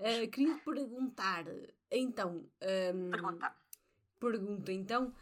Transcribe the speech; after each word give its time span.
Uh, 0.00 0.30
queria 0.30 0.56
perguntar, 0.58 1.44
então. 1.90 2.50
Um, 2.94 3.10
Pergunta. 3.10 3.56
Pergunta, 4.18 4.72
então. 4.72 5.14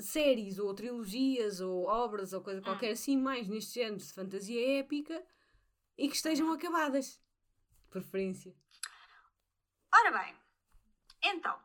Séries 0.00 0.58
ou 0.58 0.74
trilogias 0.74 1.60
ou 1.60 1.84
obras 1.86 2.32
ou 2.32 2.42
coisa 2.42 2.60
hum. 2.60 2.64
qualquer 2.64 2.90
assim, 2.90 3.16
mais 3.16 3.46
neste 3.46 3.74
género 3.74 3.98
de 3.98 4.12
fantasia 4.12 4.78
épica 4.80 5.24
e 5.96 6.08
que 6.08 6.16
estejam 6.16 6.48
uhum. 6.48 6.54
acabadas. 6.54 7.20
Preferência. 7.90 8.54
Ora 9.92 10.10
bem, 10.18 10.36
então, 11.22 11.58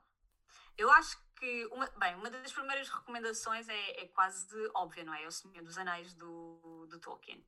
eu 0.78 0.92
acho 0.92 1.18
que, 1.40 1.66
uma, 1.68 1.88
bem, 1.92 2.16
uma 2.16 2.30
das 2.30 2.52
primeiras 2.52 2.90
recomendações 2.90 3.68
é, 3.70 4.04
é 4.04 4.08
quase 4.08 4.48
de 4.48 4.72
óbvia, 4.74 5.04
não 5.04 5.14
é? 5.14 5.24
É 5.24 5.28
o 5.28 5.32
Senhor 5.32 5.64
dos 5.64 5.78
Anéis 5.78 6.14
do, 6.14 6.88
do 6.90 7.00
Tolkien. 7.00 7.46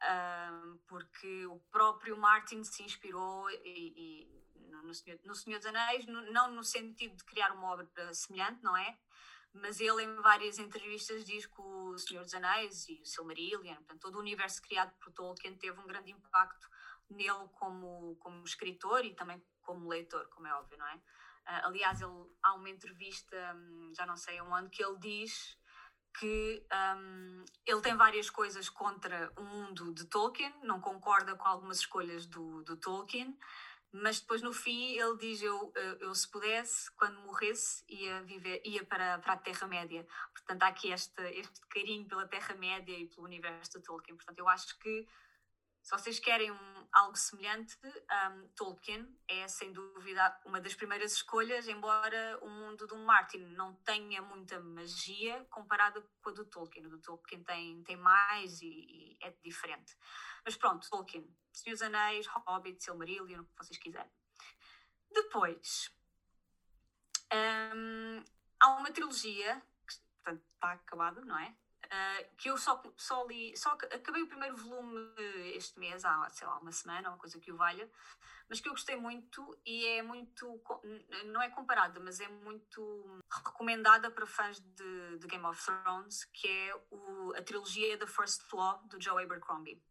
Um, 0.00 0.78
porque 0.86 1.46
o 1.46 1.58
próprio 1.72 2.16
Martin 2.16 2.62
se 2.62 2.84
inspirou 2.84 3.50
e, 3.50 3.58
e 3.64 4.38
no, 4.84 4.94
Senhor, 4.94 5.18
no 5.24 5.34
Senhor 5.34 5.58
dos 5.58 5.66
Anéis, 5.66 6.06
no, 6.06 6.22
não 6.32 6.52
no 6.52 6.62
sentido 6.62 7.16
de 7.16 7.24
criar 7.24 7.52
uma 7.52 7.72
obra 7.72 8.14
semelhante, 8.14 8.62
não 8.62 8.76
é? 8.76 8.96
Mas 9.52 9.80
ele, 9.80 10.04
em 10.04 10.14
várias 10.16 10.58
entrevistas, 10.58 11.24
diz 11.24 11.46
que 11.46 11.60
o 11.60 11.98
Senhor 11.98 12.22
dos 12.22 12.34
Anéis 12.34 12.88
e 12.88 13.00
o 13.00 13.04
Silmarillion, 13.04 13.74
portanto, 13.76 14.00
todo 14.00 14.16
o 14.16 14.20
universo 14.20 14.62
criado 14.62 14.94
por 15.00 15.12
Tolkien, 15.12 15.56
teve 15.56 15.80
um 15.80 15.86
grande 15.86 16.12
impacto 16.12 16.68
nele 17.10 17.48
como, 17.54 18.16
como 18.16 18.44
escritor 18.44 19.04
e 19.04 19.14
também 19.14 19.42
como 19.62 19.88
leitor, 19.88 20.28
como 20.28 20.46
é 20.46 20.54
óbvio, 20.54 20.78
não 20.78 20.86
é? 20.86 20.94
Uh, 20.96 21.66
aliás, 21.66 22.00
ele, 22.00 22.30
há 22.42 22.54
uma 22.54 22.68
entrevista, 22.68 23.36
um, 23.56 23.92
já 23.96 24.06
não 24.06 24.16
sei 24.16 24.40
onde, 24.42 24.68
que 24.68 24.84
ele 24.84 24.98
diz 24.98 25.57
que 26.18 26.66
um, 26.96 27.44
ele 27.66 27.80
tem 27.80 27.96
várias 27.96 28.28
coisas 28.28 28.68
contra 28.68 29.32
o 29.36 29.42
mundo 29.42 29.92
de 29.92 30.04
Tolkien, 30.06 30.52
não 30.62 30.80
concorda 30.80 31.34
com 31.34 31.46
algumas 31.46 31.78
escolhas 31.78 32.26
do, 32.26 32.62
do 32.62 32.76
Tolkien, 32.76 33.38
mas 33.92 34.20
depois 34.20 34.42
no 34.42 34.52
fim 34.52 34.92
ele 34.92 35.16
diz 35.16 35.40
eu, 35.40 35.72
eu 36.00 36.14
se 36.14 36.28
pudesse, 36.28 36.90
quando 36.92 37.20
morresse, 37.20 37.84
ia 37.88 38.22
viver, 38.22 38.60
ia 38.64 38.84
para, 38.84 39.18
para 39.18 39.32
a 39.32 39.36
Terra-média. 39.36 40.06
Portanto, 40.32 40.62
há 40.62 40.68
aqui 40.68 40.90
este, 40.90 41.22
este 41.30 41.60
carinho 41.68 42.06
pela 42.06 42.26
Terra-média 42.26 42.98
e 42.98 43.06
pelo 43.06 43.26
universo 43.26 43.78
de 43.78 43.84
Tolkien. 43.84 44.16
Portanto, 44.16 44.38
eu 44.38 44.48
acho 44.48 44.78
que 44.78 45.06
se 45.88 45.92
vocês 45.92 46.18
querem 46.18 46.50
um, 46.50 46.86
algo 46.92 47.16
semelhante, 47.16 47.74
um, 47.86 48.48
Tolkien 48.48 49.08
é 49.26 49.48
sem 49.48 49.72
dúvida 49.72 50.38
uma 50.44 50.60
das 50.60 50.74
primeiras 50.74 51.12
escolhas, 51.12 51.66
embora 51.66 52.38
o 52.42 52.50
mundo 52.50 52.86
do 52.86 52.94
Martin 52.98 53.38
não 53.38 53.74
tenha 53.76 54.20
muita 54.20 54.60
magia 54.60 55.46
comparada 55.48 56.06
com 56.22 56.28
a 56.28 56.32
do 56.32 56.44
Tolkien. 56.44 56.84
O 56.84 56.90
do 56.90 56.98
Tolkien 56.98 57.42
tem, 57.42 57.82
tem 57.84 57.96
mais 57.96 58.60
e, 58.60 58.66
e 58.66 59.18
é 59.22 59.30
diferente. 59.42 59.96
Mas 60.44 60.56
pronto, 60.56 60.86
Tolkien, 60.90 61.26
Senhor 61.54 61.72
dos 61.72 61.82
Anéis, 61.82 62.26
Hobbit, 62.26 62.84
Silmarillion, 62.84 63.40
o 63.40 63.46
que 63.46 63.56
vocês 63.56 63.78
quiserem. 63.78 64.12
Depois, 65.10 65.90
um, 67.32 68.22
há 68.60 68.68
uma 68.76 68.92
trilogia, 68.92 69.62
que 69.86 69.94
portanto, 70.22 70.44
está 70.52 70.72
acabada, 70.72 71.22
não 71.22 71.38
é? 71.38 71.56
Uh, 71.88 72.36
que 72.36 72.50
eu 72.50 72.58
só, 72.58 72.82
só 72.98 73.24
li, 73.26 73.56
só 73.56 73.70
acabei 73.72 74.22
o 74.22 74.28
primeiro 74.28 74.54
volume 74.54 75.10
este 75.54 75.78
mês, 75.78 76.04
há, 76.04 76.28
sei 76.28 76.46
lá, 76.46 76.58
uma 76.58 76.70
semana, 76.70 77.08
uma 77.08 77.16
coisa 77.16 77.40
que 77.40 77.50
o 77.50 77.56
valha, 77.56 77.90
mas 78.48 78.60
que 78.60 78.68
eu 78.68 78.72
gostei 78.72 78.96
muito 78.96 79.58
e 79.64 79.86
é 79.86 80.02
muito, 80.02 80.62
não 81.26 81.40
é 81.42 81.50
comparada, 81.50 82.00
mas 82.00 82.20
é 82.20 82.28
muito 82.28 83.20
recomendada 83.30 84.10
para 84.10 84.26
fãs 84.26 84.58
de, 84.58 85.18
de 85.18 85.26
Game 85.26 85.44
of 85.44 85.62
Thrones, 85.62 86.24
que 86.26 86.48
é 86.48 86.74
o, 86.90 87.32
a 87.36 87.42
trilogia 87.42 87.98
The 87.98 88.06
First 88.06 88.42
Law, 88.52 88.82
do 88.86 89.00
Joe 89.00 89.22
Abercrombie. 89.22 89.82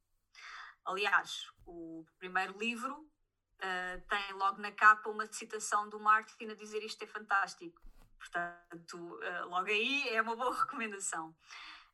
Aliás, 0.85 1.47
o 1.65 2.05
primeiro 2.17 2.57
livro 2.57 2.93
uh, 2.95 4.01
tem 4.09 4.33
logo 4.33 4.59
na 4.59 4.71
capa 4.71 5.09
uma 5.09 5.31
citação 5.31 5.87
do 5.89 5.99
Martin 5.99 6.49
a 6.49 6.55
dizer 6.55 6.83
isto 6.83 7.03
é 7.03 7.07
fantástico. 7.07 7.79
Portanto, 8.17 8.97
uh, 8.97 9.47
logo 9.49 9.67
aí 9.67 10.09
é 10.09 10.21
uma 10.21 10.35
boa 10.35 10.53
recomendação. 10.57 11.35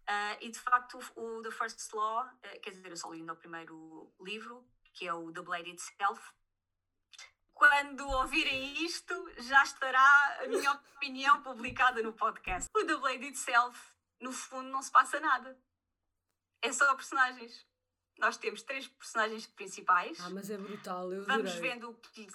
Uh, 0.03 0.37
e 0.41 0.49
de 0.49 0.59
facto, 0.59 0.99
o, 1.15 1.37
o 1.37 1.41
The 1.41 1.51
First 1.51 1.93
Law, 1.93 2.25
uh, 2.25 2.59
quer 2.61 2.71
dizer, 2.71 2.89
eu 2.89 2.97
só 2.97 3.09
li 3.09 3.19
ainda 3.19 3.33
o 3.33 3.37
primeiro 3.37 4.13
livro, 4.19 4.67
que 4.93 5.07
é 5.07 5.13
o 5.13 5.31
The 5.31 5.41
Blade 5.41 5.69
Itself. 5.71 6.21
Quando 7.53 8.07
ouvirem 8.07 8.83
isto, 8.83 9.13
já 9.37 9.63
estará 9.63 10.37
a 10.43 10.47
minha 10.47 10.71
opinião 10.95 11.41
publicada 11.41 12.01
no 12.01 12.11
podcast. 12.13 12.69
O 12.75 12.85
The 12.85 12.97
Blade 12.97 13.27
Itself, 13.27 13.79
no 14.19 14.33
fundo, 14.33 14.69
não 14.69 14.81
se 14.81 14.91
passa 14.91 15.19
nada. 15.19 15.57
É 16.61 16.71
só 16.71 16.93
personagens. 16.95 17.65
Nós 18.17 18.37
temos 18.37 18.61
três 18.61 18.87
personagens 18.87 19.47
principais. 19.47 20.19
Ah, 20.19 20.29
mas 20.29 20.49
é 20.49 20.57
brutal, 20.57 21.11
eu 21.11 21.25
Vamos 21.25 21.53
vendo 21.55 21.89
o 21.89 21.95
que 21.95 22.27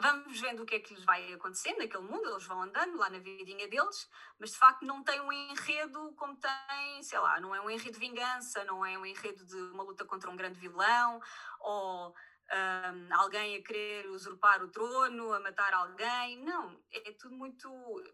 vamos 0.00 0.40
vendo 0.40 0.62
o 0.62 0.66
que 0.66 0.74
é 0.74 0.80
que 0.80 0.94
lhes 0.94 1.04
vai 1.04 1.32
acontecendo 1.32 1.78
naquele 1.78 2.02
mundo, 2.02 2.28
eles 2.28 2.44
vão 2.44 2.62
andando 2.62 2.96
lá 2.96 3.08
na 3.08 3.18
vidinha 3.18 3.68
deles, 3.68 4.08
mas 4.38 4.50
de 4.50 4.58
facto 4.58 4.84
não 4.84 5.04
tem 5.04 5.20
um 5.20 5.32
enredo 5.32 6.12
como 6.16 6.36
tem, 6.36 7.02
sei 7.02 7.18
lá, 7.18 7.40
não 7.40 7.54
é 7.54 7.60
um 7.60 7.70
enredo 7.70 7.92
de 7.92 7.98
vingança, 7.98 8.64
não 8.64 8.84
é 8.84 8.98
um 8.98 9.06
enredo 9.06 9.44
de 9.44 9.56
uma 9.72 9.84
luta 9.84 10.04
contra 10.04 10.30
um 10.30 10.36
grande 10.36 10.58
vilão, 10.58 11.20
ou 11.60 12.08
um, 12.10 13.14
alguém 13.14 13.56
a 13.56 13.62
querer 13.62 14.08
usurpar 14.10 14.62
o 14.62 14.68
trono, 14.68 15.32
a 15.32 15.40
matar 15.40 15.72
alguém, 15.72 16.42
não, 16.42 16.82
é 16.90 17.12
tudo 17.12 17.36
muito, 17.36 17.68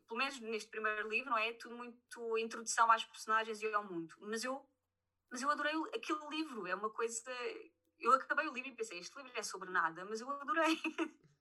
pelo 0.06 0.18
menos 0.18 0.38
neste 0.40 0.68
primeiro 0.68 1.08
livro, 1.08 1.30
não 1.30 1.38
é? 1.38 1.48
É 1.48 1.52
tudo 1.54 1.76
muito 1.76 2.38
introdução 2.38 2.90
às 2.90 3.04
personagens 3.04 3.62
e 3.62 3.72
ao 3.72 3.84
mundo, 3.84 4.14
mas 4.20 4.44
eu, 4.44 4.68
mas 5.30 5.40
eu 5.40 5.50
adorei 5.50 5.74
aquele 5.94 6.28
livro, 6.28 6.66
é 6.66 6.74
uma 6.74 6.90
coisa... 6.90 7.30
Eu 7.98 8.12
acabei 8.12 8.46
o 8.46 8.52
livro 8.52 8.68
e 8.68 8.74
pensei, 8.74 8.98
este 8.98 9.16
livro 9.16 9.32
é 9.34 9.42
sobre 9.42 9.70
nada, 9.70 10.04
mas 10.04 10.20
eu 10.20 10.28
adorei. 10.28 10.78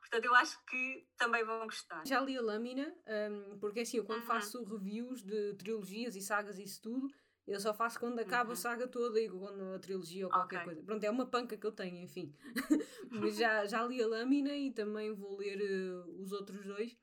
Portanto, 0.00 0.24
eu 0.24 0.34
acho 0.34 0.64
que 0.66 1.06
também 1.16 1.44
vão 1.44 1.64
gostar. 1.64 2.04
Já 2.04 2.20
li 2.20 2.36
a 2.36 2.42
lâmina, 2.42 2.92
um, 3.30 3.58
porque 3.58 3.80
assim, 3.80 3.98
eu 3.98 4.04
quando 4.04 4.20
uhum. 4.20 4.26
faço 4.26 4.64
reviews 4.64 5.22
de 5.22 5.54
trilogias 5.54 6.16
e 6.16 6.20
sagas 6.20 6.58
e 6.58 6.64
isso 6.64 6.82
tudo, 6.82 7.08
eu 7.46 7.60
só 7.60 7.72
faço 7.72 7.98
quando 7.98 8.18
acaba 8.18 8.48
uhum. 8.48 8.52
a 8.52 8.56
saga 8.56 8.88
toda 8.88 9.20
e 9.20 9.28
quando 9.28 9.74
a 9.74 9.78
trilogia 9.78 10.26
ou 10.26 10.32
qualquer 10.32 10.56
okay. 10.56 10.66
coisa. 10.66 10.82
Pronto, 10.82 11.04
é 11.04 11.10
uma 11.10 11.26
panca 11.26 11.56
que 11.56 11.66
eu 11.66 11.72
tenho, 11.72 11.96
enfim. 11.96 12.34
Mas 13.10 13.36
já, 13.36 13.64
já 13.66 13.84
li 13.84 14.02
a 14.02 14.06
lâmina 14.06 14.54
e 14.54 14.72
também 14.72 15.12
vou 15.12 15.36
ler 15.36 15.60
uh, 15.60 16.22
os 16.22 16.32
outros 16.32 16.64
dois. 16.64 16.96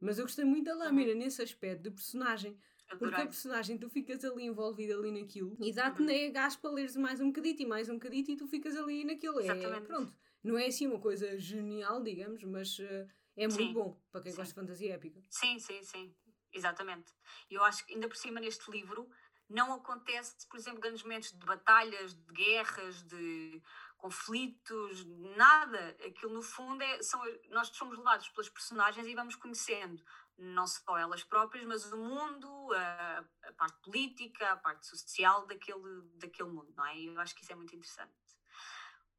Mas 0.00 0.18
eu 0.18 0.24
gostei 0.24 0.44
muito 0.44 0.66
da 0.66 0.74
lâmina 0.74 1.12
uhum. 1.12 1.18
nesse 1.18 1.42
aspecto 1.42 1.82
de 1.82 1.90
personagem. 1.90 2.58
Adorei. 2.88 3.10
Porque 3.10 3.22
a 3.22 3.26
personagem, 3.26 3.76
tu 3.76 3.88
ficas 3.90 4.24
ali 4.24 4.44
envolvida 4.44 4.94
ali 4.94 5.10
naquilo 5.12 5.56
e 5.60 5.72
dá-te 5.72 6.00
uhum. 6.00 6.32
gás 6.32 6.56
para 6.56 6.70
leres 6.70 6.96
mais 6.96 7.20
um 7.20 7.26
bocadito 7.26 7.62
e 7.62 7.66
mais 7.66 7.88
um 7.88 7.94
bocadito 7.94 8.30
e 8.30 8.36
tu 8.36 8.46
ficas 8.46 8.76
ali 8.76 9.04
naquilo. 9.04 9.40
É, 9.40 9.44
Exatamente. 9.44 9.82
É, 9.82 9.86
pronto. 9.86 10.14
Não 10.42 10.58
é 10.58 10.66
assim 10.66 10.86
uma 10.86 11.00
coisa 11.00 11.38
genial, 11.38 12.02
digamos, 12.02 12.42
mas 12.44 12.78
uh, 12.78 13.08
é 13.36 13.46
muito 13.46 13.56
sim, 13.56 13.72
bom 13.72 14.00
para 14.10 14.22
quem 14.22 14.32
sim. 14.32 14.36
gosta 14.36 14.54
de 14.54 14.60
fantasia 14.60 14.94
épica. 14.94 15.22
Sim, 15.28 15.58
sim, 15.58 15.82
sim. 15.82 16.14
Exatamente. 16.52 17.12
E 17.50 17.54
eu 17.54 17.64
acho 17.64 17.84
que 17.84 17.94
ainda 17.94 18.08
por 18.08 18.16
cima 18.16 18.40
neste 18.40 18.70
livro 18.70 19.08
não 19.48 19.72
acontece, 19.72 20.46
por 20.46 20.58
exemplo, 20.58 20.80
grandes 20.80 21.02
momentos 21.02 21.32
de 21.32 21.46
batalhas, 21.46 22.14
de 22.14 22.32
guerras, 22.32 23.02
de 23.02 23.62
conflitos, 23.96 25.04
nada. 25.36 25.96
Aquilo 26.06 26.34
no 26.34 26.42
fundo 26.42 26.82
é, 26.82 27.02
são, 27.02 27.20
nós 27.50 27.68
somos 27.68 27.96
levados 27.96 28.28
pelas 28.28 28.48
personagens 28.48 29.06
e 29.06 29.14
vamos 29.14 29.34
conhecendo 29.34 30.02
não 30.36 30.66
só 30.66 30.96
elas 30.96 31.24
próprias, 31.24 31.64
mas 31.64 31.90
o 31.92 31.96
mundo, 31.96 32.72
a, 32.72 33.24
a 33.42 33.52
parte 33.54 33.76
política, 33.82 34.52
a 34.52 34.56
parte 34.56 34.86
social 34.86 35.46
daquele, 35.46 36.02
daquele 36.14 36.48
mundo, 36.48 36.72
não 36.76 36.86
é? 36.86 36.96
E 36.96 37.06
eu 37.06 37.20
acho 37.20 37.34
que 37.34 37.42
isso 37.42 37.52
é 37.52 37.56
muito 37.56 37.74
interessante. 37.74 38.12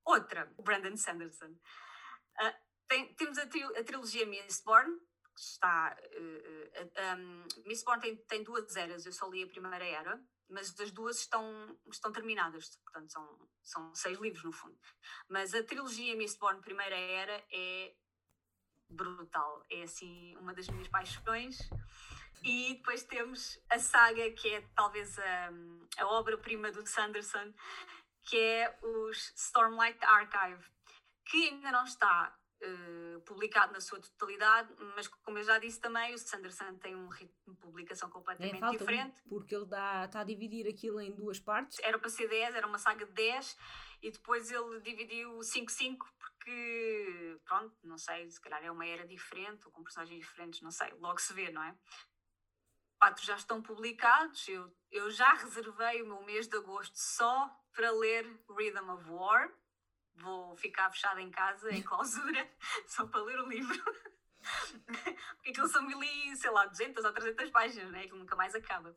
Outra, 0.10 0.52
o 0.58 0.64
Brandon 0.64 0.98
Sanderson. 0.98 1.52
Uh, 2.42 2.54
tem, 2.88 3.14
temos 3.14 3.38
a, 3.38 3.46
tri 3.46 3.64
a, 3.64 3.84
trilogia 3.84 4.26
Mistborn, 4.26 4.92
que 5.36 5.42
está. 5.42 5.96
Uh, 6.18 7.20
um, 7.20 7.48
Mistborn 7.68 8.02
tem, 8.02 8.18
tem 8.26 8.44
duas 8.44 8.76
eras, 8.76 9.06
eu 9.06 9.12
só 9.12 9.30
li 9.30 9.44
a 9.44 9.48
primeira 9.48 9.86
era, 9.86 10.20
mas 10.50 10.78
as 10.80 10.92
duas 10.92 11.20
estão, 11.20 11.80
estão 11.92 12.12
terminadas, 12.12 12.76
portanto 12.84 13.12
são, 13.12 13.50
são 13.62 13.94
seis 13.94 14.18
livros 14.18 14.44
no 14.44 14.52
fundo. 14.52 14.76
Mas 15.30 15.54
a 15.54 15.64
trilogia 15.64 16.16
Mistborn 16.16 16.60
Primeira 16.60 16.96
Era 16.96 17.46
é 17.54 17.94
brutal, 18.90 19.64
é 19.70 19.84
assim 19.84 20.36
uma 20.38 20.56
das 20.56 20.68
minhas 20.68 20.88
paixões. 20.88 21.60
E 22.42 22.76
depois 22.76 23.04
temos 23.04 23.60
a 23.70 23.78
saga 23.78 24.32
que 24.32 24.50
é 24.56 24.62
talvez 24.76 25.20
a, 25.20 25.52
a 26.00 26.08
obra-prima 26.08 26.72
do 26.72 26.88
Sanderson, 26.88 27.54
que 28.30 28.38
é 28.38 28.78
os 28.84 29.34
Stormlight 29.36 29.98
Archive, 30.06 30.64
que 31.26 31.50
ainda 31.50 31.72
não 31.72 31.84
está 31.84 32.38
uh, 32.62 33.22
publicado 33.22 33.74
na 33.74 33.82
sua 33.82 34.00
totalidade, 34.00 34.70
mas 34.96 35.08
como 35.08 35.40
eu 35.40 35.44
já 35.44 35.58
disse 35.58 35.80
também, 35.82 36.14
o 36.14 36.18
Sanderson 36.18 36.76
tem 36.76 36.96
um 36.96 37.08
ritmo 37.08 37.54
de 37.54 37.60
publicação 37.60 38.10
completamente 38.10 38.64
é, 38.64 38.70
diferente. 38.70 39.22
Um, 39.26 39.30
porque 39.30 39.56
ele 39.56 39.66
dá, 39.66 40.06
está 40.06 40.22
a 40.22 40.24
dividir 40.24 40.68
aquilo 40.68 41.02
em 41.02 41.12
duas 41.12 41.40
partes. 41.40 41.80
Era 41.80 41.98
para 41.98 42.10
ser 42.10 42.28
10, 42.28 42.54
era 42.54 42.68
uma 42.68 42.78
saga 42.78 43.06
de 43.06 43.14
10, 43.14 43.58
e 44.04 44.12
depois 44.12 44.52
ele 44.52 44.80
dividiu 44.82 45.40
5-5 45.40 45.98
porque, 46.20 47.40
pronto, 47.46 47.76
não 47.84 47.98
sei, 47.98 48.30
se 48.30 48.40
calhar 48.40 48.64
é 48.64 48.72
uma 48.72 48.86
era 48.86 49.08
diferente 49.08 49.66
ou 49.66 49.72
com 49.72 49.84
personagens 49.84 50.20
diferentes, 50.20 50.62
não 50.62 50.72
sei, 50.72 50.92
logo 51.00 51.20
se 51.20 51.34
vê, 51.34 51.52
não 51.52 51.64
é? 51.64 51.76
Quatro 53.00 53.26
já 53.26 53.36
estão 53.36 53.62
publicados, 53.62 54.48
eu, 54.50 54.76
eu 54.92 55.10
já 55.10 55.34
reservei 55.34 56.02
o 56.02 56.06
meu 56.06 56.22
mês 56.24 56.48
de 56.48 56.58
agosto 56.58 56.96
só 56.96 57.50
para 57.72 57.92
ler 57.92 58.26
Rhythm 58.50 58.90
of 58.90 59.10
War, 59.10 59.50
vou 60.16 60.54
ficar 60.58 60.92
fechada 60.92 61.22
em 61.22 61.32
casa, 61.32 61.72
em 61.72 61.82
clausura, 61.82 62.46
só 62.88 63.08
para 63.08 63.24
ler 63.24 63.40
o 63.40 63.48
livro. 63.48 63.82
Porque 65.36 65.50
aquilo 65.50 65.68
são 65.68 65.82
mil 65.84 66.02
e, 66.04 66.36
sei 66.36 66.50
lá, 66.52 66.66
200 66.66 67.04
ou 67.06 67.14
300 67.14 67.50
páginas, 67.52 67.92
né? 67.92 68.02
Aquilo 68.02 68.20
nunca 68.20 68.36
mais 68.36 68.54
acaba. 68.56 68.96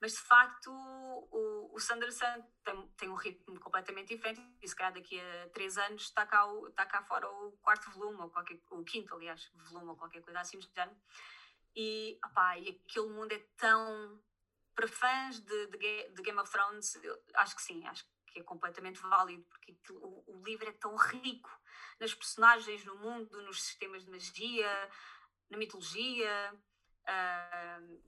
Mas, 0.00 0.12
de 0.12 0.20
facto, 0.20 0.70
o, 0.72 1.74
o 1.74 1.80
Sanderson 1.80 2.42
tem, 2.64 2.88
tem 2.96 3.08
um 3.08 3.14
ritmo 3.14 3.58
completamente 3.60 4.14
diferente 4.14 4.42
e, 4.62 4.68
se 4.68 4.74
calhar, 4.74 4.92
daqui 4.92 5.20
a 5.20 5.48
3 5.50 5.78
anos 5.78 6.02
está 6.02 6.24
cá, 6.24 6.46
o, 6.46 6.68
está 6.68 6.86
cá 6.86 7.02
fora 7.02 7.28
o 7.28 7.52
quarto 7.62 7.90
volume, 7.90 8.20
ou 8.20 8.30
qualquer, 8.30 8.58
o 8.70 8.84
quinto, 8.84 9.14
aliás, 9.14 9.50
volume, 9.54 9.90
ou 9.90 9.96
qualquer 9.96 10.22
coisa 10.22 10.40
assim 10.40 10.58
do 10.58 10.66
género. 10.74 10.96
E, 11.74 12.18
opá, 12.24 12.58
e 12.58 12.68
aquele 12.68 13.08
mundo 13.08 13.32
é 13.32 13.38
tão... 13.56 14.22
Para 14.74 14.88
fãs 14.88 15.40
de, 15.40 15.66
de, 15.66 16.08
de 16.10 16.22
Game 16.22 16.38
of 16.38 16.50
Thrones, 16.50 16.98
acho 17.34 17.56
que 17.56 17.62
sim, 17.62 17.86
acho 17.86 18.06
que 18.26 18.40
é 18.40 18.42
completamente 18.42 19.00
válido, 19.00 19.44
porque 19.44 19.76
o, 19.90 20.24
o 20.26 20.42
livro 20.44 20.68
é 20.68 20.72
tão 20.72 20.96
rico 20.96 21.50
nas 21.98 22.14
personagens, 22.14 22.84
no 22.84 22.96
mundo, 22.96 23.42
nos 23.42 23.62
sistemas 23.62 24.04
de 24.04 24.10
magia, 24.10 24.90
na 25.50 25.58
mitologia, 25.58 26.54
uh, 27.04 28.00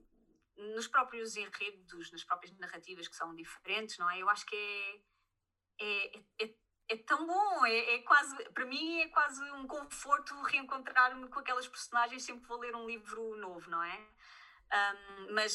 nos 0.75 0.87
próprios 0.87 1.35
enredos, 1.35 2.11
nas 2.11 2.23
próprias 2.23 2.57
narrativas 2.57 3.07
que 3.07 3.15
são 3.15 3.35
diferentes, 3.35 3.97
não 3.97 4.09
é? 4.09 4.19
Eu 4.19 4.29
acho 4.29 4.45
que 4.45 4.55
é, 5.79 6.17
é, 6.17 6.23
é, 6.39 6.55
é 6.89 6.97
tão 6.97 7.25
bom, 7.25 7.65
é, 7.65 7.95
é, 7.95 7.99
quase, 7.99 8.35
para 8.49 8.65
mim 8.65 9.01
é 9.01 9.07
quase 9.09 9.41
um 9.51 9.65
conforto 9.67 10.33
reencontrar-me 10.43 11.27
com 11.29 11.39
aquelas 11.39 11.67
personagens 11.67 12.23
sempre 12.23 12.47
vou 12.47 12.59
ler 12.59 12.75
um 12.75 12.85
livro 12.85 13.35
novo, 13.37 13.69
não 13.69 13.81
é? 13.83 14.07
Um, 14.73 15.33
mas 15.33 15.51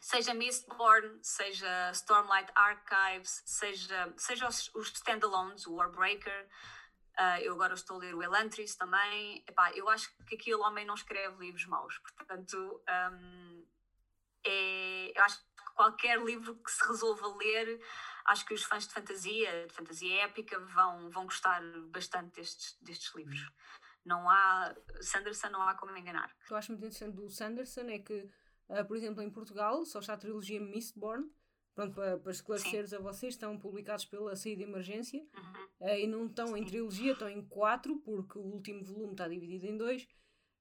seja 0.00 0.34
Mistborn, 0.34 1.18
seja 1.22 1.90
Stormlight 1.92 2.50
Archives, 2.54 3.42
seja, 3.44 4.12
seja 4.16 4.48
os, 4.48 4.74
os 4.74 4.88
standalones, 4.92 5.66
o 5.66 5.74
Warbreaker, 5.74 6.48
Uh, 7.18 7.36
eu 7.42 7.52
agora 7.52 7.74
estou 7.74 7.96
a 7.96 7.98
ler 8.00 8.14
o 8.14 8.22
Elantris 8.22 8.74
também. 8.74 9.44
Epá, 9.46 9.70
eu 9.74 9.88
acho 9.88 10.10
que 10.26 10.34
aquele 10.34 10.56
homem 10.56 10.86
não 10.86 10.94
escreve 10.94 11.44
livros 11.44 11.66
maus, 11.66 11.98
portanto, 11.98 12.82
um, 13.12 13.66
é, 14.44 15.12
eu 15.14 15.22
acho 15.22 15.38
que 15.38 15.64
qualquer 15.74 16.18
livro 16.22 16.56
que 16.56 16.70
se 16.70 16.86
resolva 16.86 17.26
ler, 17.36 17.80
acho 18.26 18.44
que 18.46 18.54
os 18.54 18.62
fãs 18.62 18.86
de 18.86 18.94
fantasia, 18.94 19.66
de 19.66 19.72
fantasia 19.72 20.22
épica, 20.22 20.58
vão, 20.58 21.10
vão 21.10 21.24
gostar 21.24 21.62
bastante 21.88 22.36
destes, 22.36 22.76
destes 22.80 23.14
livros. 23.14 23.50
Não 24.04 24.28
há. 24.28 24.74
Sanderson 25.00 25.50
não 25.50 25.62
há 25.62 25.74
como 25.74 25.96
enganar. 25.96 26.34
O 26.42 26.46
que 26.46 26.52
eu 26.52 26.56
acho 26.56 26.72
muito 26.72 26.84
interessante 26.84 27.14
do 27.14 27.30
Sanderson 27.30 27.82
é 27.82 27.98
que, 27.98 28.28
uh, 28.68 28.84
por 28.86 28.96
exemplo, 28.96 29.22
em 29.22 29.30
Portugal 29.30 29.84
só 29.84 30.00
está 30.00 30.14
a 30.14 30.18
trilogia 30.18 30.60
Mistborn 30.60 31.30
pronto, 31.74 31.94
para, 31.94 32.18
para 32.18 32.32
esclareceres 32.32 32.92
a 32.92 32.98
vocês, 32.98 33.34
estão 33.34 33.58
publicados 33.58 34.04
pela 34.04 34.36
saída 34.36 34.64
de 34.64 34.70
emergência 34.70 35.20
uhum. 35.20 35.88
uh, 35.88 35.94
e 35.94 36.06
não 36.06 36.26
estão 36.26 36.48
Sim. 36.48 36.58
em 36.58 36.64
trilogia, 36.64 37.12
estão 37.12 37.28
em 37.28 37.42
quatro, 37.42 37.96
porque 37.98 38.38
o 38.38 38.42
último 38.42 38.84
volume 38.84 39.12
está 39.12 39.28
dividido 39.28 39.66
em 39.66 39.76
dois. 39.76 40.06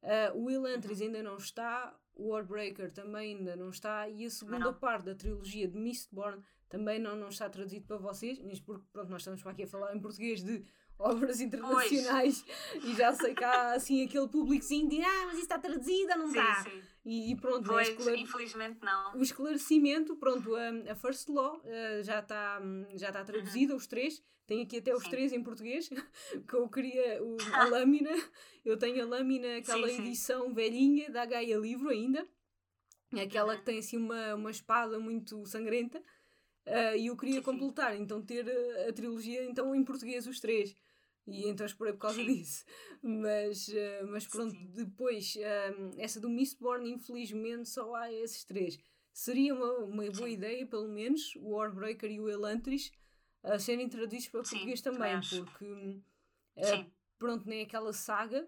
Uh, 0.04 0.36
o 0.36 0.50
Elantris 0.50 1.00
uhum. 1.00 1.08
ainda 1.08 1.24
não 1.24 1.38
está, 1.38 1.96
o 2.16 2.30
Warbreaker 2.30 2.92
também 2.92 3.38
ainda 3.38 3.56
não 3.56 3.70
está, 3.70 4.10
e 4.10 4.26
a 4.26 4.30
segunda 4.30 4.74
parte 4.74 5.06
da 5.06 5.16
trilogia 5.16 5.68
de 5.68 5.78
Mistborn 5.78 6.44
também 6.72 6.98
não, 6.98 7.18
não 7.18 7.28
está 7.28 7.50
traduzido 7.50 7.86
para 7.86 7.98
vocês, 7.98 8.40
nisto 8.40 8.66
porque 8.66 8.86
pronto, 8.94 9.10
nós 9.10 9.22
estamos 9.22 9.44
para 9.44 9.52
aqui 9.52 9.64
a 9.64 9.68
falar 9.68 9.94
em 9.94 10.00
português 10.00 10.42
de 10.42 10.64
obras 10.98 11.42
internacionais 11.42 12.46
pois. 12.72 12.84
e 12.86 12.96
já 12.96 13.14
sei 13.14 13.36
que 13.36 13.44
há 13.44 13.74
assim 13.74 14.06
aquele 14.06 14.28
públicozinho 14.30 14.88
de 14.88 15.02
ah, 15.02 15.26
mas 15.26 15.34
isso 15.34 15.44
está 15.44 15.60
traduzido 15.60 16.12
ou 16.14 16.18
não 16.20 16.28
está? 16.28 16.66
E, 17.04 17.32
e, 17.32 17.36
pronto, 17.36 17.68
pois, 17.68 17.90
esclare... 17.90 18.22
infelizmente 18.22 18.80
não. 18.82 19.18
O 19.18 19.22
esclarecimento, 19.22 20.16
pronto, 20.16 20.56
a, 20.56 20.92
a 20.92 20.96
First 20.96 21.28
Law 21.28 21.58
uh, 21.58 22.04
já 22.04 22.20
está 22.20 22.62
já 22.96 23.08
está 23.08 23.24
traduzida, 23.24 23.74
uhum. 23.74 23.78
os 23.78 23.88
três. 23.88 24.24
Tenho 24.48 24.64
aqui 24.64 24.78
até 24.78 24.94
os 24.96 25.04
sim. 25.04 25.10
três 25.10 25.34
em 25.34 25.44
português, 25.44 25.90
que 26.48 26.54
eu 26.54 26.70
queria 26.70 27.22
o, 27.22 27.38
a 27.54 27.66
lâmina. 27.66 28.12
Eu 28.64 28.78
tenho 28.78 29.04
a 29.04 29.06
lâmina, 29.06 29.58
aquela 29.58 29.90
sim, 29.90 30.02
edição 30.02 30.48
sim. 30.48 30.54
velhinha 30.54 31.10
da 31.10 31.26
Gaia 31.26 31.58
Livro 31.58 31.90
ainda. 31.90 32.26
Aquela 33.20 33.54
uhum. 33.54 33.60
que 33.60 33.66
tem 33.66 33.80
assim 33.80 33.98
uma, 33.98 34.36
uma 34.36 34.52
espada 34.52 35.00
muito 35.00 35.46
sangrenta. 35.46 36.02
Uh, 36.66 36.96
e 36.96 37.08
eu 37.08 37.18
queria 37.18 37.42
completar, 37.42 37.96
então 38.00 38.22
ter 38.22 38.48
a, 38.48 38.90
a 38.90 38.94
trilogia 38.94 39.44
então 39.46 39.74
em 39.74 39.84
português 39.84 40.28
os 40.28 40.40
três 40.40 40.76
e 41.28 41.48
então 41.48 41.66
esperei 41.66 41.94
por 41.94 42.00
causa 42.00 42.18
Sim. 42.18 42.34
disso. 42.34 42.66
Mas, 43.02 43.68
uh, 43.68 44.08
mas 44.08 44.28
pronto, 44.28 44.52
Sim. 44.52 44.72
depois, 44.74 45.36
uh, 45.36 45.92
essa 45.98 46.20
do 46.20 46.30
Mistborn, 46.30 46.90
infelizmente, 46.90 47.70
só 47.70 47.96
há 47.96 48.12
esses 48.12 48.44
três. 48.44 48.80
Seria 49.14 49.54
uma, 49.54 49.78
uma 49.80 50.04
boa 50.04 50.28
Sim. 50.28 50.34
ideia, 50.34 50.66
pelo 50.66 50.88
menos, 50.88 51.36
o 51.38 51.50
Warbreaker 51.50 52.12
e 52.12 52.20
o 52.20 52.30
Elantris 52.30 52.92
uh, 53.44 53.60
serem 53.60 53.90
traduzidos 53.90 54.28
para 54.30 54.42
português 54.42 54.82
também, 54.82 55.20
porque 55.30 55.66
uh, 55.66 56.92
pronto, 57.18 57.48
nem 57.48 57.64
aquela 57.64 57.94
saga, 57.94 58.48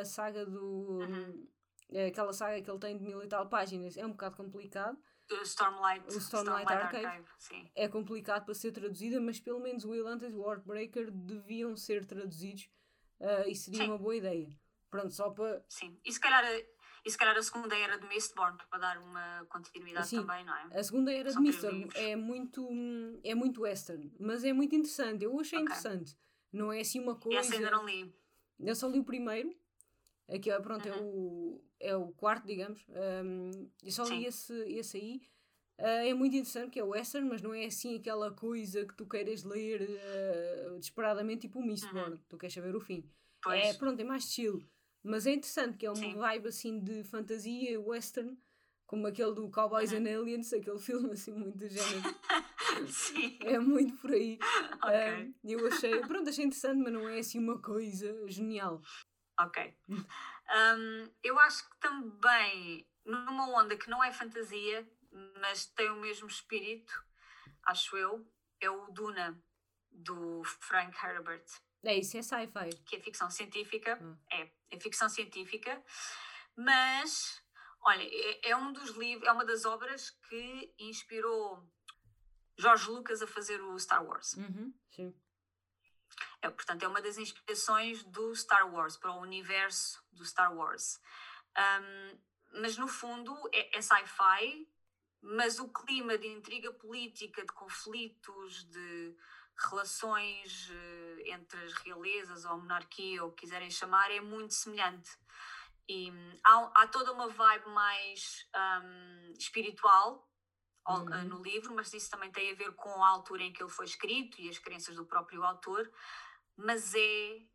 a 0.00 0.04
saga 0.04 0.44
do. 0.44 0.98
Uhum. 1.00 1.46
aquela 2.08 2.32
saga 2.32 2.60
que 2.60 2.70
ele 2.70 2.80
tem 2.80 2.98
de 2.98 3.04
mil 3.04 3.22
e 3.22 3.28
tal 3.28 3.48
páginas 3.48 3.96
é 3.96 4.04
um 4.04 4.10
bocado 4.10 4.36
complicado. 4.36 4.98
Stormlight, 5.44 6.04
o 6.06 6.18
Stormlight, 6.18 6.62
Stormlight 6.62 6.72
Archive, 6.72 7.06
Archive 7.06 7.72
é 7.74 7.88
complicado 7.88 8.44
para 8.44 8.54
ser 8.54 8.72
traduzida, 8.72 9.20
mas 9.20 9.40
pelo 9.40 9.60
menos 9.60 9.84
o 9.84 9.92
Atlantis 9.92 10.30
e 10.30 10.34
o 10.34 10.40
Warbreaker 10.40 11.10
deviam 11.10 11.76
ser 11.76 12.04
traduzidos 12.04 12.70
uh, 13.20 13.48
e 13.48 13.54
seria 13.54 13.84
sim. 13.84 13.88
uma 13.88 13.98
boa 13.98 14.16
ideia. 14.16 14.48
Pronto, 14.90 15.10
só 15.10 15.30
para. 15.30 15.64
Sim, 15.68 15.98
e 16.04 16.12
se 16.12 16.20
calhar, 16.20 16.44
e 17.04 17.10
se 17.10 17.16
calhar 17.16 17.36
a 17.36 17.42
segunda 17.42 17.74
era 17.76 17.98
de 17.98 18.06
Mistborn 18.06 18.58
para 18.68 18.78
dar 18.78 18.98
uma 18.98 19.46
continuidade 19.48 20.06
sim, 20.06 20.16
também, 20.16 20.44
não 20.44 20.54
é? 20.54 20.78
A 20.78 20.84
segunda 20.84 21.12
era 21.12 21.30
São 21.30 21.42
de 21.42 21.48
Mistborn 21.48 21.88
é 21.94 22.14
muito, 22.14 22.68
é 23.24 23.34
muito 23.34 23.62
western, 23.62 24.14
mas 24.20 24.44
é 24.44 24.52
muito 24.52 24.74
interessante. 24.74 25.24
Eu 25.24 25.38
achei 25.40 25.58
okay. 25.58 25.64
interessante. 25.64 26.16
Não 26.52 26.70
é 26.72 26.80
assim 26.80 27.00
uma 27.00 27.16
coisa. 27.16 27.40
Essa 27.40 27.54
ainda 27.54 27.70
não 27.70 27.86
li. 27.86 28.14
Eu 28.60 28.74
só 28.74 28.86
li 28.86 29.00
o 29.00 29.04
primeiro. 29.04 29.52
Aqui, 30.28 30.50
pronto, 30.60 30.86
é 30.86 30.92
uhum. 30.92 30.98
é, 30.98 31.02
o, 31.02 31.64
é 31.92 31.96
o 31.96 32.12
quarto, 32.12 32.46
digamos. 32.46 32.84
Um, 32.88 33.68
eu 33.82 33.90
só 33.90 34.04
li 34.04 34.24
esse, 34.24 34.54
esse 34.72 34.96
aí. 34.96 35.22
Uh, 35.78 36.06
é 36.06 36.14
muito 36.14 36.34
interessante 36.34 36.70
que 36.70 36.78
é 36.78 36.84
western, 36.84 37.28
mas 37.28 37.42
não 37.42 37.52
é 37.52 37.64
assim 37.64 37.96
aquela 37.96 38.30
coisa 38.30 38.86
que 38.86 38.94
tu 38.94 39.06
queiras 39.06 39.42
ler 39.42 39.82
uh, 39.82 40.78
desesperadamente, 40.78 41.42
tipo 41.42 41.58
o 41.58 41.66
Mistborn, 41.66 42.12
uhum. 42.12 42.20
tu 42.28 42.38
queres 42.38 42.54
saber 42.54 42.74
o 42.74 42.80
fim. 42.80 43.04
Pois. 43.42 43.60
É, 43.60 43.74
pronto, 43.74 44.00
é 44.00 44.04
mais 44.04 44.24
chill. 44.24 44.62
Mas 45.02 45.26
é 45.26 45.32
interessante 45.32 45.76
que 45.76 45.86
é 45.86 45.90
uma 45.90 45.96
Sim. 45.96 46.14
vibe 46.14 46.48
assim 46.48 46.78
de 46.78 47.02
fantasia 47.02 47.80
western, 47.80 48.38
como 48.86 49.06
aquele 49.06 49.34
do 49.34 49.50
Cowboys 49.50 49.90
uhum. 49.90 49.98
and 49.98 50.20
Aliens, 50.20 50.52
aquele 50.52 50.78
filme 50.80 51.10
assim 51.12 51.32
muito 51.32 51.58
do 51.58 51.68
género. 51.68 52.14
Sim. 52.88 53.38
É 53.40 53.58
muito 53.58 53.96
por 53.96 54.12
aí. 54.12 54.38
Okay. 54.76 55.24
Uh, 55.24 55.34
eu 55.42 55.66
achei, 55.66 56.00
pronto, 56.02 56.28
achei 56.28 56.44
interessante, 56.44 56.80
mas 56.80 56.92
não 56.92 57.08
é 57.08 57.18
assim 57.18 57.38
uma 57.38 57.60
coisa 57.60 58.28
genial. 58.28 58.80
Ok. 59.46 59.76
Um, 59.88 61.12
eu 61.22 61.38
acho 61.40 61.68
que 61.68 61.76
também, 61.78 62.86
numa 63.04 63.48
onda 63.50 63.76
que 63.76 63.88
não 63.88 64.02
é 64.02 64.12
fantasia, 64.12 64.86
mas 65.40 65.66
tem 65.66 65.90
o 65.90 65.96
mesmo 65.96 66.28
espírito, 66.28 66.92
acho 67.64 67.96
eu, 67.96 68.26
é 68.60 68.70
o 68.70 68.90
Duna, 68.90 69.42
do 69.90 70.42
Frank 70.44 70.96
Herbert. 71.04 71.44
É 71.84 71.98
isso, 71.98 72.16
é 72.16 72.22
sci-fi. 72.22 72.70
Que 72.86 72.96
é 72.96 73.00
ficção 73.00 73.30
científica. 73.30 73.98
Hum. 74.00 74.16
É, 74.30 74.48
é 74.70 74.80
ficção 74.80 75.08
científica. 75.08 75.82
Mas, 76.56 77.42
olha, 77.82 78.02
é, 78.02 78.50
é, 78.50 78.56
um 78.56 78.72
dos 78.72 78.90
livros, 78.90 79.26
é 79.26 79.32
uma 79.32 79.44
das 79.44 79.64
obras 79.64 80.10
que 80.28 80.74
inspirou 80.78 81.68
George 82.58 82.88
Lucas 82.88 83.22
a 83.22 83.26
fazer 83.26 83.60
o 83.60 83.78
Star 83.78 84.04
Wars. 84.04 84.34
Uhum, 84.34 84.72
sim. 84.90 85.14
É, 86.42 86.50
portanto, 86.50 86.82
é 86.82 86.88
uma 86.88 87.00
das 87.00 87.16
inspirações 87.16 88.02
do 88.02 88.34
Star 88.34 88.72
Wars, 88.74 88.96
para 88.96 89.12
o 89.12 89.20
universo 89.20 90.02
do 90.10 90.24
Star 90.24 90.54
Wars. 90.54 91.00
Um, 91.56 92.18
mas, 92.60 92.76
no 92.76 92.88
fundo, 92.88 93.34
é, 93.52 93.78
é 93.78 93.80
sci-fi, 93.80 94.68
mas 95.22 95.60
o 95.60 95.68
clima 95.68 96.18
de 96.18 96.26
intriga 96.26 96.72
política, 96.72 97.42
de 97.42 97.52
conflitos, 97.52 98.64
de 98.64 99.16
relações 99.70 100.68
uh, 100.70 101.20
entre 101.26 101.64
as 101.64 101.72
realezas 101.74 102.44
ou 102.44 102.52
a 102.52 102.56
monarquia, 102.56 103.22
ou 103.22 103.30
o 103.30 103.32
que 103.32 103.42
quiserem 103.42 103.70
chamar, 103.70 104.10
é 104.10 104.20
muito 104.20 104.52
semelhante. 104.52 105.16
E 105.88 106.10
um, 106.10 106.38
há, 106.44 106.82
há, 106.82 106.86
toda 106.88 107.12
uma 107.12 107.28
vibe 107.28 107.68
mais 107.70 108.48
um, 108.82 109.32
espiritual 109.38 110.28
uhum. 110.88 111.24
no 111.24 111.42
livro, 111.42 111.74
mas 111.74 111.92
isso 111.92 112.10
também 112.10 112.30
tem 112.30 112.50
a 112.50 112.54
ver 112.54 112.72
com 112.72 113.02
a 113.04 113.08
altura 113.08 113.42
em 113.42 113.52
que 113.52 113.62
ele 113.62 113.70
foi 113.70 113.84
escrito 113.84 114.40
e 114.40 114.48
as 114.48 114.58
crenças 114.58 114.96
do 114.96 115.06
próprio 115.06 115.42
autor, 115.44 115.90
mas 116.56 116.94
é 116.94 117.52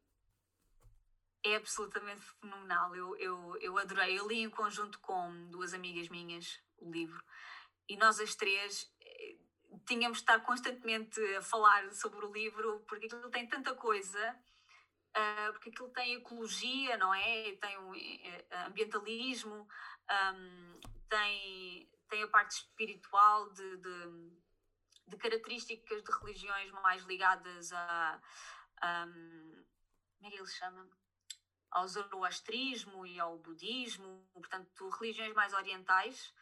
é 1.43 1.55
absolutamente 1.55 2.21
fenomenal. 2.41 2.95
Eu, 2.95 3.15
eu, 3.17 3.57
eu 3.61 3.77
adorei. 3.77 4.19
Eu 4.19 4.27
li 4.27 4.39
em 4.39 4.49
conjunto 4.49 4.99
com 4.99 5.49
duas 5.49 5.73
amigas 5.73 6.09
minhas 6.09 6.59
o 6.77 6.91
livro 6.91 7.23
e 7.87 7.95
nós 7.97 8.19
as 8.19 8.35
três 8.35 8.91
eh, 9.01 9.37
tínhamos 9.85 10.17
de 10.17 10.23
estar 10.23 10.39
constantemente 10.41 11.19
a 11.35 11.41
falar 11.41 11.91
sobre 11.93 12.25
o 12.25 12.31
livro 12.31 12.83
porque 12.87 13.05
aquilo 13.05 13.29
tem 13.29 13.47
tanta 13.47 13.73
coisa. 13.73 14.35
Uh, 15.15 15.51
porque 15.53 15.69
aquilo 15.69 15.89
tem 15.89 16.13
ecologia, 16.15 16.95
não 16.97 17.11
é? 17.11 17.51
Tem 17.53 17.77
o 17.77 17.91
uh, 17.91 18.67
ambientalismo, 18.67 19.67
um, 20.35 20.79
tem, 21.09 21.89
tem 22.07 22.21
a 22.21 22.27
parte 22.27 22.51
espiritual 22.51 23.49
de, 23.51 23.77
de, 23.77 24.31
de, 25.07 25.17
características 25.17 26.03
de 26.03 26.11
religiões 26.11 26.69
mais 26.71 27.01
ligadas 27.05 27.71
a, 27.71 28.21
como 28.79 30.27
é 30.27 30.29
que 30.29 30.37
ele 30.37 30.47
chama? 30.47 30.87
Ao 31.69 31.87
zoroastrismo 31.87 33.05
e 33.05 33.19
ao 33.19 33.37
budismo, 33.37 34.27
portanto, 34.33 34.89
religiões 34.89 35.33
mais 35.33 35.53
orientais. 35.53 36.33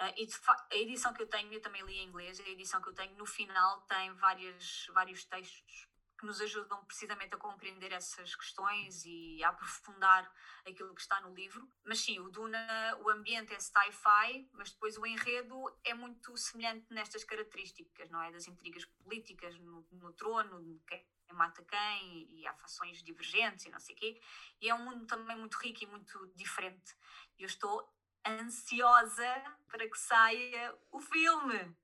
Uh, 0.00 0.12
e 0.16 0.28
a 0.72 0.76
edição 0.76 1.12
que 1.14 1.22
eu 1.22 1.28
tenho, 1.28 1.52
eu 1.52 1.60
também 1.60 1.82
li 1.82 1.98
em 1.98 2.08
inglês, 2.08 2.40
a 2.40 2.48
edição 2.48 2.82
que 2.82 2.88
eu 2.88 2.94
tenho 2.94 3.16
no 3.16 3.24
final 3.24 3.82
tem 3.82 4.12
várias, 4.14 4.86
vários 4.92 5.24
textos 5.24 5.88
que 6.18 6.26
nos 6.26 6.40
ajudam 6.40 6.84
precisamente 6.84 7.34
a 7.34 7.38
compreender 7.38 7.92
essas 7.92 8.34
questões 8.34 9.04
e 9.04 9.42
a 9.44 9.48
aprofundar 9.50 10.30
aquilo 10.66 10.94
que 10.94 11.00
está 11.00 11.20
no 11.20 11.34
livro. 11.34 11.68
Mas 11.84 12.00
sim, 12.00 12.18
o 12.18 12.28
Duna, 12.30 12.98
o 13.02 13.10
ambiente 13.10 13.52
é 13.52 13.60
sci-fi, 13.60 14.48
mas 14.52 14.70
depois 14.72 14.96
o 14.96 15.06
enredo 15.06 15.56
é 15.84 15.92
muito 15.92 16.36
semelhante 16.36 16.86
nestas 16.90 17.24
características, 17.24 18.10
não 18.10 18.22
é? 18.22 18.32
Das 18.32 18.48
intrigas 18.48 18.84
políticas 18.84 19.58
no, 19.58 19.86
no 19.92 20.12
trono, 20.12 20.80
quem 20.86 21.04
mata 21.34 21.64
quem, 21.64 22.26
e 22.30 22.46
há 22.46 22.54
fações 22.54 23.02
divergentes 23.02 23.66
e 23.66 23.70
não 23.70 23.78
sei 23.78 23.94
o 23.94 23.98
quê. 23.98 24.20
E 24.60 24.68
é 24.68 24.74
um 24.74 24.84
mundo 24.84 25.06
também 25.06 25.36
muito 25.36 25.56
rico 25.58 25.84
e 25.84 25.86
muito 25.86 26.32
diferente. 26.34 26.94
Eu 27.38 27.46
estou 27.46 27.92
ansiosa 28.26 29.58
para 29.68 29.88
que 29.88 29.98
saia 29.98 30.74
o 30.90 31.00
filme 31.00 31.76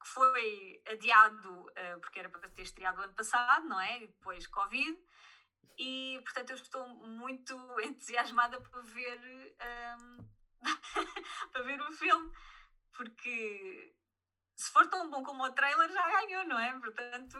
que 0.00 0.08
foi 0.08 0.82
adiado 0.88 1.50
uh, 1.50 2.00
porque 2.00 2.20
era 2.20 2.28
para 2.28 2.48
ter 2.48 2.62
estreado 2.62 3.02
ano 3.02 3.14
passado, 3.14 3.66
não 3.66 3.80
é? 3.80 4.02
E 4.02 4.06
depois 4.06 4.46
Covid. 4.46 4.98
E 5.76 6.20
portanto 6.24 6.50
eu 6.50 6.56
estou 6.56 6.88
muito 6.88 7.54
entusiasmada 7.82 8.60
para 8.60 8.80
ver 8.82 9.56
um, 10.00 10.28
para 11.52 11.62
ver 11.62 11.80
o 11.80 11.92
filme, 11.92 12.32
porque 12.92 13.94
se 14.58 14.72
for 14.72 14.88
tão 14.88 15.08
bom 15.08 15.22
como 15.22 15.44
o 15.44 15.52
trailer 15.52 15.88
já 15.92 16.20
ganhou, 16.20 16.44
não 16.48 16.58
é? 16.58 16.76
Portanto, 16.80 17.38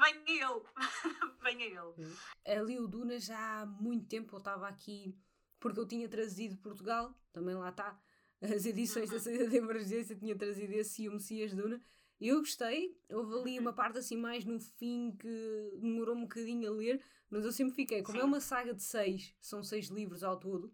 venha 0.00 0.20
ele. 0.26 0.62
venha 1.40 1.64
ele. 1.64 2.16
Ali 2.44 2.80
o 2.80 2.88
Duna 2.88 3.20
já 3.20 3.62
há 3.62 3.66
muito 3.66 4.08
tempo 4.08 4.34
eu 4.34 4.38
estava 4.38 4.66
aqui 4.66 5.16
porque 5.60 5.78
eu 5.78 5.86
tinha 5.86 6.08
trazido 6.08 6.56
Portugal, 6.56 7.14
também 7.32 7.54
lá 7.54 7.68
está, 7.68 7.96
as 8.42 8.66
edições 8.66 9.08
uhum. 9.08 9.16
da 9.16 9.22
saída 9.22 9.48
de 9.48 9.56
emergência 9.56 10.16
tinha 10.16 10.36
trazido 10.36 10.72
esse 10.72 11.04
e 11.04 11.08
o 11.08 11.12
Messias 11.12 11.54
Duna 11.54 11.80
eu 12.20 12.40
gostei, 12.40 12.98
houve 13.10 13.34
ali 13.34 13.58
uma 13.60 13.72
parte 13.72 13.98
assim 13.98 14.16
mais 14.16 14.44
no 14.44 14.58
fim 14.58 15.14
que 15.18 15.70
demorou 15.80 16.16
um 16.16 16.22
bocadinho 16.22 16.68
a 16.68 16.74
ler, 16.74 17.00
mas 17.30 17.44
eu 17.44 17.52
sempre 17.52 17.74
fiquei, 17.74 18.02
como 18.02 18.18
é 18.18 18.20
Sim. 18.20 18.26
é 18.26 18.28
uma 18.28 18.40
saga 18.40 18.74
de 18.74 18.82
seis, 18.82 19.34
são 19.40 19.62
seis 19.62 19.86
livros 19.86 20.24
ao 20.24 20.36
todo, 20.36 20.72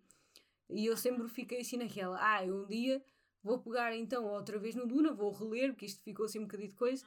e 0.71 0.87
eu 0.87 0.97
sempre 0.97 1.29
fiquei 1.29 1.61
assim 1.61 1.77
naquela, 1.77 2.17
ah, 2.19 2.47
eu 2.47 2.63
um 2.63 2.67
dia 2.67 3.05
vou 3.43 3.59
pegar 3.59 3.95
então 3.97 4.27
outra 4.27 4.59
vez 4.59 4.75
no 4.75 4.87
Duna, 4.87 5.13
vou 5.13 5.33
reler, 5.33 5.73
porque 5.73 5.87
isto 5.87 6.03
ficou 6.03 6.27
assim 6.27 6.39
um 6.39 6.43
bocadinho 6.43 6.71
de 6.71 6.75
coisa, 6.77 7.05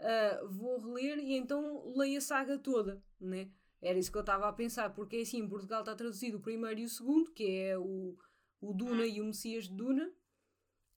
uh, 0.00 0.48
vou 0.48 0.78
reler 0.78 1.18
e 1.18 1.34
então 1.34 1.92
leio 1.96 2.18
a 2.18 2.20
saga 2.20 2.58
toda, 2.58 3.02
né? 3.20 3.50
Era 3.80 3.98
isso 3.98 4.12
que 4.12 4.18
eu 4.18 4.22
estava 4.22 4.48
a 4.48 4.52
pensar, 4.52 4.90
porque 4.90 5.16
assim, 5.16 5.38
em 5.38 5.48
Portugal 5.48 5.80
está 5.80 5.94
traduzido 5.94 6.38
o 6.38 6.40
primeiro 6.40 6.80
e 6.80 6.84
o 6.84 6.88
segundo, 6.88 7.32
que 7.32 7.44
é 7.50 7.76
o, 7.76 8.16
o 8.60 8.72
Duna 8.72 9.04
e 9.04 9.20
o 9.20 9.24
Messias 9.24 9.68
de 9.68 9.74
Duna, 9.74 10.12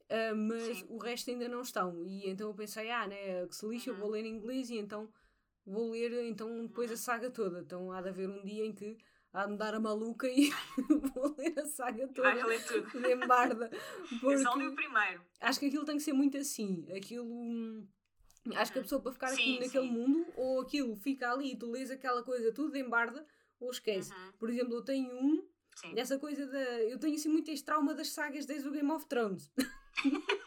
Uh, 0.06 0.36
mas 0.36 0.78
Sim. 0.78 0.86
o 0.90 0.98
resto 0.98 1.32
ainda 1.32 1.50
não 1.50 1.62
estão. 1.62 2.06
E 2.06 2.30
então 2.30 2.48
eu 2.50 2.54
pensei, 2.54 2.92
ah, 2.92 3.08
né, 3.08 3.46
que 3.48 3.56
se 3.56 3.66
lixa, 3.68 3.90
uhum. 3.90 3.98
eu 3.98 4.02
vou 4.02 4.10
ler 4.12 4.26
em 4.26 4.36
inglês 4.36 4.70
e 4.70 4.78
então 4.78 5.10
vou 5.66 5.92
ler 5.92 6.14
então 6.28 6.68
depois 6.68 6.90
uhum. 6.90 6.94
a 6.94 6.98
saga 6.98 7.32
toda. 7.32 7.62
Então 7.62 7.92
há 7.92 8.02
de 8.02 8.10
haver 8.10 8.30
um 8.30 8.44
dia 8.44 8.66
em 8.66 8.72
que 8.74 8.98
há 9.36 9.46
de 9.46 9.52
me 9.52 9.58
dar 9.58 9.76
a 9.76 9.80
maluca 9.80 10.28
e 10.28 10.50
vou 11.14 11.36
ler 11.38 11.58
a 11.60 11.66
saga 11.66 12.08
toda. 12.08 12.34
Vai 12.34 12.44
ler 12.44 12.66
tudo. 12.66 13.02
De 13.02 13.14
embarda. 13.14 13.70
Eu 14.24 14.40
só 14.40 14.56
li 14.56 14.68
o 14.68 14.76
primeiro. 14.76 15.22
Acho 15.42 15.60
que 15.60 15.68
aquilo 15.68 15.86
tem 15.86 15.98
que 15.98 16.04
ser 16.04 16.14
muito 16.14 16.38
assim. 16.38 16.86
Aquilo. 16.96 17.26
Hum, 17.26 17.88
acho 18.56 18.72
que 18.72 18.78
a 18.78 18.82
uhum. 18.82 18.84
pessoa 18.84 19.02
para 19.02 19.12
ficar 19.12 19.28
sim, 19.30 19.36
aqui 19.36 19.66
naquele 19.66 19.88
sim. 19.88 19.94
mundo, 19.94 20.26
ou 20.36 20.62
aquilo 20.62 20.96
fica 20.96 21.32
ali 21.32 21.52
e 21.52 21.56
tu 21.56 21.70
lês 21.70 21.92
aquela 21.92 22.24
coisa 22.24 22.54
tudo 22.54 22.72
de 22.72 22.80
embarda, 22.80 23.26
ou 23.60 23.70
esquece. 23.70 24.12
Uhum. 24.12 24.32
Por 24.40 24.50
exemplo, 24.50 24.76
eu 24.76 24.82
tenho 24.82 25.12
um 25.12 25.46
Sim. 25.76 25.94
Dessa 25.94 26.18
coisa 26.18 26.48
da. 26.48 26.84
Eu 26.84 26.98
tenho 26.98 27.16
assim 27.16 27.28
muito 27.28 27.52
este 27.52 27.66
trauma 27.66 27.94
das 27.94 28.10
sagas 28.10 28.46
desde 28.46 28.68
o 28.68 28.72
Game 28.72 28.90
of 28.92 29.06
Thrones. 29.08 29.52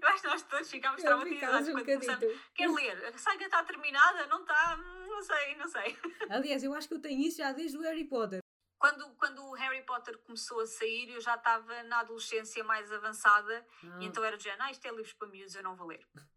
Eu 0.00 0.08
acho 0.08 0.22
que 0.22 0.28
nós 0.28 0.42
todos 0.42 0.70
ficámos 0.70 1.02
traumatizados 1.02 1.68
um 1.68 1.72
quando 1.72 1.84
começamos. 1.84 2.40
Quer 2.54 2.68
ler? 2.68 3.04
A 3.06 3.18
saga 3.18 3.44
está 3.44 3.62
terminada? 3.64 4.26
Não 4.26 4.40
está? 4.40 4.76
Hum, 4.76 5.06
não 5.08 5.22
sei, 5.22 5.54
não 5.56 5.68
sei. 5.68 5.98
Aliás, 6.30 6.62
eu 6.62 6.74
acho 6.74 6.88
que 6.88 6.94
eu 6.94 7.00
tenho 7.00 7.20
isso 7.20 7.38
já 7.38 7.52
desde 7.52 7.76
o 7.76 7.82
Harry 7.82 8.04
Potter. 8.04 8.40
Quando, 8.78 9.14
quando 9.16 9.42
o 9.44 9.54
Harry 9.54 9.82
Potter 9.82 10.18
começou 10.18 10.60
a 10.60 10.66
sair, 10.66 11.10
eu 11.10 11.20
já 11.20 11.36
estava 11.36 11.82
na 11.84 12.00
adolescência 12.00 12.62
mais 12.62 12.92
avançada 12.92 13.66
ah. 13.82 13.98
e 14.00 14.06
então 14.06 14.22
era 14.22 14.36
de 14.36 14.44
género, 14.44 14.64
ah, 14.64 14.70
isto 14.70 14.86
é 14.86 14.90
livros 14.90 15.14
para 15.14 15.28
miúdos, 15.28 15.54
eu 15.54 15.62
não 15.62 15.76
vou 15.76 15.86
ler. 15.86 16.06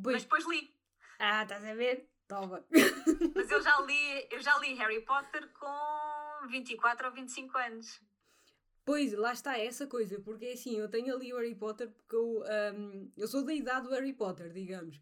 Pois. 0.00 0.14
Mas 0.14 0.22
depois 0.22 0.46
li. 0.46 0.72
Ah, 1.18 1.42
estás 1.42 1.64
a 1.64 1.74
ver? 1.74 2.08
Toma. 2.28 2.64
Mas 3.34 3.50
eu 3.50 3.60
já 3.60 3.80
li, 3.80 4.28
eu 4.30 4.38
já 4.38 4.56
li 4.58 4.74
Harry 4.74 5.00
Potter 5.04 5.48
com 5.52 6.46
24 6.48 7.08
ou 7.08 7.12
25 7.12 7.58
anos. 7.58 8.00
Pois, 8.88 9.12
lá 9.12 9.34
está 9.34 9.58
essa 9.58 9.86
coisa, 9.86 10.18
porque 10.18 10.46
é 10.46 10.52
assim, 10.54 10.78
eu 10.78 10.88
tenho 10.88 11.14
ali 11.14 11.30
o 11.30 11.36
Harry 11.36 11.54
Potter 11.54 11.90
porque 11.90 12.16
eu, 12.16 12.42
um, 12.74 13.12
eu 13.18 13.28
sou 13.28 13.44
da 13.44 13.52
idade 13.52 13.86
do 13.86 13.92
Harry 13.92 14.14
Potter, 14.14 14.50
digamos, 14.50 14.96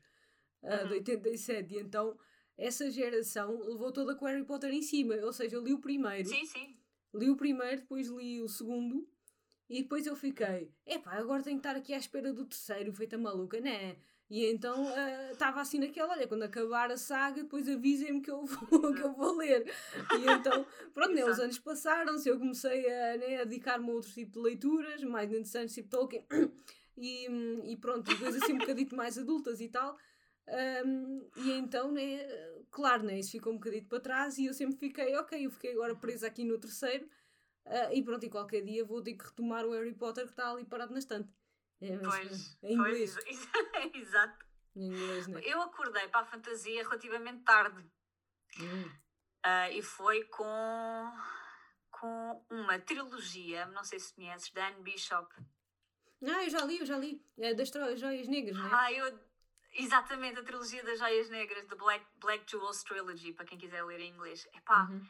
uh, 0.64 0.83
uhum. 0.83 0.88
de 0.88 0.95
87, 0.95 1.73
e 1.73 1.78
então 1.78 2.19
essa 2.59 2.90
geração 2.90 3.61
levou 3.61 3.93
toda 3.93 4.16
com 4.16 4.25
o 4.25 4.28
Harry 4.28 4.43
Potter 4.43 4.73
em 4.73 4.83
cima, 4.83 5.14
ou 5.23 5.33
seja, 5.33 5.55
eu 5.55 5.62
li 5.62 5.73
o 5.73 5.78
primeiro. 5.78 6.28
Sim, 6.28 6.45
sim. 6.47 6.76
Li 7.14 7.31
o 7.31 7.37
primeiro, 7.37 7.83
depois 7.83 8.09
li 8.09 8.43
o 8.43 8.49
segundo, 8.49 9.09
e 9.71 9.83
depois 9.83 10.05
eu 10.05 10.16
fiquei, 10.16 10.69
epá, 10.85 11.12
agora 11.12 11.45
tenho 11.45 11.61
que 11.61 11.69
estar 11.69 11.78
aqui 11.78 11.95
à 11.95 11.99
espera 11.99 12.33
do 12.33 12.45
terceiro, 12.45 12.93
feita 12.93 13.16
maluca, 13.16 13.61
né? 13.61 13.99
E 14.28 14.45
então 14.47 14.88
estava 15.30 15.59
uh, 15.59 15.61
assim 15.61 15.78
naquela, 15.78 16.12
olha, 16.12 16.26
quando 16.26 16.42
acabar 16.42 16.90
a 16.90 16.97
saga, 16.97 17.42
depois 17.42 17.68
avisem-me 17.68 18.21
que, 18.21 18.30
eu 18.30 18.45
vou, 18.45 18.68
que 18.92 19.02
eu 19.02 19.12
vou 19.12 19.37
ler. 19.37 19.64
E 19.64 20.30
então, 20.33 20.66
pronto, 20.92 21.14
né, 21.14 21.25
os 21.25 21.38
anos 21.38 21.59
passaram-se, 21.61 22.28
eu 22.28 22.38
comecei 22.38 22.90
a, 22.90 23.16
né, 23.18 23.40
a 23.42 23.45
dedicar-me 23.45 23.88
a 23.88 23.92
outro 23.92 24.11
tipo 24.11 24.33
de 24.33 24.38
leituras, 24.40 25.02
mais 25.04 25.30
interessantes, 25.30 25.75
tipo 25.75 25.88
Tolkien, 25.88 26.26
e, 26.99 27.26
e 27.71 27.76
pronto, 27.76 28.16
coisas 28.18 28.42
assim 28.42 28.54
um 28.54 28.59
bocadito 28.59 28.97
mais 28.97 29.16
adultas 29.16 29.61
e 29.61 29.68
tal. 29.68 29.97
Um, 30.85 31.28
e 31.37 31.52
então, 31.52 31.92
né, 31.92 32.26
claro, 32.71 33.04
né, 33.04 33.21
isso 33.21 33.30
ficou 33.30 33.52
um 33.52 33.56
bocadito 33.56 33.88
para 33.88 34.00
trás 34.00 34.38
e 34.38 34.47
eu 34.47 34.54
sempre 34.54 34.76
fiquei, 34.76 35.16
ok, 35.16 35.47
eu 35.47 35.50
fiquei 35.52 35.73
agora 35.73 35.95
presa 35.95 36.26
aqui 36.26 36.45
no 36.45 36.59
terceiro, 36.59 37.06
uh, 37.66 37.92
e 37.92 38.02
pronto, 38.02 38.26
e 38.26 38.28
qualquer 38.28 38.62
dia 38.62 38.85
vou 38.85 39.00
ter 39.00 39.14
que 39.14 39.25
retomar 39.25 39.64
o 39.64 39.71
Harry 39.71 39.95
Potter 39.95 40.25
que 40.25 40.30
está 40.30 40.50
ali 40.50 40.64
parado 40.64 40.92
na 40.92 40.99
estante. 40.99 41.28
É, 41.80 41.99
pois, 41.99 42.59
em 42.62 42.75
inglês. 42.75 43.14
Pois, 43.14 43.49
exato. 43.95 44.47
Em 44.75 44.87
inglês, 44.87 45.26
né? 45.26 45.40
Eu 45.45 45.61
acordei 45.62 46.09
para 46.09 46.21
a 46.21 46.25
fantasia 46.25 46.83
relativamente 46.83 47.45
tarde. 47.45 47.85
Hum. 48.59 48.85
Uh, 49.45 49.73
e 49.73 49.83
foi 49.83 50.25
com, 50.25 51.12
com 51.90 52.47
uma 52.50 52.78
trilogia, 52.78 53.66
não 53.66 53.85
sei 53.85 53.99
se 53.99 54.14
conheces, 54.14 54.50
da 54.50 54.68
Anne 54.68 54.83
Bishop. 54.83 55.35
Ah, 56.23 56.45
eu 56.45 56.50
já 56.50 56.64
li, 56.64 56.78
eu 56.78 56.87
já 56.87 56.99
li. 56.99 57.25
É 57.38 57.54
das 57.54 57.71
Joias 57.71 58.26
Negras, 58.26 58.56
não 58.56 58.66
é? 58.66 58.71
Ah, 58.73 58.92
eu, 58.92 59.21
exatamente, 59.75 60.40
a 60.40 60.42
trilogia 60.42 60.83
das 60.83 60.99
Joias 60.99 61.28
Negras, 61.28 61.66
The 61.66 61.76
Black, 61.76 62.04
Black 62.16 62.50
Jewels 62.50 62.83
Trilogy, 62.83 63.33
para 63.35 63.45
quem 63.45 63.59
quiser 63.59 63.85
ler 63.85 64.00
em 64.00 64.11
inglês. 64.11 64.49
Epá, 64.54 64.88
uhum 64.90 65.06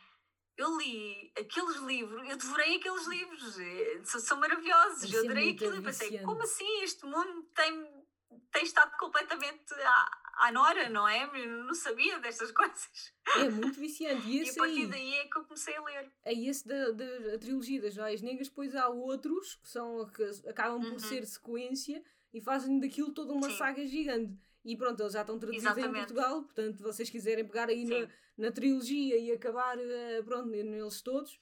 eu 0.56 0.76
li 0.78 1.32
aqueles 1.38 1.76
livros, 1.76 2.28
eu 2.28 2.36
devorei 2.36 2.76
aqueles 2.76 3.06
livros, 3.06 3.58
eh, 3.58 4.00
são, 4.04 4.20
são 4.20 4.40
maravilhosos. 4.40 5.12
Eu 5.12 5.20
é 5.20 5.24
adorei 5.24 5.50
é 5.50 5.52
aquilo 5.52 5.76
e 5.76 5.82
pensei, 5.82 6.18
como 6.20 6.42
assim 6.42 6.82
este 6.82 7.04
mundo 7.04 7.42
tem, 7.54 8.04
tem 8.50 8.64
estado 8.64 8.96
completamente 8.96 9.72
à, 9.74 10.46
à 10.46 10.52
nora, 10.52 10.88
não 10.88 11.06
é? 11.06 11.24
Eu 11.34 11.64
não 11.64 11.74
sabia 11.74 12.18
destas 12.20 12.50
coisas. 12.52 13.12
É 13.36 13.50
muito 13.50 13.78
viciante. 13.78 14.26
E, 14.26 14.44
e 14.44 14.50
a 14.50 14.54
partir 14.54 14.80
aí, 14.80 14.86
daí 14.86 15.14
é 15.14 15.28
que 15.28 15.38
eu 15.38 15.44
comecei 15.44 15.76
a 15.76 15.82
ler. 15.82 16.10
É 16.24 16.32
esse 16.32 16.66
da, 16.66 16.90
da 16.90 17.38
trilogia 17.38 17.82
das 17.82 17.92
Joias 17.92 18.22
Negras, 18.22 18.48
depois 18.48 18.74
há 18.74 18.88
outros 18.88 19.56
que, 19.56 19.68
são, 19.68 20.08
que 20.10 20.24
acabam 20.48 20.80
por 20.80 20.92
uhum. 20.92 20.98
ser 20.98 21.26
sequência 21.26 22.02
e 22.32 22.40
fazem 22.40 22.80
daquilo 22.80 23.12
toda 23.12 23.32
uma 23.32 23.50
Sim. 23.50 23.56
saga 23.58 23.86
gigante. 23.86 24.38
E 24.64 24.76
pronto, 24.76 25.00
eles 25.00 25.12
já 25.12 25.20
estão 25.20 25.38
traduzidos 25.38 25.78
em 25.78 25.92
Portugal, 25.92 26.42
portanto, 26.42 26.82
vocês 26.82 27.08
quiserem 27.08 27.46
pegar 27.46 27.68
aí 27.68 27.84
na, 27.84 28.08
na, 28.36 28.50
trilogia 28.50 29.18
e 29.18 29.32
acabar, 29.32 29.76
uh, 29.78 30.24
pronto, 30.24 30.48
neles 30.48 31.02
todos, 31.02 31.40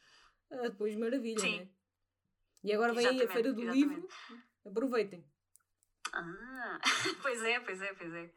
uh, 0.51 0.63
depois 0.63 0.95
maravilha, 0.97 1.41
Sim. 1.41 1.61
né? 1.61 1.69
E 2.63 2.73
agora 2.73 2.95
vem 2.95 3.07
aí 3.07 3.23
a 3.23 3.29
Feira 3.29 3.53
do 3.53 3.61
exatamente. 3.61 3.89
Livro, 3.89 4.09
aproveitem. 4.65 5.25
Ah, 6.13 6.81
pois 7.23 7.43
é, 7.43 7.61
pois 7.61 7.83
é, 7.83 7.93
pois 7.93 8.15
é. 8.15 8.31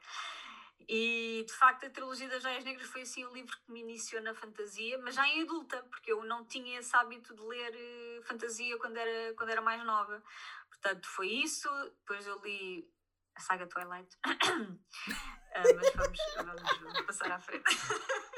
E 0.89 1.43
de 1.45 1.53
facto 1.53 1.85
a 1.85 1.89
trilogia 1.89 2.29
das 2.29 2.41
Joias 2.41 2.63
Negras 2.63 2.87
foi 2.87 3.01
assim 3.01 3.25
o 3.25 3.33
livro 3.33 3.57
que 3.57 3.71
me 3.71 3.81
iniciou 3.81 4.21
na 4.21 4.33
fantasia, 4.33 4.97
mas 4.99 5.15
já 5.15 5.27
em 5.27 5.41
adulta, 5.41 5.83
porque 5.83 6.11
eu 6.11 6.23
não 6.23 6.45
tinha 6.45 6.79
esse 6.79 6.95
hábito 6.95 7.35
de 7.35 7.41
ler 7.41 7.73
uh, 7.73 8.23
fantasia 8.23 8.77
quando 8.77 8.95
era, 8.97 9.33
quando 9.35 9.49
era 9.49 9.61
mais 9.61 9.83
nova. 9.83 10.23
Portanto, 10.69 11.07
foi 11.07 11.27
isso. 11.27 11.69
Depois 11.99 12.25
eu 12.25 12.41
li 12.41 12.89
a 13.35 13.39
saga 13.39 13.67
Twilight. 13.67 14.15
uh, 14.25 14.77
mas 15.75 15.93
vamos, 15.93 16.19
vamos, 16.37 16.79
vamos, 16.79 17.01
passar 17.01 17.31
à 17.31 17.39
frente. 17.39 17.65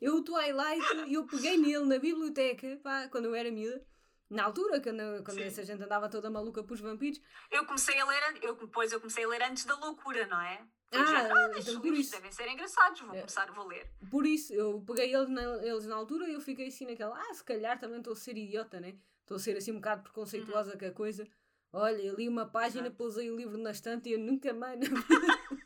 Eu, 0.00 0.16
o 0.16 0.22
Twilight, 0.22 1.12
eu 1.12 1.26
peguei 1.26 1.56
nele 1.56 1.84
na 1.84 1.98
biblioteca, 1.98 2.78
pá, 2.82 3.08
quando 3.08 3.26
eu 3.26 3.34
era 3.34 3.50
miúda. 3.50 3.84
Na 4.30 4.44
altura, 4.44 4.80
quando, 4.80 5.24
quando 5.24 5.38
essa 5.38 5.64
gente 5.64 5.82
andava 5.82 6.08
toda 6.08 6.30
maluca 6.30 6.62
para 6.62 6.74
os 6.74 6.80
vampiros. 6.80 7.20
Eu 7.50 7.64
comecei 7.64 7.98
a 7.98 8.04
ler, 8.04 8.38
eu, 8.42 8.54
depois 8.54 8.92
eu 8.92 9.00
comecei 9.00 9.24
a 9.24 9.28
ler 9.28 9.42
antes 9.42 9.64
da 9.64 9.74
loucura, 9.74 10.26
não 10.26 10.40
é? 10.40 10.66
ah, 10.92 11.28
ah 11.32 11.58
então 11.58 11.80
por 11.80 11.94
isso. 11.94 12.12
devem 12.12 12.30
ser 12.30 12.48
engraçados, 12.48 13.00
vou 13.00 13.14
é. 13.14 13.20
começar, 13.20 13.50
vou 13.52 13.66
ler. 13.66 13.90
Por 14.10 14.26
isso, 14.26 14.52
eu 14.52 14.82
peguei 14.86 15.14
eles 15.14 15.28
na, 15.30 15.42
eles 15.64 15.86
na 15.86 15.96
altura 15.96 16.28
e 16.28 16.34
eu 16.34 16.40
fiquei 16.40 16.68
assim 16.68 16.86
naquela, 16.86 17.18
ah, 17.18 17.34
se 17.34 17.42
calhar 17.42 17.78
também 17.78 17.98
estou 17.98 18.12
a 18.12 18.16
ser 18.16 18.36
idiota, 18.36 18.78
né? 18.80 18.96
Estou 19.22 19.36
a 19.36 19.40
ser 19.40 19.56
assim 19.56 19.72
um 19.72 19.76
bocado 19.76 20.02
preconceituosa 20.02 20.72
uhum. 20.72 20.78
com 20.78 20.86
a 20.86 20.90
coisa. 20.90 21.26
Olha, 21.72 22.00
eu 22.00 22.14
li 22.14 22.28
uma 22.28 22.46
página, 22.46 22.86
Exato. 22.86 22.96
pousei 22.96 23.30
o 23.30 23.36
livro 23.36 23.58
na 23.58 23.70
estante 23.70 24.08
e 24.08 24.12
eu 24.12 24.18
nunca 24.18 24.54
mais 24.54 24.78
na 24.78 24.86
vida. 24.88 25.57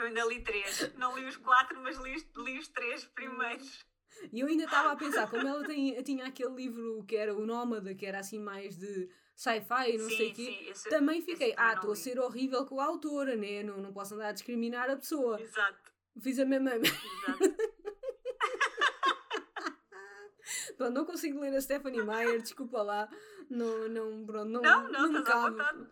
Eu 0.00 0.06
ainda 0.06 0.24
li 0.24 0.42
três. 0.42 0.92
Não 0.96 1.16
li 1.16 1.26
os 1.26 1.36
quatro, 1.36 1.80
mas 1.80 1.96
li, 1.98 2.16
li 2.36 2.58
os 2.58 2.68
três 2.68 3.04
primeiros. 3.04 3.86
E 4.32 4.40
eu 4.40 4.46
ainda 4.46 4.64
estava 4.64 4.92
a 4.92 4.96
pensar, 4.96 5.30
como 5.30 5.46
ela 5.46 5.64
tem, 5.64 6.02
tinha 6.02 6.26
aquele 6.26 6.54
livro 6.54 7.04
que 7.04 7.16
era 7.16 7.34
o 7.34 7.46
Nómada, 7.46 7.94
que 7.94 8.04
era 8.04 8.18
assim 8.18 8.38
mais 8.38 8.76
de 8.76 9.08
sci-fi 9.34 9.94
e 9.94 9.98
não 9.98 10.08
sim, 10.08 10.16
sei 10.16 10.30
o 10.30 10.34
quê, 10.34 10.66
esse, 10.70 10.88
também 10.88 11.22
fiquei, 11.22 11.54
ah, 11.56 11.74
estou 11.74 11.92
a 11.92 11.96
ser 11.96 12.18
horrível 12.18 12.66
com 12.66 12.80
a 12.80 12.84
autora, 12.84 13.36
né? 13.36 13.62
Não, 13.62 13.78
não 13.78 13.92
posso 13.92 14.14
andar 14.14 14.28
a 14.28 14.32
discriminar 14.32 14.90
a 14.90 14.96
pessoa. 14.96 15.40
Exato. 15.40 15.92
Fiz 16.20 16.38
a 16.40 16.44
mesma. 16.44 16.74
Exato. 16.74 16.88
pronto, 20.76 20.92
não 20.92 21.04
consigo 21.04 21.38
ler 21.38 21.54
a 21.54 21.60
Stephanie 21.60 22.02
Meyer, 22.02 22.42
desculpa 22.42 22.82
lá. 22.82 23.08
Não, 23.48 23.88
não, 23.88 24.26
pronto, 24.26 24.50
não, 24.50 24.60
não, 24.60 24.90
não, 24.90 25.02
não 25.02 25.12
me 25.12 25.22
cabe. 25.22 25.88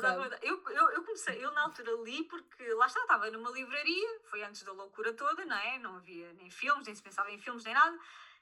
Cabe. 0.00 0.38
Eu, 0.42 0.62
eu, 0.68 0.90
eu 0.90 1.02
comecei, 1.02 1.42
eu 1.42 1.50
na 1.52 1.62
altura 1.62 1.92
li 2.04 2.24
porque 2.24 2.74
lá 2.74 2.86
está, 2.86 3.00
estava 3.00 3.30
numa 3.30 3.50
livraria, 3.50 4.20
foi 4.28 4.42
antes 4.42 4.62
da 4.64 4.72
loucura 4.72 5.14
toda, 5.14 5.46
não 5.46 5.56
é? 5.56 5.78
Não 5.78 5.96
havia 5.96 6.30
nem 6.34 6.50
filmes, 6.50 6.84
nem 6.84 6.94
se 6.94 7.02
pensava 7.02 7.30
em 7.30 7.38
filmes, 7.38 7.64
nem 7.64 7.72
nada. 7.72 7.98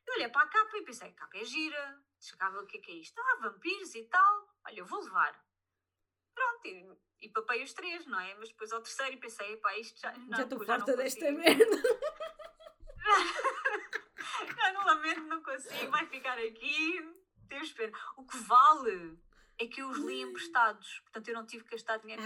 Eu 0.07 0.15
olhei 0.15 0.29
para 0.29 0.43
a 0.43 0.49
capa 0.49 0.77
e 0.77 0.83
pensei, 0.83 1.11
a 1.11 1.13
capa 1.13 1.39
é 1.39 1.45
gira, 1.45 2.03
chegava 2.19 2.61
o 2.61 2.67
que 2.67 2.79
é 2.79 2.81
que 2.81 2.91
é 2.91 2.95
isto? 2.97 3.17
Ah, 3.21 3.37
vampiros 3.43 3.95
e 3.95 4.03
tal. 4.07 4.49
Olha, 4.67 4.81
eu 4.81 4.87
vou 4.87 5.05
levar. 5.05 5.41
Pronto, 6.35 6.67
e, 6.67 6.99
e 7.21 7.29
papei 7.29 7.63
os 7.63 7.73
três, 7.75 8.05
não 8.07 8.19
é? 8.19 8.35
Mas 8.35 8.49
depois 8.49 8.73
ao 8.73 8.83
terceiro 8.83 9.15
e 9.15 9.21
pensei, 9.21 9.57
pá, 9.59 9.79
isto 9.79 10.01
já. 10.01 10.13
Não, 10.13 10.37
já 10.37 10.43
estou 10.43 10.65
farta 10.65 10.97
desta 10.97 11.31
merda. 11.31 11.65
já 14.57 14.73
não 14.73 14.85
lamento, 14.85 15.23
não 15.23 15.41
consigo, 15.45 15.93
vai 15.93 16.07
ficar 16.07 16.39
aqui. 16.39 16.99
Temos 17.49 17.73
pena. 17.73 17.97
O 18.17 18.27
que 18.27 18.37
vale 18.39 19.17
é 19.61 19.67
que 19.67 19.83
eu 19.83 19.89
os 19.91 19.99
li 19.99 20.23
emprestados, 20.23 21.01
portanto 21.01 21.29
eu 21.29 21.35
não 21.35 21.47
tive 21.47 21.65
que 21.65 21.73
gastar 21.73 21.99
dinheiro 21.99 22.23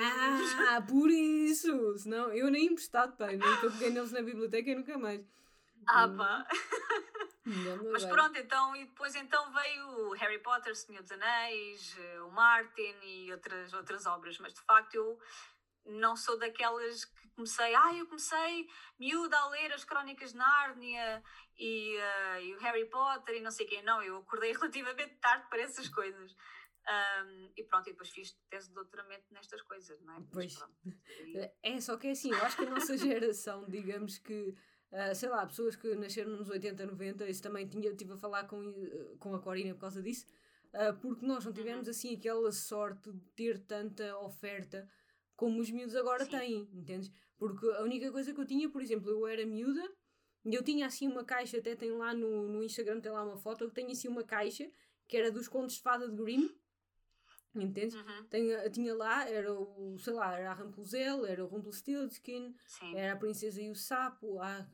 Ah, 0.68 0.80
por 0.88 1.10
isso! 1.10 1.98
Senão 1.98 2.32
eu 2.32 2.50
nem 2.50 2.66
emprestado 2.66 3.16
tenho, 3.16 3.38
nunca 3.38 3.70
peguei 3.72 3.90
neles 3.90 4.12
na 4.12 4.22
biblioteca 4.22 4.70
e 4.70 4.74
nunca 4.74 4.96
mais. 4.96 5.20
Ah, 5.86 6.08
pá! 6.08 6.46
Mas 7.92 8.04
pronto, 8.06 8.38
então, 8.38 8.74
e 8.76 8.86
depois 8.86 9.14
então 9.16 9.52
veio 9.52 10.12
Harry 10.12 10.38
Potter, 10.38 10.74
Senhor 10.74 11.02
dos 11.02 11.12
Anéis, 11.12 11.94
eh, 11.98 12.20
o 12.22 12.30
Martin 12.30 12.94
e 13.02 13.30
outras, 13.32 13.74
outras 13.74 14.06
obras, 14.06 14.38
mas 14.38 14.54
de 14.54 14.62
facto 14.62 14.94
eu 14.94 15.18
não 15.84 16.16
sou 16.16 16.38
daquelas 16.38 17.04
que 17.04 17.28
comecei, 17.30 17.74
ah, 17.74 17.94
eu 17.94 18.06
comecei 18.06 18.66
miúda 18.98 19.36
a 19.36 19.48
ler 19.48 19.72
as 19.72 19.84
Crónicas 19.84 20.32
de 20.32 20.38
Nárnia 20.38 21.22
e, 21.58 21.98
uh, 21.98 22.40
e 22.40 22.54
o 22.54 22.60
Harry 22.60 22.86
Potter 22.86 23.36
e 23.36 23.40
não 23.40 23.50
sei 23.50 23.66
quem, 23.66 23.82
não, 23.82 24.02
eu 24.02 24.18
acordei 24.18 24.52
relativamente 24.54 25.16
tarde 25.16 25.46
para 25.50 25.60
essas 25.60 25.88
coisas. 25.88 26.34
Um, 26.86 27.50
e 27.56 27.64
pronto, 27.64 27.88
e 27.88 27.92
depois 27.92 28.10
fiz 28.10 28.36
tese 28.50 28.68
de 28.68 28.74
doutoramento 28.74 29.32
nestas 29.32 29.62
coisas, 29.62 30.00
não 30.02 30.16
é? 30.16 30.22
Pois. 30.32 30.58
É, 31.62 31.80
só 31.80 31.96
que 31.96 32.08
é 32.08 32.10
assim, 32.10 32.30
eu 32.30 32.44
acho 32.44 32.56
que 32.56 32.64
a 32.64 32.70
nossa 32.70 32.96
geração, 32.98 33.66
digamos 33.68 34.18
que 34.18 34.54
Uh, 34.94 35.12
sei 35.12 35.28
lá, 35.28 35.44
pessoas 35.44 35.74
que 35.74 35.92
nasceram 35.96 36.36
nos 36.36 36.48
80, 36.48 36.86
90, 36.86 37.28
isso 37.28 37.42
também 37.42 37.66
tinha, 37.66 37.90
estive 37.90 38.12
a 38.12 38.16
falar 38.16 38.44
com, 38.44 38.64
uh, 38.64 39.16
com 39.18 39.34
a 39.34 39.40
Corina 39.40 39.74
por 39.74 39.80
causa 39.80 40.00
disso, 40.00 40.24
uh, 40.72 40.96
porque 41.00 41.26
nós 41.26 41.44
não 41.44 41.50
uhum. 41.50 41.56
tivemos 41.56 41.88
assim 41.88 42.14
aquela 42.14 42.52
sorte 42.52 43.10
de 43.10 43.20
ter 43.34 43.58
tanta 43.58 44.16
oferta 44.18 44.88
como 45.34 45.60
os 45.60 45.68
miúdos 45.68 45.96
agora 45.96 46.24
Sim. 46.24 46.30
têm, 46.30 46.70
entendes? 46.72 47.10
Porque 47.36 47.66
a 47.72 47.82
única 47.82 48.12
coisa 48.12 48.32
que 48.32 48.40
eu 48.40 48.46
tinha, 48.46 48.70
por 48.70 48.80
exemplo, 48.80 49.10
eu 49.10 49.26
era 49.26 49.44
miúda 49.44 49.82
e 50.44 50.54
eu 50.54 50.62
tinha 50.62 50.86
assim 50.86 51.08
uma 51.08 51.24
caixa, 51.24 51.58
até 51.58 51.74
tem 51.74 51.90
lá 51.90 52.14
no, 52.14 52.46
no 52.46 52.62
Instagram, 52.62 53.00
tem 53.00 53.10
lá 53.10 53.24
uma 53.24 53.36
foto, 53.36 53.64
eu 53.64 53.70
tenho 53.70 53.90
assim 53.90 54.06
uma 54.06 54.22
caixa 54.22 54.70
que 55.08 55.16
era 55.16 55.28
dos 55.28 55.48
contos 55.48 55.74
de 55.74 55.82
fada 55.82 56.08
de 56.08 56.14
Grimm 56.14 56.48
Entendes? 57.54 57.94
Uhum. 57.94 58.24
Tinha, 58.30 58.70
tinha 58.70 58.94
lá, 58.94 59.28
era 59.28 59.52
o, 59.52 59.96
sei 59.98 60.12
lá, 60.12 60.36
era 60.36 60.50
a 60.50 60.54
Rampulzel, 60.54 61.24
era 61.24 61.44
o 61.44 61.46
Rumpelstiltskin, 61.46 62.54
era 62.94 63.12
a 63.12 63.16
Princesa 63.16 63.62
e 63.62 63.70
o 63.70 63.76
Sapo, 63.76 64.40
ah, 64.40 64.66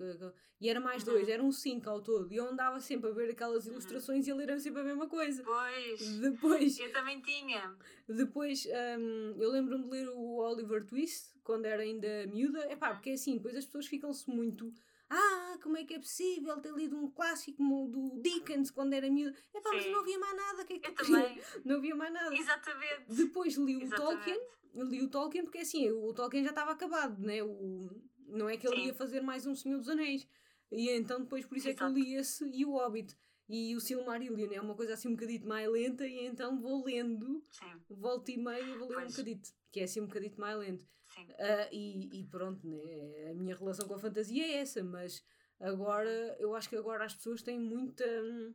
e 0.60 0.68
era 0.68 0.78
mais 0.78 1.02
uhum. 1.06 1.14
dois, 1.14 1.28
eram 1.28 1.50
cinco 1.52 1.88
ao 1.88 2.02
todo. 2.02 2.32
E 2.32 2.36
eu 2.36 2.46
andava 2.46 2.80
sempre 2.80 3.10
a 3.10 3.12
ver 3.12 3.30
aquelas 3.30 3.66
uhum. 3.66 3.72
ilustrações 3.72 4.26
uhum. 4.26 4.40
e 4.40 4.42
a 4.42 4.46
ler 4.46 4.60
sempre 4.60 4.80
a 4.80 4.84
mesma 4.84 5.08
coisa. 5.08 5.42
Pois, 5.42 6.18
depois, 6.18 6.78
eu 6.78 6.92
também 6.92 7.20
tinha. 7.20 7.74
Depois, 8.08 8.66
um, 8.98 9.40
eu 9.40 9.50
lembro-me 9.50 9.84
de 9.84 9.90
ler 9.90 10.08
o 10.08 10.36
Oliver 10.36 10.84
Twist, 10.84 11.30
quando 11.50 11.66
era 11.66 11.82
ainda 11.82 12.28
miúda, 12.28 12.60
é 12.60 12.76
pá, 12.76 12.94
porque 12.94 13.10
é 13.10 13.14
assim, 13.14 13.34
depois 13.34 13.56
as 13.56 13.64
pessoas 13.64 13.88
ficam-se 13.88 14.30
muito 14.30 14.72
ah, 15.12 15.58
como 15.60 15.76
é 15.76 15.84
que 15.84 15.94
é 15.94 15.98
possível 15.98 16.56
ter 16.60 16.72
lido 16.72 16.96
um 16.96 17.10
clássico 17.10 17.60
do 17.88 18.22
Dickens 18.22 18.70
quando 18.70 18.92
era 18.92 19.10
miúdo? 19.10 19.36
É 19.52 19.60
pá, 19.60 19.70
mas 19.72 19.90
não 19.90 19.98
havia 19.98 20.18
mais 20.20 20.36
nada. 20.36 20.64
Que 20.64 20.74
é 20.74 20.78
que 20.78 20.88
eu 20.88 20.94
também. 20.94 21.42
Não 21.64 21.76
havia 21.78 21.96
mais 21.96 22.12
nada. 22.12 22.32
Exatamente. 22.32 23.02
Depois 23.08 23.56
li 23.56 23.76
o 23.76 23.82
Exatamente. 23.82 24.24
Tolkien, 24.24 24.88
li 24.88 25.02
o 25.02 25.08
Tolkien 25.08 25.42
porque 25.42 25.58
assim, 25.58 25.90
o 25.90 26.14
Tolkien 26.14 26.44
já 26.44 26.50
estava 26.50 26.70
acabado, 26.70 27.20
né? 27.20 27.42
O, 27.42 27.90
não 28.28 28.48
é 28.48 28.56
que 28.56 28.68
ele 28.68 28.76
Sim. 28.76 28.86
ia 28.86 28.94
fazer 28.94 29.20
mais 29.20 29.44
um 29.46 29.54
Senhor 29.56 29.78
dos 29.78 29.88
Anéis. 29.88 30.28
E 30.70 30.88
então 30.90 31.20
depois 31.20 31.44
por 31.44 31.58
isso 31.58 31.68
Exato. 31.68 31.90
é 31.90 31.92
que 31.92 32.00
eu 32.00 32.04
li 32.04 32.14
esse 32.14 32.44
e 32.44 32.64
o 32.64 32.70
Hobbit. 32.70 33.16
E 33.48 33.74
o 33.74 33.80
Silmarillion 33.80 34.52
é 34.52 34.60
uma 34.60 34.76
coisa 34.76 34.94
assim 34.94 35.08
um 35.08 35.16
bocadito 35.16 35.44
mais 35.44 35.68
lenta 35.68 36.06
e 36.06 36.24
então 36.24 36.60
vou 36.60 36.84
lendo, 36.84 37.44
Sim. 37.50 37.80
volta 37.90 38.30
e 38.30 38.36
meia 38.38 38.78
vou 38.78 38.86
ler 38.86 38.94
pois. 38.94 39.06
um 39.06 39.10
bocadito, 39.10 39.50
que 39.72 39.80
é 39.80 39.82
assim 39.82 40.00
um 40.00 40.06
bocadito 40.06 40.40
mais 40.40 40.56
lento. 40.56 40.86
Uh, 41.28 41.68
e, 41.72 42.20
e, 42.20 42.24
pronto, 42.24 42.66
né? 42.66 43.30
a 43.30 43.34
minha 43.34 43.56
relação 43.56 43.86
com 43.86 43.94
a 43.94 43.98
fantasia 43.98 44.44
é 44.44 44.56
essa, 44.58 44.82
mas 44.82 45.24
agora 45.58 46.36
eu 46.38 46.54
acho 46.54 46.68
que 46.68 46.76
agora 46.76 47.04
as 47.04 47.14
pessoas 47.14 47.42
têm 47.42 47.58
muita. 47.58 48.04
Hum, 48.04 48.54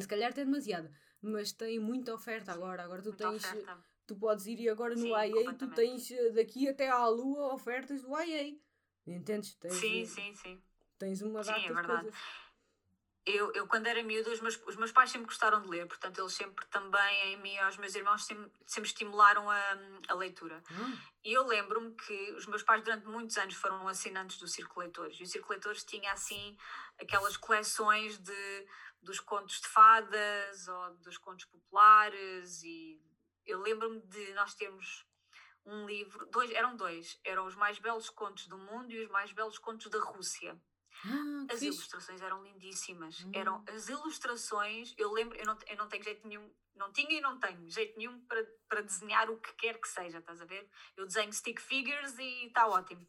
se 0.00 0.08
calhar 0.08 0.30
até 0.30 0.44
demasiada, 0.44 0.90
mas 1.20 1.52
têm 1.52 1.78
muita 1.78 2.14
oferta 2.14 2.52
Sim, 2.52 2.58
agora. 2.58 2.82
Agora 2.82 3.02
tu 3.02 3.12
tens. 3.12 3.44
Oferta. 3.44 3.78
Tu 4.06 4.14
podes 4.14 4.46
ir 4.46 4.68
agora 4.68 4.94
no 4.94 5.02
Sim, 5.02 5.10
IA 5.10 5.54
tu 5.54 5.68
tens 5.70 6.10
eh, 6.12 6.30
daqui 6.30 6.68
até 6.68 6.88
à 6.88 7.08
lua 7.08 7.52
ofertas 7.52 8.02
do 8.02 8.16
IA. 8.16 8.56
Entendes? 9.04 9.54
Tens, 9.56 9.74
sim, 9.74 10.06
sim, 10.06 10.34
sim. 10.34 10.62
Tens 10.96 11.22
uma 11.22 11.42
data 11.42 11.58
sim, 11.60 11.66
é 11.66 11.72
verdade. 11.72 12.02
Coisas 12.02 12.20
eu, 13.26 13.52
eu 13.54 13.66
quando 13.66 13.88
era 13.88 14.00
miúda, 14.04 14.30
os 14.30 14.40
meus, 14.40 14.56
os 14.66 14.76
meus 14.76 14.92
pais 14.92 15.10
sempre 15.10 15.26
gostaram 15.26 15.60
de 15.60 15.68
ler, 15.68 15.86
portanto, 15.86 16.20
eles 16.20 16.32
sempre 16.32 16.64
também, 16.66 17.32
em 17.32 17.36
mim 17.42 17.54
e 17.54 17.58
aos 17.58 17.76
meus 17.76 17.92
irmãos, 17.96 18.24
sempre, 18.24 18.52
sempre 18.64 18.88
estimularam 18.88 19.50
a, 19.50 19.78
a 20.08 20.14
leitura. 20.14 20.62
Hum. 20.70 20.96
E 21.24 21.32
eu 21.32 21.44
lembro-me 21.44 21.92
que 21.96 22.32
os 22.34 22.46
meus 22.46 22.62
pais, 22.62 22.84
durante 22.84 23.04
muitos 23.06 23.36
anos, 23.36 23.56
foram 23.56 23.88
assinantes 23.88 24.38
do 24.38 24.46
Círculo 24.46 24.82
Leitores. 24.82 25.18
E 25.18 25.24
o 25.24 25.26
Círculo 25.26 25.54
Leitores 25.54 25.82
tinha, 25.82 26.12
assim, 26.12 26.56
aquelas 27.00 27.36
coleções 27.36 28.16
de, 28.18 28.66
dos 29.02 29.18
contos 29.18 29.60
de 29.60 29.66
fadas 29.66 30.68
ou 30.68 30.94
dos 30.98 31.18
contos 31.18 31.46
populares. 31.46 32.62
E 32.62 33.02
eu 33.44 33.60
lembro-me 33.60 34.00
de 34.02 34.34
nós 34.34 34.54
termos 34.54 35.04
um 35.64 35.84
livro, 35.84 36.26
dois, 36.26 36.52
eram 36.52 36.76
dois, 36.76 37.18
eram 37.24 37.44
os 37.44 37.56
mais 37.56 37.80
belos 37.80 38.08
contos 38.08 38.46
do 38.46 38.56
mundo 38.56 38.92
e 38.92 39.02
os 39.02 39.10
mais 39.10 39.32
belos 39.32 39.58
contos 39.58 39.90
da 39.90 39.98
Rússia. 39.98 40.56
Ah, 41.04 41.52
as 41.52 41.62
ilustrações 41.62 42.20
eram 42.20 42.42
lindíssimas. 42.42 43.24
Hum. 43.24 43.30
Eram 43.34 43.64
as 43.68 43.88
ilustrações, 43.88 44.94
eu 44.96 45.12
lembro, 45.12 45.36
eu 45.36 45.44
não, 45.44 45.58
eu 45.66 45.76
não 45.76 45.88
tenho 45.88 46.02
jeito 46.02 46.26
nenhum, 46.26 46.50
não 46.74 46.92
tinha 46.92 47.18
e 47.18 47.20
não 47.20 47.38
tenho 47.38 47.68
jeito 47.68 47.96
nenhum 47.98 48.20
para, 48.26 48.44
para 48.68 48.80
desenhar 48.82 49.30
o 49.30 49.38
que 49.38 49.52
quer 49.54 49.80
que 49.80 49.88
seja, 49.88 50.18
estás 50.18 50.40
a 50.40 50.44
ver? 50.44 50.68
Eu 50.96 51.06
desenho 51.06 51.32
stick 51.32 51.60
figures 51.60 52.18
e 52.18 52.46
está 52.46 52.66
ótimo. 52.66 53.06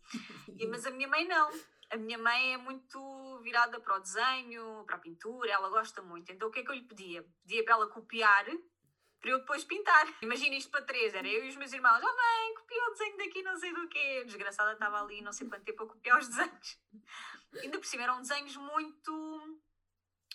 e, 0.57 0.67
mas 0.67 0.85
a 0.85 0.91
minha 0.91 1.07
mãe 1.07 1.27
não. 1.27 1.49
A 1.89 1.95
minha 1.95 2.17
mãe 2.17 2.53
é 2.53 2.57
muito 2.57 3.39
virada 3.41 3.79
para 3.79 3.95
o 3.95 3.99
desenho, 3.99 4.83
para 4.85 4.97
a 4.97 4.99
pintura, 4.99 5.51
ela 5.51 5.69
gosta 5.69 6.01
muito. 6.01 6.31
Então 6.31 6.49
o 6.49 6.51
que 6.51 6.59
é 6.59 6.63
que 6.63 6.69
eu 6.69 6.75
lhe 6.75 6.83
pedia? 6.83 7.25
Pedia 7.43 7.63
para 7.63 7.75
ela 7.75 7.87
copiar 7.87 8.45
para 9.27 9.33
eu 9.33 9.39
depois 9.39 9.65
pintar. 9.65 10.07
Imagina 10.21 10.55
isto 10.55 10.71
para 10.71 10.85
três, 10.85 11.13
era 11.13 11.27
eu 11.27 11.43
e 11.43 11.49
os 11.49 11.57
meus 11.57 11.73
irmãos. 11.73 11.99
Oh 12.01 12.15
mãe, 12.15 12.55
copiou 12.55 12.87
o 12.87 12.91
desenho 12.91 13.17
daqui, 13.17 13.43
não 13.43 13.57
sei 13.57 13.73
do 13.73 13.87
quê. 13.89 14.23
Desgraçada 14.25 14.71
estava 14.71 15.01
ali 15.01 15.21
não 15.21 15.33
sei 15.33 15.49
quanto 15.49 15.65
tempo 15.65 15.83
a 15.83 15.87
copiar 15.87 16.17
os 16.17 16.29
desenhos. 16.29 16.79
Ainda 17.61 17.77
por 17.77 17.85
cima 17.85 18.03
eram 18.03 18.21
desenhos 18.21 18.55
muito 18.55 19.59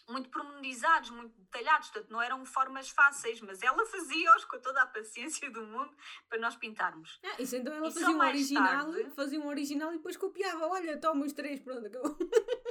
muito 0.08 0.28
pormenorizados, 0.30 1.10
muito 1.10 1.32
detalhados, 1.40 1.88
portanto 1.88 2.10
não 2.10 2.20
eram 2.20 2.44
formas 2.44 2.90
fáceis, 2.90 3.40
mas 3.40 3.62
ela 3.62 3.86
fazia-os 3.86 4.44
com 4.44 4.58
toda 4.58 4.82
a 4.82 4.86
paciência 4.86 5.48
do 5.48 5.62
mundo 5.64 5.96
para 6.28 6.40
nós 6.40 6.56
pintarmos. 6.56 7.20
Ah, 7.24 7.40
isso 7.40 7.56
então 7.56 7.72
ela 7.72 7.88
e 7.88 7.92
fazia 7.92 8.10
um 8.10 8.18
original, 8.18 8.92
tarde... 8.92 9.10
fazia 9.14 9.40
um 9.40 9.46
original 9.46 9.92
e 9.92 9.96
depois 9.98 10.16
copiava, 10.16 10.66
olha, 10.66 11.00
toma 11.00 11.24
os 11.24 11.32
três, 11.32 11.60
pronto, 11.60 11.86
acabou. 11.86 12.18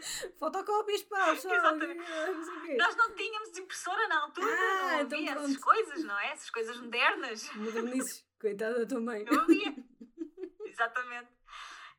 Fotocópias, 0.38 1.02
pá, 1.04 1.36
só. 1.36 1.54
Exatamente. 1.54 2.76
Nós 2.76 2.96
não 2.96 3.14
tínhamos 3.14 3.56
impressora 3.56 4.08
na 4.08 4.22
altura, 4.22 4.46
ah, 4.46 4.92
não 4.92 5.00
então 5.00 5.18
havia 5.18 5.32
essas 5.32 5.56
coisas, 5.56 6.04
não 6.04 6.18
é? 6.18 6.32
Essas 6.32 6.50
coisas 6.50 6.76
modernas. 6.78 7.52
Modernices, 7.54 8.24
coitada 8.40 8.86
também. 8.86 9.24
Não 9.24 9.40
havia. 9.40 9.74
Exatamente. 10.66 11.30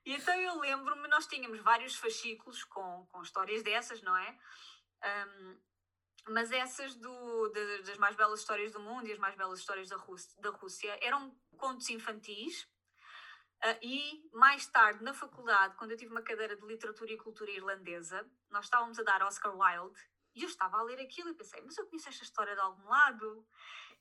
E 0.06 0.13
então 0.13 0.36
eu 0.36 0.60
lembro-me, 0.60 1.08
nós 1.08 1.27
tínhamos 1.27 1.60
vários 1.62 1.95
fascículos 1.95 2.63
com, 2.65 3.06
com 3.12 3.21
histórias 3.21 3.63
dessas, 3.63 4.01
não 4.01 4.15
é? 4.17 4.38
Um, 5.03 5.58
mas 6.27 6.51
essas 6.51 6.95
do, 6.95 7.49
de, 7.49 7.84
das 7.84 7.97
mais 7.97 8.15
belas 8.15 8.39
histórias 8.39 8.71
do 8.71 8.79
mundo 8.79 9.08
e 9.08 9.12
as 9.12 9.19
mais 9.19 9.36
belas 9.36 9.60
histórias 9.60 9.89
da 9.89 9.97
Rússia, 9.97 10.41
da 10.41 10.49
Rússia 10.49 10.97
eram 11.01 11.36
contos 11.58 11.89
infantis. 11.89 12.67
Uh, 13.63 13.80
e 13.82 14.30
mais 14.34 14.67
tarde, 14.67 15.02
na 15.02 15.13
faculdade, 15.13 15.76
quando 15.78 15.91
eu 15.91 15.97
tive 15.97 16.12
uma 16.12 16.21
cadeira 16.21 16.54
de 16.54 16.65
literatura 16.65 17.13
e 17.13 17.17
cultura 17.17 17.49
irlandesa, 17.49 18.30
nós 18.49 18.65
estávamos 18.65 18.99
a 18.99 19.04
dar 19.04 19.23
Oscar 19.23 19.58
Wilde 19.58 20.02
e 20.36 20.43
eu 20.43 20.49
estava 20.49 20.78
a 20.78 20.82
ler 20.82 20.99
aquilo 20.99 21.30
e 21.30 21.34
pensei, 21.34 21.62
mas 21.62 21.78
eu 21.78 21.88
conheço 21.88 22.10
esta 22.10 22.23
história 22.23 22.56
de 22.56 22.60
algum 22.60 22.89
lado. 22.89 23.47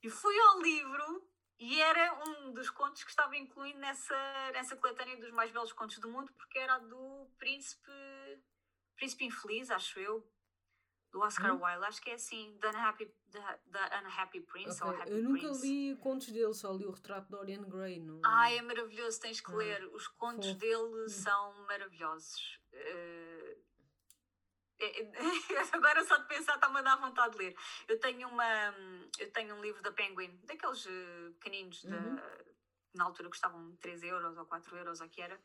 E 0.03 0.11
fui 0.11 0.37
ao 0.37 0.61
livro 0.61 1.31
e 1.61 1.81
era 1.81 2.13
um 2.27 2.53
dos 2.53 2.71
contos 2.71 3.05
que 3.05 3.11
estava 3.11 3.37
incluído 3.37 3.79
nessa, 3.79 4.51
nessa 4.53 4.77
coletânea 4.77 5.17
dos 5.17 5.31
mais 5.31 5.53
belos 5.53 5.73
contos 5.73 5.99
do 5.99 6.11
mundo, 6.11 6.33
porque 6.33 6.59
era 6.59 6.79
do 6.79 7.31
Príncipe, 7.39 7.93
Príncipe 8.97 9.27
Infeliz, 9.27 9.71
acho 9.71 10.01
eu, 10.01 10.29
do 11.13 11.21
Oscar 11.21 11.55
hum? 11.55 11.63
Wilde. 11.63 11.85
Acho 11.85 12.01
que 12.01 12.11
é 12.11 12.15
assim, 12.15 12.57
The 12.61 12.71
Unhappy, 12.71 13.07
the, 13.31 13.41
the 13.71 13.99
Unhappy 13.99 14.41
Prince 14.41 14.83
okay. 14.83 14.89
ou 14.89 15.03
Happy 15.03 15.11
Eu 15.13 15.23
nunca 15.23 15.41
Prince. 15.41 15.67
li 15.67 15.97
contos 15.97 16.29
dele, 16.29 16.55
só 16.55 16.73
li 16.73 16.87
o 16.87 16.91
retrato 16.91 17.27
de 17.27 17.31
Dorian 17.31 17.63
Gray. 17.69 18.01
No... 18.01 18.21
Ai, 18.25 18.59
é 18.59 18.63
maravilhoso, 18.63 19.21
tens 19.21 19.41
que 19.41 19.53
ler. 19.53 19.85
Os 19.95 20.09
contos 20.09 20.49
Fofo. 20.49 20.61
dele 20.61 21.05
hum. 21.05 21.09
são 21.09 21.67
maravilhosos. 21.67 22.61
Uh, 22.73 23.63
agora 25.73 26.05
só 26.05 26.17
de 26.17 26.27
pensar 26.27 26.57
está-me 26.57 26.79
a 26.79 26.83
dar 26.83 26.97
vontade 26.97 27.33
de 27.33 27.39
ler. 27.39 27.57
Eu 27.87 28.01
tenho, 28.01 28.29
uma, 28.29 28.75
eu 29.19 29.31
tenho 29.31 29.55
um 29.55 29.61
livro 29.61 29.81
da 29.83 29.93
Penguin, 29.93 30.41
daqueles 30.45 30.85
uh, 30.87 31.33
pequeninos, 31.39 31.85
uhum. 31.85 32.19
Na 32.95 33.05
altura 33.05 33.29
custavam 33.29 33.77
3 33.77 34.03
euros 34.05 34.37
ou 34.37 34.47
4 34.47 34.77
euros, 34.77 35.01
ou 35.01 35.09
que 35.09 35.21
era, 35.21 35.41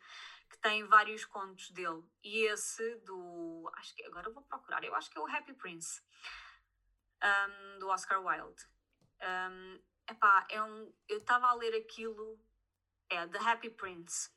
que 0.49 0.57
tem 0.59 0.83
vários 0.85 1.25
contos 1.25 1.69
dele. 1.71 2.03
E 2.23 2.45
esse 2.47 2.95
do. 2.97 3.69
Acho 3.75 3.95
que 3.95 4.03
agora 4.05 4.29
vou 4.29 4.43
procurar, 4.43 4.83
eu 4.83 4.95
acho 4.95 5.09
que 5.09 5.17
é 5.17 5.21
o 5.21 5.27
Happy 5.27 5.53
Prince, 5.53 6.01
um, 7.23 7.79
do 7.79 7.89
Oscar 7.89 8.23
Wilde. 8.23 8.63
Um, 9.21 9.81
epá, 10.09 10.45
é 10.49 10.61
um, 10.61 10.93
eu 11.07 11.17
estava 11.17 11.47
a 11.47 11.53
ler 11.53 11.75
aquilo, 11.75 12.39
é 13.09 13.27
The 13.27 13.39
Happy 13.39 13.69
Prince 13.69 14.36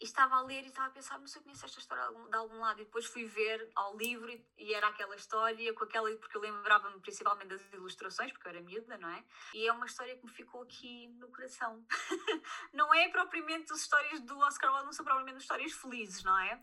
e 0.00 0.04
estava 0.04 0.36
a 0.36 0.42
ler 0.42 0.64
e 0.64 0.68
estava 0.68 0.88
a 0.88 0.90
pensar, 0.90 1.18
mas 1.18 1.34
eu 1.34 1.42
conheço 1.42 1.64
esta 1.64 1.78
história 1.80 2.02
de 2.02 2.08
algum, 2.08 2.28
de 2.28 2.36
algum 2.36 2.60
lado. 2.60 2.80
E 2.80 2.84
depois 2.84 3.06
fui 3.06 3.24
ver 3.24 3.70
ao 3.74 3.96
livro 3.96 4.30
e, 4.30 4.46
e 4.58 4.74
era 4.74 4.88
aquela 4.88 5.16
história, 5.16 5.72
com 5.72 5.84
aquela, 5.84 6.10
porque 6.16 6.36
eu 6.36 6.40
lembrava-me 6.40 7.00
principalmente 7.00 7.48
das 7.48 7.72
ilustrações, 7.72 8.30
porque 8.32 8.46
eu 8.46 8.50
era 8.50 8.60
miúda, 8.60 8.98
não 8.98 9.08
é? 9.08 9.24
E 9.54 9.66
é 9.66 9.72
uma 9.72 9.86
história 9.86 10.16
que 10.16 10.24
me 10.24 10.30
ficou 10.30 10.62
aqui 10.62 11.08
no 11.18 11.28
coração. 11.28 11.84
não 12.74 12.92
é 12.92 13.08
propriamente 13.08 13.72
as 13.72 13.80
histórias 13.80 14.20
do 14.20 14.38
Oscar 14.38 14.70
Wilde, 14.70 14.86
não 14.86 14.92
são 14.92 15.04
propriamente 15.04 15.38
histórias 15.38 15.72
felizes, 15.72 16.22
não 16.22 16.38
é? 16.38 16.62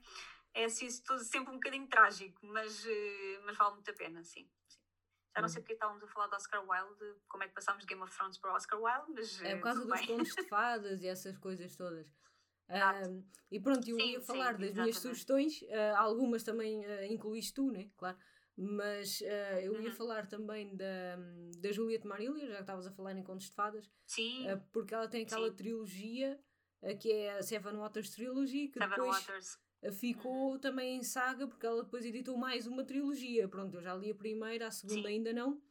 É 0.53 0.65
assim, 0.65 0.87
tudo 1.01 1.23
sempre 1.23 1.49
um 1.49 1.55
bocadinho 1.55 1.87
trágico, 1.87 2.45
mas, 2.45 2.85
eh, 2.85 3.41
mas 3.43 3.57
vale 3.57 3.73
muito 3.73 3.89
a 3.89 3.93
pena, 3.93 4.23
sim. 4.23 4.47
Já 5.35 5.41
não 5.41 5.49
sei 5.49 5.57
uhum. 5.57 5.63
porque 5.63 5.73
estávamos 5.73 6.03
a 6.03 6.07
falar 6.07 6.27
do 6.27 6.35
Oscar 6.35 6.63
Wilde, 6.63 7.15
como 7.27 7.43
é 7.43 7.47
que 7.47 7.55
passámos 7.55 7.81
de 7.81 7.87
Game 7.87 8.03
of 8.03 8.15
Thrones 8.15 8.37
para 8.37 8.51
o 8.51 8.55
Oscar 8.55 8.79
Wilde, 8.79 9.11
mas. 9.15 9.41
É 9.41 9.55
por 9.55 9.63
causa 9.63 9.83
dos 9.83 10.05
contos 10.05 10.35
de 10.35 10.43
fadas 10.43 11.01
e 11.01 11.07
essas 11.09 11.35
coisas 11.39 11.75
todas. 11.75 12.05
Uh, 12.69 13.23
e 13.51 13.59
pronto, 13.59 13.87
eu 13.87 13.97
sim, 13.97 14.11
ia 14.13 14.21
falar 14.21 14.55
sim, 14.55 14.61
das 14.61 14.73
minhas 14.73 14.97
sugestões, 14.97 15.61
uh, 15.63 15.95
algumas 15.97 16.43
também 16.43 16.85
uh, 16.85 17.03
incluíste 17.05 17.53
tu, 17.53 17.71
né? 17.71 17.89
Claro. 17.97 18.17
Mas 18.55 19.21
uh, 19.21 19.59
eu 19.61 19.79
ia 19.81 19.89
uhum. 19.89 19.95
falar 19.95 20.27
também 20.27 20.75
da, 20.75 21.17
da 21.59 21.71
Juliette 21.71 22.07
Marília, 22.07 22.47
já 22.47 22.55
que 22.55 22.61
estavas 22.61 22.87
a 22.87 22.91
falar 22.91 23.13
em 23.13 23.23
Contos 23.23 23.47
de 23.47 23.53
Fadas. 23.53 23.89
Sim. 24.05 24.45
porque 24.71 24.93
ela 24.93 25.07
tem 25.07 25.23
aquela 25.23 25.49
sim. 25.49 25.55
trilogia 25.55 26.39
que 26.99 27.11
é 27.11 27.37
a 27.37 27.41
Seven 27.41 27.77
Waters 27.77 28.09
Trilogy, 28.09 28.67
que 28.67 28.77
Seven 28.77 28.89
depois 28.89 29.17
Waters. 29.17 29.59
ficou 29.99 30.51
uhum. 30.51 30.59
também 30.59 30.97
em 30.97 31.03
saga, 31.03 31.47
porque 31.47 31.65
ela 31.65 31.83
depois 31.83 32.05
editou 32.05 32.37
mais 32.37 32.67
uma 32.67 32.83
trilogia. 32.83 33.47
Pronto, 33.47 33.77
eu 33.77 33.81
já 33.81 33.95
li 33.95 34.11
a 34.11 34.15
primeira, 34.15 34.67
a 34.67 34.71
segunda 34.71 35.07
ainda 35.07 35.31
não. 35.31 35.61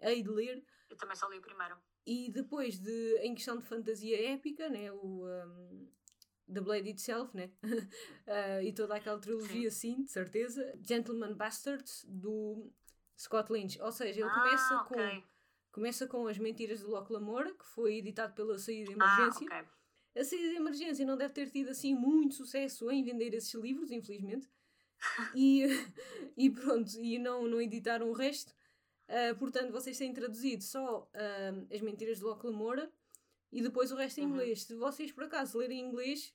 Hei 0.00 0.22
de 0.22 0.30
ler. 0.30 0.64
Eu 0.88 0.96
também 0.96 1.16
só 1.16 1.28
li 1.28 1.38
a 1.38 1.40
primeira. 1.40 1.78
E 2.06 2.30
depois 2.30 2.78
de, 2.78 3.18
em 3.18 3.34
questão 3.34 3.58
de 3.58 3.64
fantasia 3.64 4.32
épica, 4.32 4.68
né, 4.68 4.92
o, 4.92 5.26
um, 5.26 5.88
The 6.52 6.60
Blade 6.60 6.90
Itself, 6.90 7.36
né? 7.36 7.50
uh, 7.62 8.62
e 8.64 8.72
toda 8.72 8.96
aquela 8.96 9.18
trilogia, 9.18 9.70
sim, 9.70 10.04
de 10.04 10.10
certeza. 10.10 10.78
Gentleman 10.82 11.34
Bastards, 11.34 12.04
do 12.08 12.70
Scott 13.18 13.52
Lynch. 13.52 13.80
Ou 13.80 13.92
seja, 13.92 14.20
ele 14.20 14.30
ah, 14.30 14.34
começa 14.34 14.76
okay. 14.82 15.20
com 15.20 15.36
começa 15.76 16.06
com 16.06 16.26
As 16.26 16.38
Mentiras 16.38 16.78
de 16.78 16.86
Locke 16.86 17.12
Lamora, 17.12 17.52
que 17.52 17.66
foi 17.66 17.96
editado 17.96 18.32
pela 18.32 18.58
Saída 18.58 18.94
de 18.94 18.96
ah, 18.98 19.04
Emergência. 19.04 19.46
Ah, 19.50 19.60
okay. 19.60 20.22
A 20.22 20.24
Saída 20.24 20.48
de 20.48 20.56
Emergência 20.56 21.04
não 21.04 21.18
deve 21.18 21.34
ter 21.34 21.50
tido 21.50 21.68
assim 21.68 21.94
muito 21.94 22.34
sucesso 22.34 22.90
em 22.90 23.04
vender 23.04 23.34
esses 23.34 23.52
livros, 23.52 23.90
infelizmente. 23.90 24.48
e, 25.34 25.66
e 26.34 26.48
pronto, 26.48 26.98
e 26.98 27.18
não, 27.18 27.46
não 27.46 27.60
editaram 27.60 28.08
o 28.08 28.14
resto. 28.14 28.54
Uh, 29.06 29.36
portanto, 29.38 29.70
vocês 29.70 29.98
têm 29.98 30.14
traduzido 30.14 30.64
só 30.64 31.02
uh, 31.02 31.74
As 31.74 31.82
Mentiras 31.82 32.18
de 32.18 32.24
Locke 32.24 32.46
Lamora 32.46 32.90
e 33.52 33.60
depois 33.60 33.92
o 33.92 33.96
resto 33.96 34.18
em 34.18 34.24
uhum. 34.24 34.30
inglês. 34.30 34.62
Se 34.62 34.74
vocês 34.74 35.12
por 35.12 35.24
acaso 35.24 35.58
lerem 35.58 35.78
inglês, 35.78 36.34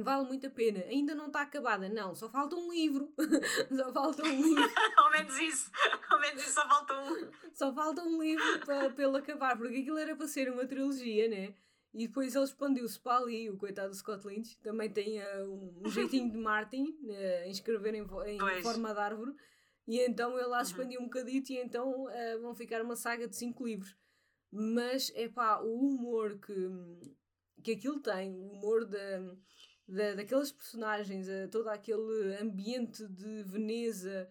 vale 0.00 0.26
muito 0.26 0.46
a 0.46 0.50
pena. 0.50 0.80
Ainda 0.84 1.14
não 1.14 1.26
está 1.26 1.42
acabada, 1.42 1.88
não, 1.88 2.14
só 2.14 2.28
falta 2.30 2.56
um 2.56 2.72
livro. 2.72 3.12
só 3.76 3.92
falta 3.92 4.22
um 4.22 4.42
livro. 4.42 4.70
Ao 4.96 5.10
menos 5.10 5.38
isso, 5.38 5.70
ao 6.10 6.20
menos 6.20 6.42
isso 6.42 6.54
só 6.54 6.66
falta 6.66 6.94
um. 7.02 7.30
Só 7.52 7.74
falta 7.74 8.02
um 8.02 8.22
livro 8.22 8.60
para, 8.64 8.90
para 8.90 9.04
ele 9.04 9.18
acabar, 9.18 9.56
porque 9.56 9.76
aquilo 9.76 9.98
era 9.98 10.16
para 10.16 10.26
ser 10.26 10.50
uma 10.50 10.66
trilogia, 10.66 11.28
né? 11.28 11.54
E 11.92 12.06
depois 12.06 12.34
ele 12.34 12.44
expandiu-se 12.44 12.98
para 12.98 13.18
ali, 13.18 13.50
o 13.50 13.58
coitado 13.58 13.90
do 13.90 13.96
Scott 13.96 14.26
Lynch. 14.26 14.58
Também 14.60 14.90
tem 14.90 15.20
uh, 15.20 15.44
um, 15.44 15.82
um, 15.84 15.90
jeitinho 15.90 16.30
de 16.30 16.38
Martin 16.38 16.84
uh, 17.02 17.44
em 17.44 17.50
escrever 17.50 17.94
em, 17.94 18.02
em 18.02 18.62
forma 18.62 18.94
de 18.94 19.00
árvore. 19.00 19.34
E 19.86 20.00
então 20.00 20.38
ele 20.38 20.46
lá 20.46 20.58
uhum. 20.58 20.62
expandiu 20.62 21.00
um 21.00 21.04
bocadito 21.04 21.52
e 21.52 21.58
então 21.58 22.04
uh, 22.04 22.40
vão 22.40 22.54
ficar 22.54 22.80
uma 22.80 22.96
saga 22.96 23.28
de 23.28 23.36
cinco 23.36 23.66
livros. 23.66 23.94
Mas, 24.50 25.12
é 25.14 25.28
pá, 25.28 25.60
o 25.60 25.88
humor 25.88 26.38
que, 26.38 26.70
que 27.62 27.72
aquilo 27.72 28.00
tem, 28.00 28.34
o 28.34 28.52
humor 28.52 28.86
da, 28.86 29.34
da, 29.92 30.14
daquelas 30.14 30.50
personagens, 30.50 31.28
a, 31.28 31.48
todo 31.48 31.68
aquele 31.68 32.36
ambiente 32.40 33.06
de 33.08 33.42
Veneza, 33.44 34.28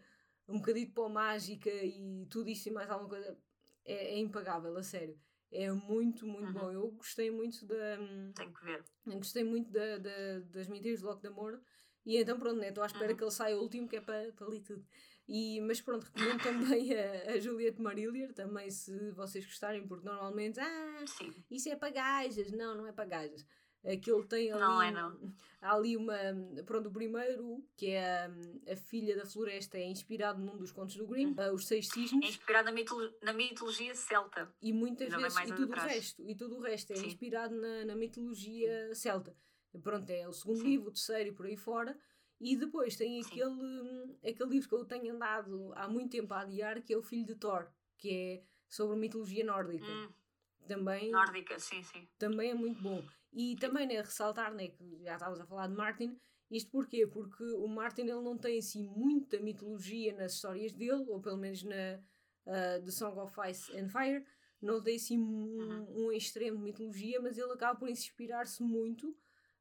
um 0.47 0.57
bocadinho 0.57 0.91
para 0.91 1.09
mágica 1.09 1.69
e 1.69 2.25
tudo 2.29 2.49
isso 2.49 2.69
e 2.69 2.71
mais 2.71 2.89
alguma 2.89 3.09
coisa, 3.09 3.37
é, 3.85 4.15
é 4.15 4.19
impagável, 4.19 4.75
a 4.75 4.83
sério. 4.83 5.17
É 5.51 5.69
muito, 5.71 6.25
muito 6.25 6.47
uhum. 6.47 6.53
bom. 6.53 6.71
Eu 6.71 6.91
gostei 6.91 7.29
muito 7.29 7.65
da. 7.65 7.97
Tenho 8.35 8.53
que 8.53 8.65
ver. 8.65 8.83
Gostei 9.05 9.43
muito 9.43 9.69
da, 9.69 9.97
da, 9.97 10.39
das 10.49 10.67
mentiras 10.67 10.99
de 10.99 11.05
Loco 11.05 11.21
de 11.21 11.27
Amor. 11.27 11.61
E 12.05 12.17
então, 12.17 12.39
pronto, 12.39 12.59
né, 12.59 12.69
estou 12.69 12.83
à 12.83 12.87
espera 12.87 13.11
uhum. 13.11 13.17
que 13.17 13.23
ele 13.23 13.31
saia 13.31 13.57
o 13.57 13.61
último, 13.61 13.87
que 13.87 13.97
é 13.97 14.01
para, 14.01 14.31
para 14.31 14.47
ali 14.47 14.61
tudo. 14.61 14.83
E, 15.27 15.61
mas 15.61 15.79
pronto, 15.81 16.05
recomendo 16.05 16.41
também 16.41 16.93
a, 16.95 17.33
a 17.33 17.39
Juliette 17.39 17.81
Marillier, 17.81 18.33
também 18.33 18.69
se 18.71 19.11
vocês 19.11 19.45
gostarem, 19.45 19.85
porque 19.87 20.05
normalmente, 20.05 20.59
ah, 20.59 21.05
Sim. 21.05 21.31
isso 21.51 21.69
é 21.69 21.75
para 21.75 21.91
gajas. 21.91 22.51
Não, 22.51 22.75
não 22.75 22.87
é 22.87 22.91
para 22.91 23.05
gajas. 23.05 23.45
Aquilo 23.83 24.23
tem 24.25 24.51
ali, 24.51 24.61
não 24.61 24.81
é, 24.81 24.91
não. 24.91 25.17
há 25.61 25.73
ali 25.73 25.97
uma, 25.97 26.15
pronto, 26.65 26.89
o 26.89 26.91
primeiro, 26.91 27.63
que 27.75 27.87
é 27.87 28.25
a, 28.25 28.73
a 28.73 28.75
Filha 28.75 29.15
da 29.15 29.25
Floresta, 29.25 29.77
é 29.77 29.85
inspirado 29.85 30.39
num 30.39 30.55
dos 30.55 30.71
contos 30.71 30.95
do 30.95 31.07
Grimm, 31.07 31.33
uhum. 31.37 31.53
Os 31.53 31.67
Seis 31.67 31.87
Cisnes. 31.87 32.23
É 32.23 32.29
inspirado 32.29 32.65
na, 32.65 32.71
mitolo 32.71 33.11
na 33.21 33.33
mitologia 33.33 33.95
celta. 33.95 34.53
E 34.61 34.71
muitas 34.71 35.13
vezes, 35.13 35.49
e 35.49 35.53
tudo, 35.55 35.71
o 35.71 35.75
resto, 35.75 36.29
e 36.29 36.35
tudo 36.35 36.57
o 36.57 36.61
resto 36.61 36.93
é 36.93 36.95
Sim. 36.95 37.07
inspirado 37.07 37.55
na, 37.55 37.85
na 37.85 37.95
mitologia 37.95 38.93
celta. 38.93 39.35
Pronto, 39.81 40.09
é 40.09 40.27
o 40.27 40.33
segundo 40.33 40.59
Sim. 40.59 40.67
livro, 40.67 40.89
o 40.89 40.91
terceiro 40.91 41.29
e 41.29 41.33
por 41.33 41.45
aí 41.45 41.57
fora. 41.57 41.97
E 42.39 42.55
depois 42.55 42.95
tem 42.95 43.21
aquele, 43.21 44.17
aquele 44.27 44.49
livro 44.49 44.67
que 44.67 44.75
eu 44.75 44.85
tenho 44.85 45.13
andado 45.13 45.71
há 45.75 45.87
muito 45.87 46.11
tempo 46.11 46.33
a 46.33 46.41
adiar, 46.41 46.81
que 46.81 46.93
é 46.93 46.97
o 46.97 47.03
Filho 47.03 47.25
de 47.25 47.35
Thor, 47.35 47.67
que 47.97 48.09
é 48.11 48.43
sobre 48.67 48.95
mitologia 48.95 49.43
nórdica. 49.43 49.85
Hum. 49.85 50.09
Também, 50.67 51.11
nórdica, 51.11 51.59
sim, 51.59 51.83
sim. 51.83 52.07
Também 52.17 52.51
é 52.51 52.53
muito 52.53 52.81
bom. 52.81 53.03
E 53.33 53.55
também, 53.55 53.87
né, 53.87 53.95
ressaltar, 53.95 54.53
né, 54.53 54.67
que 54.67 55.03
já 55.03 55.13
estávamos 55.13 55.39
a 55.39 55.45
falar 55.45 55.67
de 55.67 55.75
Martin, 55.75 56.19
isto 56.49 56.69
porquê? 56.69 57.07
Porque 57.07 57.43
o 57.43 57.67
Martin 57.67 58.01
ele 58.01 58.21
não 58.21 58.37
tem 58.37 58.59
assim 58.59 58.83
muita 58.83 59.39
mitologia 59.39 60.13
nas 60.13 60.33
histórias 60.33 60.73
dele, 60.73 61.05
ou 61.07 61.21
pelo 61.21 61.37
menos 61.37 61.63
na 61.63 61.99
uh, 62.45 62.83
The 62.83 62.91
Song 62.91 63.17
of 63.19 63.33
Ice 63.49 63.75
and 63.77 63.87
Fire, 63.87 64.25
não 64.61 64.81
tem 64.83 64.97
assim 64.97 65.17
um, 65.17 65.57
uhum. 65.57 66.07
um 66.07 66.11
extremo 66.11 66.57
de 66.57 66.63
mitologia, 66.63 67.19
mas 67.21 67.37
ele 67.37 67.51
acaba 67.51 67.79
por 67.79 67.89
inspirar-se 67.89 68.61
muito 68.61 69.07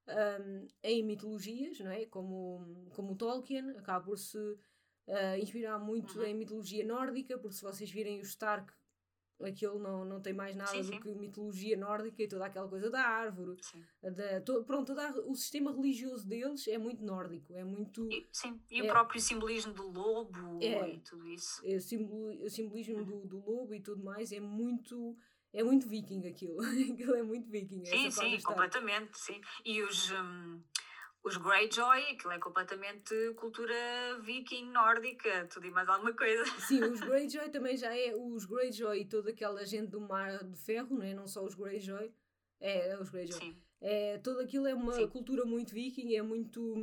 um, 0.09 0.67
em 0.83 1.03
mitologias, 1.05 1.79
não 1.79 1.91
é? 1.91 2.05
Como, 2.07 2.91
como 2.91 3.17
Tolkien, 3.17 3.71
acaba 3.79 4.05
por 4.05 4.19
se 4.19 4.37
uh, 4.37 5.37
inspirar 5.41 5.79
muito 5.79 6.19
uhum. 6.19 6.25
em 6.25 6.35
mitologia 6.35 6.85
nórdica, 6.85 7.39
porque 7.39 7.57
se 7.57 7.63
vocês 7.63 7.91
virem 7.91 8.19
o 8.19 8.23
Stark, 8.23 8.73
aquilo 9.45 9.79
não, 9.79 10.05
não 10.05 10.21
tem 10.21 10.33
mais 10.33 10.55
nada 10.55 10.71
sim, 10.71 10.83
sim. 10.83 10.91
do 10.91 11.01
que 11.01 11.15
mitologia 11.15 11.77
nórdica 11.77 12.23
e 12.23 12.29
toda 12.29 12.47
aquela 12.47 12.69
coisa 12.69 12.91
da 12.91 13.01
árvore. 13.01 13.57
Da, 14.03 14.41
to, 14.41 14.65
pronto, 14.65 14.87
toda, 14.87 15.11
o 15.29 15.35
sistema 15.35 15.73
religioso 15.73 16.27
deles 16.29 16.67
é 16.69 16.79
muito 16.79 17.05
nórdico, 17.05 17.55
é 17.55 17.65
muito. 17.65 18.11
E, 18.11 18.29
sim, 18.33 18.61
e 18.71 18.81
é, 18.81 18.83
o 18.83 18.87
próprio 18.87 19.21
simbolismo 19.21 19.73
do 19.73 19.89
lobo 19.91 20.59
é, 20.61 20.95
e 20.95 21.01
tudo 21.01 21.29
isso. 21.29 21.61
É, 21.65 21.77
o, 21.77 21.81
simbolo, 21.81 22.45
o 22.45 22.51
simbolismo 22.51 22.99
uhum. 22.99 23.05
do, 23.05 23.27
do 23.27 23.39
lobo 23.39 23.75
e 23.75 23.81
tudo 23.81 24.03
mais 24.03 24.33
é 24.33 24.41
muito 24.41 25.17
é 25.53 25.63
muito 25.63 25.89
viking 25.89 26.27
aquilo. 26.27 26.61
aquilo 26.93 27.15
é 27.17 27.23
muito 27.23 27.51
viking. 27.51 27.85
Sim, 27.85 28.11
sim, 28.11 28.41
completamente, 28.41 29.19
sim. 29.19 29.41
E 29.65 29.83
os, 29.83 30.11
um, 30.13 30.61
os 31.23 31.37
Greyjoy, 31.37 32.11
aquilo 32.13 32.33
é 32.33 32.39
completamente 32.39 33.15
cultura 33.35 33.75
viking, 34.23 34.71
nórdica, 34.71 35.47
tudo 35.53 35.67
e 35.67 35.71
mais 35.71 35.89
alguma 35.89 36.15
coisa. 36.15 36.45
Sim, 36.67 36.83
os 36.85 37.01
Greyjoy 37.01 37.51
também 37.51 37.77
já 37.77 37.95
é 37.95 38.15
os 38.15 38.45
Greyjoy 38.45 39.01
e 39.01 39.05
toda 39.05 39.31
aquela 39.31 39.65
gente 39.65 39.89
do 39.89 40.01
mar 40.01 40.43
de 40.45 40.57
ferro, 40.57 40.97
não 40.97 41.05
é? 41.05 41.15
Não 41.15 41.27
só 41.27 41.45
os 41.45 41.55
Greyjoy. 41.55 42.11
É, 42.59 42.91
é 42.91 42.99
os 42.99 43.11
Greyjoy. 43.11 43.39
Sim. 43.39 43.57
É, 43.83 44.19
tudo 44.19 44.41
aquilo 44.41 44.67
é 44.67 44.75
uma 44.75 44.93
Sim. 44.93 45.09
cultura 45.09 45.45
muito 45.45 45.73
viking, 45.73 46.15
é 46.15 46.23
muito, 46.23 46.75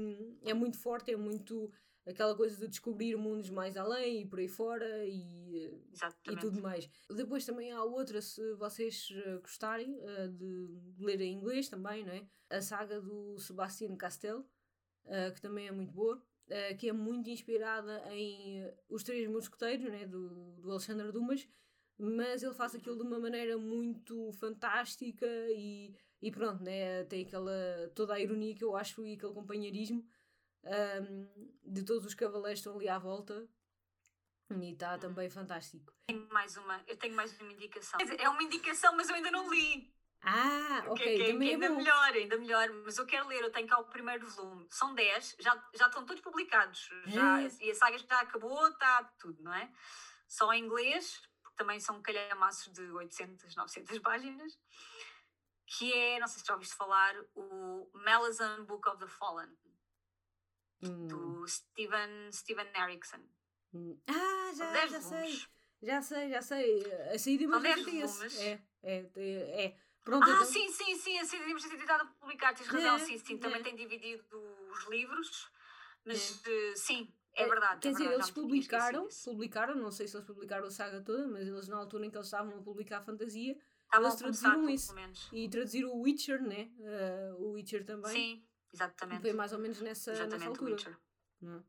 é 0.43 0.53
muito 0.53 0.77
forte, 0.77 1.11
é 1.11 1.17
muito 1.17 1.71
aquela 2.07 2.35
coisa 2.35 2.57
de 2.57 2.67
descobrir 2.67 3.15
mundos 3.17 3.49
mais 3.49 3.75
além 3.75 4.21
e 4.21 4.25
por 4.25 4.39
aí 4.39 4.47
fora 4.47 5.05
e, 5.05 5.83
e 6.25 6.35
tudo 6.39 6.61
mais. 6.61 6.89
Depois 7.09 7.45
também 7.45 7.71
há 7.71 7.83
outra, 7.83 8.21
se 8.21 8.53
vocês 8.53 9.09
eh, 9.11 9.37
gostarem 9.37 9.99
uh, 9.99 10.29
de 10.29 10.79
ler 10.99 11.19
em 11.21 11.33
inglês 11.33 11.67
também, 11.67 12.05
não 12.05 12.13
é? 12.13 12.25
A 12.49 12.61
saga 12.61 13.01
do 13.01 13.37
Sebastian 13.37 13.95
Castel, 13.97 14.39
uh, 14.39 15.33
que 15.33 15.41
também 15.41 15.67
é 15.67 15.71
muito 15.71 15.91
boa, 15.91 16.21
que 16.79 16.87
é 16.87 16.93
muito 16.93 17.29
inspirada 17.29 18.01
em 18.13 18.63
Os 18.87 19.03
Três 19.03 19.29
Mosqueteiros, 19.29 19.91
né? 19.91 20.07
do, 20.07 20.55
do 20.61 20.71
Alexandre 20.71 21.11
Dumas, 21.11 21.45
mas 21.97 22.41
ele 22.41 22.53
faz 22.53 22.73
aquilo 22.73 22.95
de 22.95 23.01
uma 23.01 23.19
maneira 23.19 23.57
muito 23.57 24.31
fantástica 24.31 25.27
e, 25.49 25.93
e 26.21 26.31
pronto, 26.31 26.63
né? 26.63 27.03
tem 27.03 27.25
aquela 27.25 27.91
toda 27.93 28.13
a 28.13 28.19
ironia 28.21 28.55
que 28.55 28.63
eu 28.63 28.77
acho 28.77 29.05
e 29.05 29.15
aquele 29.15 29.33
companheirismo 29.33 30.07
um, 30.67 31.51
de 31.63 31.83
todos 31.83 32.05
os 32.05 32.13
cavaleiros 32.13 32.59
estão 32.59 32.75
ali 32.75 32.89
à 32.89 32.97
volta 32.97 33.47
e 34.49 34.71
está 34.71 34.95
hum. 34.95 34.99
também 34.99 35.29
fantástico. 35.29 35.93
Tenho 36.07 36.27
mais 36.29 36.55
uma, 36.57 36.81
eu 36.87 36.97
tenho 36.97 37.15
mais 37.15 37.37
uma 37.39 37.51
indicação. 37.51 37.99
É 38.17 38.29
uma 38.29 38.43
indicação, 38.43 38.95
mas 38.95 39.09
eu 39.09 39.15
ainda 39.15 39.31
não 39.31 39.49
li. 39.49 39.93
Ah, 40.21 40.83
ok. 40.87 41.05
Que, 41.05 41.25
que, 41.25 41.37
que 41.37 41.49
ainda 41.51 41.69
melhor, 41.69 42.13
ainda 42.13 42.37
melhor. 42.37 42.69
Mas 42.83 42.97
eu 42.97 43.05
quero 43.05 43.27
ler, 43.27 43.41
eu 43.41 43.51
tenho 43.51 43.67
cá 43.67 43.79
o 43.79 43.85
primeiro 43.85 44.27
volume. 44.27 44.67
São 44.71 44.93
10, 44.95 45.37
já, 45.39 45.69
já 45.73 45.87
estão 45.87 46.05
todos 46.05 46.21
publicados. 46.21 46.89
Já, 47.05 47.41
é. 47.41 47.49
E 47.61 47.71
a 47.71 47.75
saga 47.75 47.97
já 47.97 48.19
acabou, 48.21 48.67
está 48.67 49.03
tudo, 49.19 49.41
não 49.43 49.53
é? 49.53 49.71
Só 50.27 50.51
em 50.53 50.63
inglês, 50.63 51.21
porque 51.41 51.57
também 51.57 51.79
são 51.79 52.01
calhamaços 52.01 52.71
de 52.73 52.81
800, 52.91 53.55
900 53.55 53.99
páginas. 53.99 54.57
Que 55.77 55.93
é, 55.93 56.19
não 56.19 56.27
sei 56.27 56.39
se 56.39 56.47
já 56.47 56.53
ouviste 56.53 56.75
falar, 56.75 57.13
o 57.35 57.89
Malazan 57.93 58.63
Book 58.63 58.87
of 58.87 58.99
the 58.99 59.07
Fallen 59.07 59.53
hum. 60.81 61.07
do 61.07 61.47
Steven, 61.47 62.31
Steven 62.31 62.67
Erickson. 62.75 63.21
Hum. 63.73 63.99
Ah, 64.07 64.51
já, 64.55 64.87
já 64.87 65.01
sei. 65.01 65.41
Já 65.81 66.01
sei, 66.01 66.29
já 66.29 66.41
sei. 66.41 66.91
A 67.13 67.19
saída 67.19 67.47
de 67.47 67.53
emergência 67.53 68.25
esse. 68.25 68.41
É, 68.41 68.61
é, 68.83 69.09
é. 69.15 69.65
é. 69.65 69.77
Pronto, 70.03 70.23
ah, 70.23 70.33
então... 70.33 70.45
sim, 70.45 70.71
sim, 70.71 70.95
sim. 70.95 71.19
A 71.19 71.25
saída 71.25 71.45
de 71.45 71.51
emergência 71.51 71.77
tem 71.77 71.79
estado 71.79 72.01
a 72.01 72.05
publicar. 72.05 72.53
Tens 72.55 72.67
razão, 72.67 72.95
é, 72.95 72.99
sim, 72.99 73.17
sim. 73.17 73.35
É. 73.35 73.37
Também 73.37 73.63
tem 73.63 73.75
dividido 73.75 74.25
os 74.71 74.87
livros. 74.87 75.51
Mas 76.05 76.41
é. 76.47 76.75
sim, 76.75 77.13
é, 77.35 77.43
é 77.43 77.47
verdade. 77.47 77.81
Quer 77.81 77.89
é 77.89 77.91
dizer, 77.91 78.07
verdade, 78.07 78.23
eles 78.23 78.31
publicaram, 78.31 79.07
publicaram, 79.25 79.75
não 79.75 79.91
sei 79.91 80.07
se 80.07 80.15
eles 80.15 80.25
publicaram 80.25 80.67
a 80.67 80.71
saga 80.71 81.01
toda, 81.01 81.27
mas 81.27 81.47
eles 81.47 81.67
na 81.67 81.77
altura 81.77 82.05
em 82.05 82.09
que 82.09 82.17
eles 82.17 82.27
estavam 82.27 82.57
a 82.57 82.61
publicar 82.61 82.99
a 82.99 83.01
fantasia, 83.03 83.55
estavam 83.83 84.07
eles 84.07 84.15
traduziram 84.17 84.69
isso. 84.69 84.95
E 85.31 85.49
traduziram 85.49 85.89
o 85.89 86.01
Witcher, 86.01 86.41
né? 86.41 86.71
Uh, 86.79 87.43
o 87.43 87.51
Witcher 87.51 87.85
também. 87.85 88.11
Sim, 88.11 88.43
exatamente. 88.73 89.21
Foi 89.21 89.33
mais 89.33 89.53
ou 89.53 89.59
menos 89.59 89.81
nessa, 89.81 90.11
exatamente, 90.11 90.39
nessa 90.39 90.49
altura. 90.49 90.71
Witcher. 90.71 90.97
Não. 91.41 91.65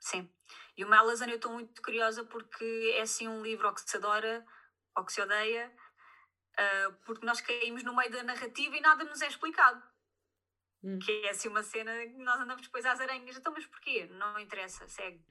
Sim. 0.00 0.28
E 0.76 0.84
o 0.84 0.88
Malazan 0.88 1.28
eu 1.28 1.36
estou 1.36 1.52
muito 1.52 1.80
curiosa 1.80 2.24
porque 2.24 2.92
é 2.96 3.02
assim 3.02 3.28
um 3.28 3.42
livro 3.42 3.68
ao 3.68 3.74
que 3.74 3.80
se 3.80 3.96
adora, 3.96 4.44
ao 4.94 5.04
que 5.04 5.12
se 5.12 5.20
odeia, 5.20 5.72
uh, 6.58 6.92
porque 7.04 7.24
nós 7.24 7.40
caímos 7.40 7.84
no 7.84 7.94
meio 7.94 8.10
da 8.10 8.22
narrativa 8.22 8.76
e 8.76 8.80
nada 8.80 9.04
nos 9.04 9.22
é 9.22 9.28
explicado. 9.28 9.82
Hum. 10.82 10.98
Que 10.98 11.26
é 11.26 11.30
assim 11.30 11.48
uma 11.48 11.62
cena 11.62 11.92
que 12.04 12.18
nós 12.18 12.40
andamos 12.40 12.62
depois 12.62 12.84
às 12.84 13.00
aranhas. 13.00 13.36
Então, 13.36 13.52
mas 13.52 13.64
porquê? 13.66 14.06
Não 14.06 14.38
interessa, 14.40 14.88
segue. 14.88 15.24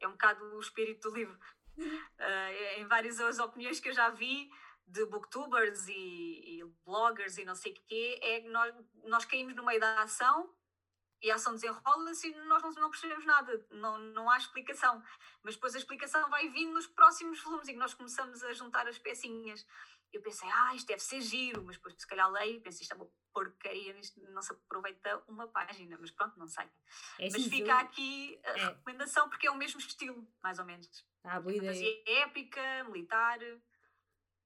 É 0.00 0.08
um 0.08 0.12
bocado 0.12 0.44
o 0.56 0.60
espírito 0.60 1.08
do 1.08 1.16
livro. 1.16 1.38
Uh, 1.78 2.78
em 2.78 2.86
várias 2.86 3.20
as 3.20 3.38
opiniões 3.38 3.78
que 3.78 3.88
eu 3.88 3.94
já 3.94 4.10
vi 4.10 4.50
de 4.90 5.06
booktubers 5.06 5.86
e, 5.88 6.60
e 6.60 6.64
bloggers 6.84 7.38
e 7.38 7.44
não 7.44 7.54
sei 7.54 7.72
o 7.72 7.74
quê, 7.86 8.18
é 8.22 8.40
que 8.40 8.48
nós, 8.48 8.74
nós 9.04 9.24
caímos 9.24 9.54
no 9.54 9.64
meio 9.64 9.80
da 9.80 10.02
ação 10.02 10.52
e 11.22 11.30
a 11.30 11.34
ação 11.34 11.54
desenrola-se 11.54 12.28
e 12.28 12.34
nós 12.46 12.62
não, 12.62 12.70
não 12.72 12.90
percebemos 12.90 13.24
nada, 13.24 13.66
não, 13.70 13.98
não 13.98 14.30
há 14.30 14.38
explicação. 14.38 15.02
Mas 15.42 15.54
depois 15.54 15.74
a 15.74 15.78
explicação 15.78 16.28
vai 16.30 16.48
vindo 16.48 16.72
nos 16.72 16.86
próximos 16.86 17.42
volumes 17.42 17.68
e 17.68 17.74
nós 17.74 17.94
começamos 17.94 18.42
a 18.42 18.52
juntar 18.52 18.88
as 18.88 18.98
pecinhas. 18.98 19.66
Eu 20.12 20.22
pensei, 20.22 20.48
ah, 20.50 20.74
isto 20.74 20.88
deve 20.88 21.00
ser 21.00 21.20
giro, 21.20 21.62
mas 21.62 21.76
depois 21.76 21.94
se 21.96 22.06
calhar 22.06 22.28
leio 22.32 22.56
e 22.56 22.60
pensei, 22.60 22.82
isto 22.82 22.92
é 22.92 22.96
uma 22.96 23.08
porcaria, 23.32 23.96
isto 24.00 24.20
não 24.32 24.42
se 24.42 24.52
aproveita 24.52 25.22
uma 25.28 25.46
página, 25.46 25.96
mas 26.00 26.10
pronto, 26.10 26.36
não 26.36 26.48
sei. 26.48 26.64
É 27.18 27.28
mas 27.30 27.44
fica 27.46 27.78
aqui 27.78 28.40
a 28.44 28.48
é. 28.48 28.64
recomendação 28.64 29.28
porque 29.28 29.46
é 29.46 29.50
o 29.50 29.56
mesmo 29.56 29.78
estilo, 29.78 30.26
mais 30.42 30.58
ou 30.58 30.64
menos. 30.64 31.06
Ah, 31.22 31.38
boa 31.38 31.54
ideia. 31.54 32.02
épica, 32.24 32.84
militar. 32.84 33.38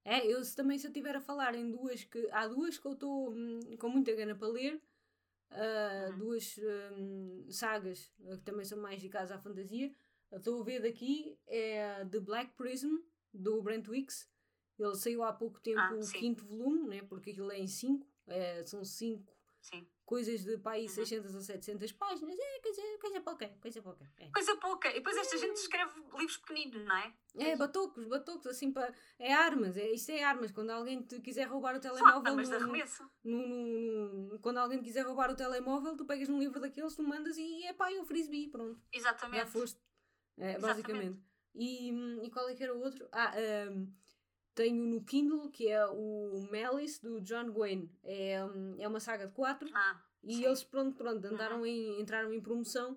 É, 0.05 0.27
eu 0.27 0.41
também 0.55 0.79
se 0.79 0.87
eu 0.87 0.91
estiver 0.91 1.17
a 1.17 1.21
falar 1.21 1.55
em 1.55 1.71
duas 1.71 2.05
que. 2.05 2.29
Há 2.31 2.47
duas 2.47 2.79
que 2.79 2.87
eu 2.87 2.93
estou 2.93 3.33
hum, 3.33 3.61
com 3.79 3.89
muita 3.89 4.15
gana 4.15 4.35
para 4.35 4.49
ler 4.49 4.75
uh, 5.51 6.11
uhum. 6.11 6.19
duas 6.19 6.59
um, 6.99 7.47
sagas 7.51 8.13
uh, 8.21 8.37
que 8.37 8.45
também 8.45 8.65
são 8.65 8.79
mais 8.79 8.97
dedicadas 8.97 9.33
à 9.33 9.39
fantasia. 9.39 9.91
Estou 10.31 10.61
a 10.61 10.65
ver 10.65 10.81
daqui 10.83 11.39
é 11.47 12.05
The 12.07 12.21
Black 12.21 12.53
Prism, 12.55 12.97
do 13.33 13.63
Brent 13.63 13.89
Wicks. 13.89 14.29
Ele 14.79 14.95
saiu 14.97 15.23
há 15.23 15.33
pouco 15.33 15.61
tempo 15.61 15.79
ah, 15.79 15.95
o 15.95 16.11
quinto 16.11 16.45
volume, 16.45 16.89
né, 16.89 17.03
porque 17.03 17.31
aquilo 17.31 17.53
é 17.53 17.61
em 17.61 17.69
cinco, 17.69 18.09
é, 18.27 18.65
são 18.67 18.85
cinco 18.85 19.33
Sim. 19.61 19.87
Coisas 20.05 20.45
de 20.45 20.59
pai 20.59 20.83
uhum. 20.83 20.89
600 20.89 21.35
ou 21.35 21.41
700 21.41 21.93
páginas, 21.93 22.37
é 22.39 22.61
coisa, 22.61 22.83
coisa 23.01 23.21
pouca, 23.23 23.49
coisa 23.61 23.83
pouca. 23.83 24.11
É. 24.19 24.29
Coisa 24.29 24.57
pouca. 24.57 24.91
E 24.91 24.95
depois 24.95 25.17
esta 25.17 25.39
gente 25.39 25.57
escreve 25.57 25.99
livros 26.17 26.37
pequeninos, 26.37 26.85
não 26.85 26.97
é? 26.97 27.15
É, 27.39 27.57
batocos, 27.57 28.07
batocos, 28.07 28.47
assim 28.47 28.71
para. 28.71 28.95
É 29.19 29.33
armas, 29.33 29.79
é, 29.79 29.91
isto 29.91 30.11
é 30.11 30.23
armas. 30.23 30.53
Quando 30.53 30.71
alguém 30.71 31.03
te 31.03 31.21
quiser 31.21 31.45
roubar 31.45 31.75
o 31.77 31.81
telemóvel. 31.81 32.33
Armas 32.33 32.49
de 32.49 32.55
arremesso. 32.55 33.11
No, 33.25 33.47
no, 33.47 34.29
no, 34.29 34.39
quando 34.41 34.59
alguém 34.59 34.79
te 34.79 34.85
quiser 34.85 35.07
roubar 35.07 35.31
o 35.31 35.37
telemóvel, 35.37 35.97
tu 35.97 36.05
pegas 36.05 36.29
um 36.29 36.39
livro 36.39 36.61
daqueles, 36.61 36.95
tu 36.95 37.03
mandas 37.03 37.39
e 37.39 37.65
é 37.65 37.73
pá, 37.73 37.91
é 37.91 37.99
o 37.99 38.05
frisbee, 38.05 38.49
pronto. 38.49 38.79
Exatamente. 38.93 39.39
Já 39.39 39.47
foste. 39.47 39.81
É, 40.37 40.59
basicamente. 40.59 41.19
E, 41.55 41.91
e 42.23 42.31
qual 42.31 42.49
é 42.49 42.55
que 42.55 42.63
era 42.63 42.75
o 42.75 42.81
outro? 42.81 43.09
Ah, 43.13 43.33
um, 43.71 43.91
tenho 44.55 44.87
no 44.87 45.03
Kindle, 45.03 45.51
que 45.51 45.69
é 45.69 45.85
o 45.87 46.47
Malice, 46.51 47.03
do 47.03 47.21
John 47.21 47.51
Gwen. 47.51 47.91
É, 48.05 48.39
é 48.79 48.89
uma 48.89 49.01
saga 49.01 49.27
de 49.27 49.33
quatro. 49.33 49.69
Ah, 49.75 50.01
e 50.23 50.35
sim. 50.35 50.45
eles, 50.45 50.63
pronto, 50.63 50.97
pronto, 50.97 51.25
andaram 51.27 51.61
uhum. 51.61 51.67
em, 51.67 52.01
entraram 52.01 52.33
em 52.33 52.41
promoção. 52.41 52.97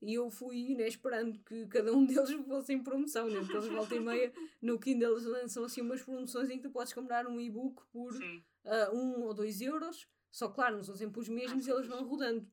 E 0.00 0.14
eu 0.14 0.30
fui 0.30 0.74
né, 0.76 0.86
esperando 0.86 1.38
que 1.40 1.66
cada 1.66 1.92
um 1.92 2.04
deles 2.06 2.30
fosse 2.46 2.72
em 2.72 2.82
promoção, 2.82 3.28
né? 3.28 3.40
Porque 3.40 3.56
eles 3.56 3.68
volta 3.68 3.94
e 3.94 4.00
meia 4.00 4.32
no 4.60 4.78
Kindle 4.78 5.12
eles 5.12 5.24
lançam 5.24 5.64
assim 5.64 5.80
umas 5.80 6.02
promoções 6.02 6.50
em 6.50 6.56
que 6.56 6.68
tu 6.68 6.70
podes 6.70 6.92
comprar 6.92 7.26
um 7.26 7.40
e-book 7.40 7.82
por 7.90 8.12
uh, 8.14 8.94
um 8.94 9.22
ou 9.22 9.34
dois 9.34 9.60
euros. 9.60 10.06
Só 10.30 10.48
claro, 10.48 10.76
não 10.76 10.84
são 10.84 10.94
sempre 10.94 11.20
os 11.20 11.28
mesmos 11.28 11.66
ah, 11.66 11.70
e 11.70 11.74
eles 11.74 11.88
vão 11.88 12.04
rodando. 12.04 12.46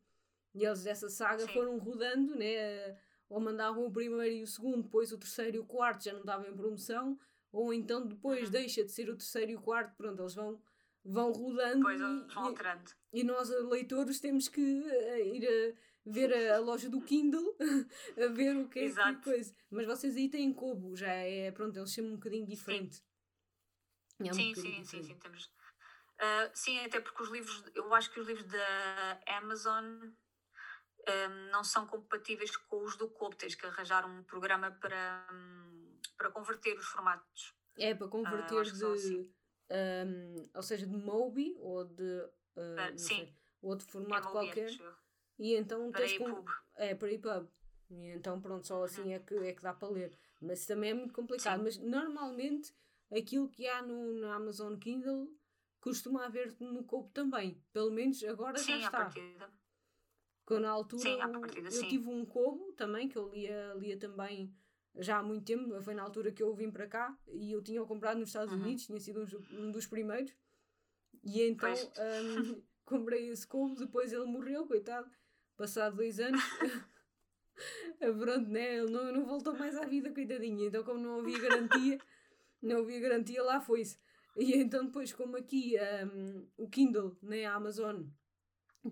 E 0.56 0.64
eles 0.64 0.84
dessa 0.84 1.10
saga 1.10 1.46
sim. 1.46 1.54
foram 1.54 1.78
rodando, 1.78 2.36
né? 2.36 2.98
Ou 3.30 3.40
mandavam 3.40 3.86
o 3.86 3.92
primeiro 3.92 4.36
e 4.36 4.44
o 4.44 4.48
segundo, 4.48 4.84
depois 4.84 5.12
o 5.12 5.18
terceiro 5.18 5.58
e 5.58 5.60
o 5.60 5.66
quarto 5.66 6.04
já 6.04 6.14
não 6.14 6.22
estavam 6.22 6.48
em 6.48 6.56
promoção 6.56 7.20
ou 7.56 7.74
então 7.74 8.06
depois 8.06 8.46
uhum. 8.46 8.52
deixa 8.52 8.84
de 8.84 8.92
ser 8.92 9.10
o 9.10 9.16
terceiro 9.16 9.52
e 9.52 9.56
o 9.56 9.62
quarto, 9.62 9.96
pronto, 9.96 10.22
eles 10.22 10.36
vão, 10.36 10.62
vão 11.06 11.32
rodando 11.32 11.78
depois 11.78 12.02
e, 12.02 12.04
vão 12.04 12.28
alterando. 12.44 12.92
E, 13.14 13.22
e 13.22 13.24
nós, 13.24 13.50
leitores, 13.50 14.20
temos 14.20 14.50
que 14.50 14.60
uh, 14.60 15.18
ir 15.34 15.48
a 15.48 16.10
ver 16.10 16.34
a, 16.34 16.58
a, 16.58 16.60
loja 16.60 16.90
do 16.90 17.00
Kindle 17.00 17.56
a 18.22 18.28
ver 18.28 18.58
o 18.58 18.68
que 18.68 18.80
é 18.80 18.90
que 18.90 19.24
coisa. 19.24 19.56
Mas 19.72 19.86
vocês 19.86 20.18
aí 20.18 20.30
têm 20.30 20.54
Kobo, 20.54 20.98
já 20.98 21.08
é, 21.08 21.50
pronto, 21.52 21.80
eles 21.80 21.94
chamam 21.94 22.12
um 22.12 22.16
bocadinho 22.16 22.46
diferente. 22.46 22.98
Sim, 22.98 24.28
é 24.28 24.32
um 24.32 24.34
sim, 24.34 24.54
sim, 24.54 24.84
sim, 24.84 25.04
sim, 25.04 25.16
temos. 25.16 25.46
Uh, 25.46 26.52
sim, 26.54 26.80
até 26.80 27.00
porque 27.00 27.24
os 27.24 27.30
livros, 27.30 27.64
eu 27.74 27.94
acho 27.94 28.12
que 28.12 28.20
os 28.20 28.28
livros 28.28 28.46
da 28.46 29.22
Amazon 29.28 29.86
um, 29.86 30.14
ah, 31.08 31.30
não 31.52 31.64
são 31.64 31.86
compatíveis 31.88 32.56
com 32.56 32.84
os 32.84 32.98
do 32.98 33.10
Kobo, 33.10 33.36
tens 33.36 33.56
que 33.56 33.66
arranjar 33.66 34.06
um 34.06 34.24
programa 34.24 34.72
para. 34.72 35.26
Um, 35.32 35.75
para 36.18 36.32
converter 36.32 36.78
os 36.78 36.86
formatos. 36.86 37.56
É, 37.78 37.94
para 37.94 38.08
converter 38.08 38.62
uh, 38.62 38.64
de. 38.64 38.86
Assim. 38.86 39.32
Um, 39.70 40.50
ou 40.54 40.62
seja, 40.62 40.86
de 40.86 40.98
Mobi 40.98 41.56
ou 41.60 41.84
de. 41.84 42.22
Uh, 42.56 42.98
sim. 42.98 43.16
Sei, 43.16 43.36
outro 43.62 43.88
formato 43.88 44.28
é 44.28 44.32
qualquer. 44.32 44.72
E 45.38 45.56
então 45.56 45.92
para 45.92 46.02
tens 46.02 46.18
com... 46.18 46.46
É, 46.76 46.96
para 46.96 47.12
EPUB. 47.12 47.50
E 47.90 48.08
então, 48.10 48.42
pronto, 48.42 48.66
só 48.66 48.84
assim 48.84 49.02
uhum. 49.02 49.12
é, 49.12 49.20
que, 49.20 49.36
é 49.36 49.54
que 49.54 49.62
dá 49.62 49.74
para 49.74 49.90
ler. 49.90 50.18
Mas 50.42 50.66
também 50.66 50.92
é 50.92 50.94
muito 50.94 51.14
complicado. 51.14 51.58
Sim. 51.58 51.64
Mas 51.64 51.78
normalmente 51.78 52.74
aquilo 53.12 53.50
que 53.50 53.68
há 53.68 53.82
no, 53.82 54.14
no 54.14 54.32
Amazon 54.32 54.76
Kindle 54.78 55.30
costuma 55.80 56.26
haver 56.26 56.56
no 56.60 56.84
Copo 56.84 57.12
também. 57.12 57.62
Pelo 57.72 57.92
menos 57.92 58.24
agora 58.24 58.58
sim, 58.58 58.80
já 58.80 58.86
está. 58.86 58.98
Partida. 59.00 59.52
Quando 60.46 60.62
na 60.62 60.70
altura 60.70 61.02
sim, 61.02 61.18
partida, 61.18 61.70
eu, 61.70 61.82
eu 61.82 61.90
tive 61.90 62.08
um 62.08 62.26
Kobo 62.26 62.72
também, 62.74 63.10
que 63.10 63.18
eu 63.18 63.30
lia, 63.30 63.74
lia 63.76 63.98
também 63.98 64.56
já 64.98 65.18
há 65.18 65.24
muito 65.24 65.46
tempo, 65.46 65.82
foi 65.82 65.94
na 65.94 66.04
altura 66.04 66.32
que 66.32 66.42
eu 66.42 66.54
vim 66.54 66.72
para 66.72 66.88
cá 66.88 67.18
e 67.28 67.52
eu 67.52 67.62
tinha-o 67.62 67.86
comprado 67.86 68.20
nos 68.20 68.30
Estados 68.30 68.54
uhum. 68.54 68.62
Unidos, 68.62 68.86
tinha 68.86 69.00
sido 69.00 69.24
um, 69.24 69.66
um, 69.66 69.72
dos 69.72 69.86
primeiros. 69.86 70.34
E 71.24 71.42
então 71.42 71.74
um, 71.74 72.62
comprei 72.86 73.30
esse 73.30 73.46
couve, 73.46 73.76
depois 73.76 74.14
ele 74.14 74.26
morreu, 74.26 74.66
coitado. 74.66 75.10
passado 75.58 75.98
dois 75.98 76.20
anos, 76.20 76.42
pronto, 78.00 78.50
né? 78.50 78.78
Ele 78.78 78.92
não, 78.92 79.12
não 79.12 79.26
voltou 79.26 79.58
mais 79.58 79.76
à 79.76 79.86
vida, 79.86 80.12
coitadinha. 80.12 80.68
Então, 80.68 80.84
como 80.84 81.00
não 81.00 81.20
havia 81.20 81.40
garantia, 81.40 82.00
não 82.62 82.80
havia 82.80 83.00
garantia, 83.00 83.44
lá 83.44 83.60
foi-se. 83.60 83.98
E 84.38 84.54
então, 84.54 84.86
depois, 84.86 85.14
como 85.14 85.38
aqui 85.38 85.76
um, 86.14 86.48
o 86.58 86.70
Kindle, 86.70 87.18
né, 87.22 87.46
a 87.46 87.56
Amazon, 87.56 88.04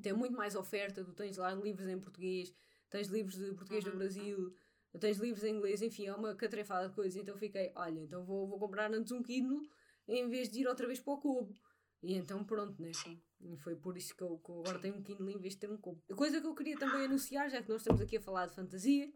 tem 0.01 0.13
muito 0.13 0.35
mais 0.35 0.55
oferta, 0.55 1.03
tu 1.03 1.13
tens 1.13 1.37
lá 1.37 1.53
livros 1.53 1.87
em 1.87 1.99
português, 1.99 2.53
tens 2.89 3.07
livros 3.07 3.35
de 3.35 3.53
português 3.53 3.83
uhum. 3.85 3.91
do 3.91 3.97
Brasil, 3.97 4.55
tens 4.99 5.17
livros 5.17 5.43
em 5.43 5.55
inglês, 5.55 5.81
enfim, 5.81 6.07
é 6.07 6.13
uma 6.13 6.35
catrefada 6.35 6.89
de 6.89 6.95
coisas. 6.95 7.15
Então, 7.15 7.37
fiquei, 7.37 7.71
olha, 7.75 7.99
então 7.99 8.23
vou, 8.23 8.47
vou 8.47 8.59
comprar 8.59 8.93
antes 8.93 9.11
um 9.11 9.23
Kindle 9.23 9.61
em 10.07 10.29
vez 10.29 10.49
de 10.49 10.61
ir 10.61 10.67
outra 10.67 10.85
vez 10.87 10.99
para 10.99 11.13
o 11.13 11.17
cubo. 11.17 11.53
E 12.01 12.15
então, 12.15 12.43
pronto, 12.43 12.81
né? 12.81 12.91
Sim. 12.93 13.21
E 13.41 13.57
foi 13.57 13.75
por 13.75 13.97
isso 13.97 14.15
que 14.15 14.21
eu, 14.21 14.37
que 14.37 14.49
eu 14.49 14.59
agora 14.59 14.79
tenho 14.79 14.95
um 14.95 15.03
Kindle 15.03 15.29
em 15.29 15.39
vez 15.39 15.53
de 15.53 15.61
ter 15.61 15.71
um 15.71 15.77
cubo. 15.77 16.01
Coisa 16.15 16.39
que 16.39 16.47
eu 16.47 16.53
queria 16.53 16.77
também 16.77 17.05
anunciar, 17.05 17.49
já 17.49 17.61
que 17.61 17.69
nós 17.69 17.81
estamos 17.81 18.01
aqui 18.01 18.17
a 18.17 18.21
falar 18.21 18.47
de 18.47 18.55
fantasia. 18.55 19.11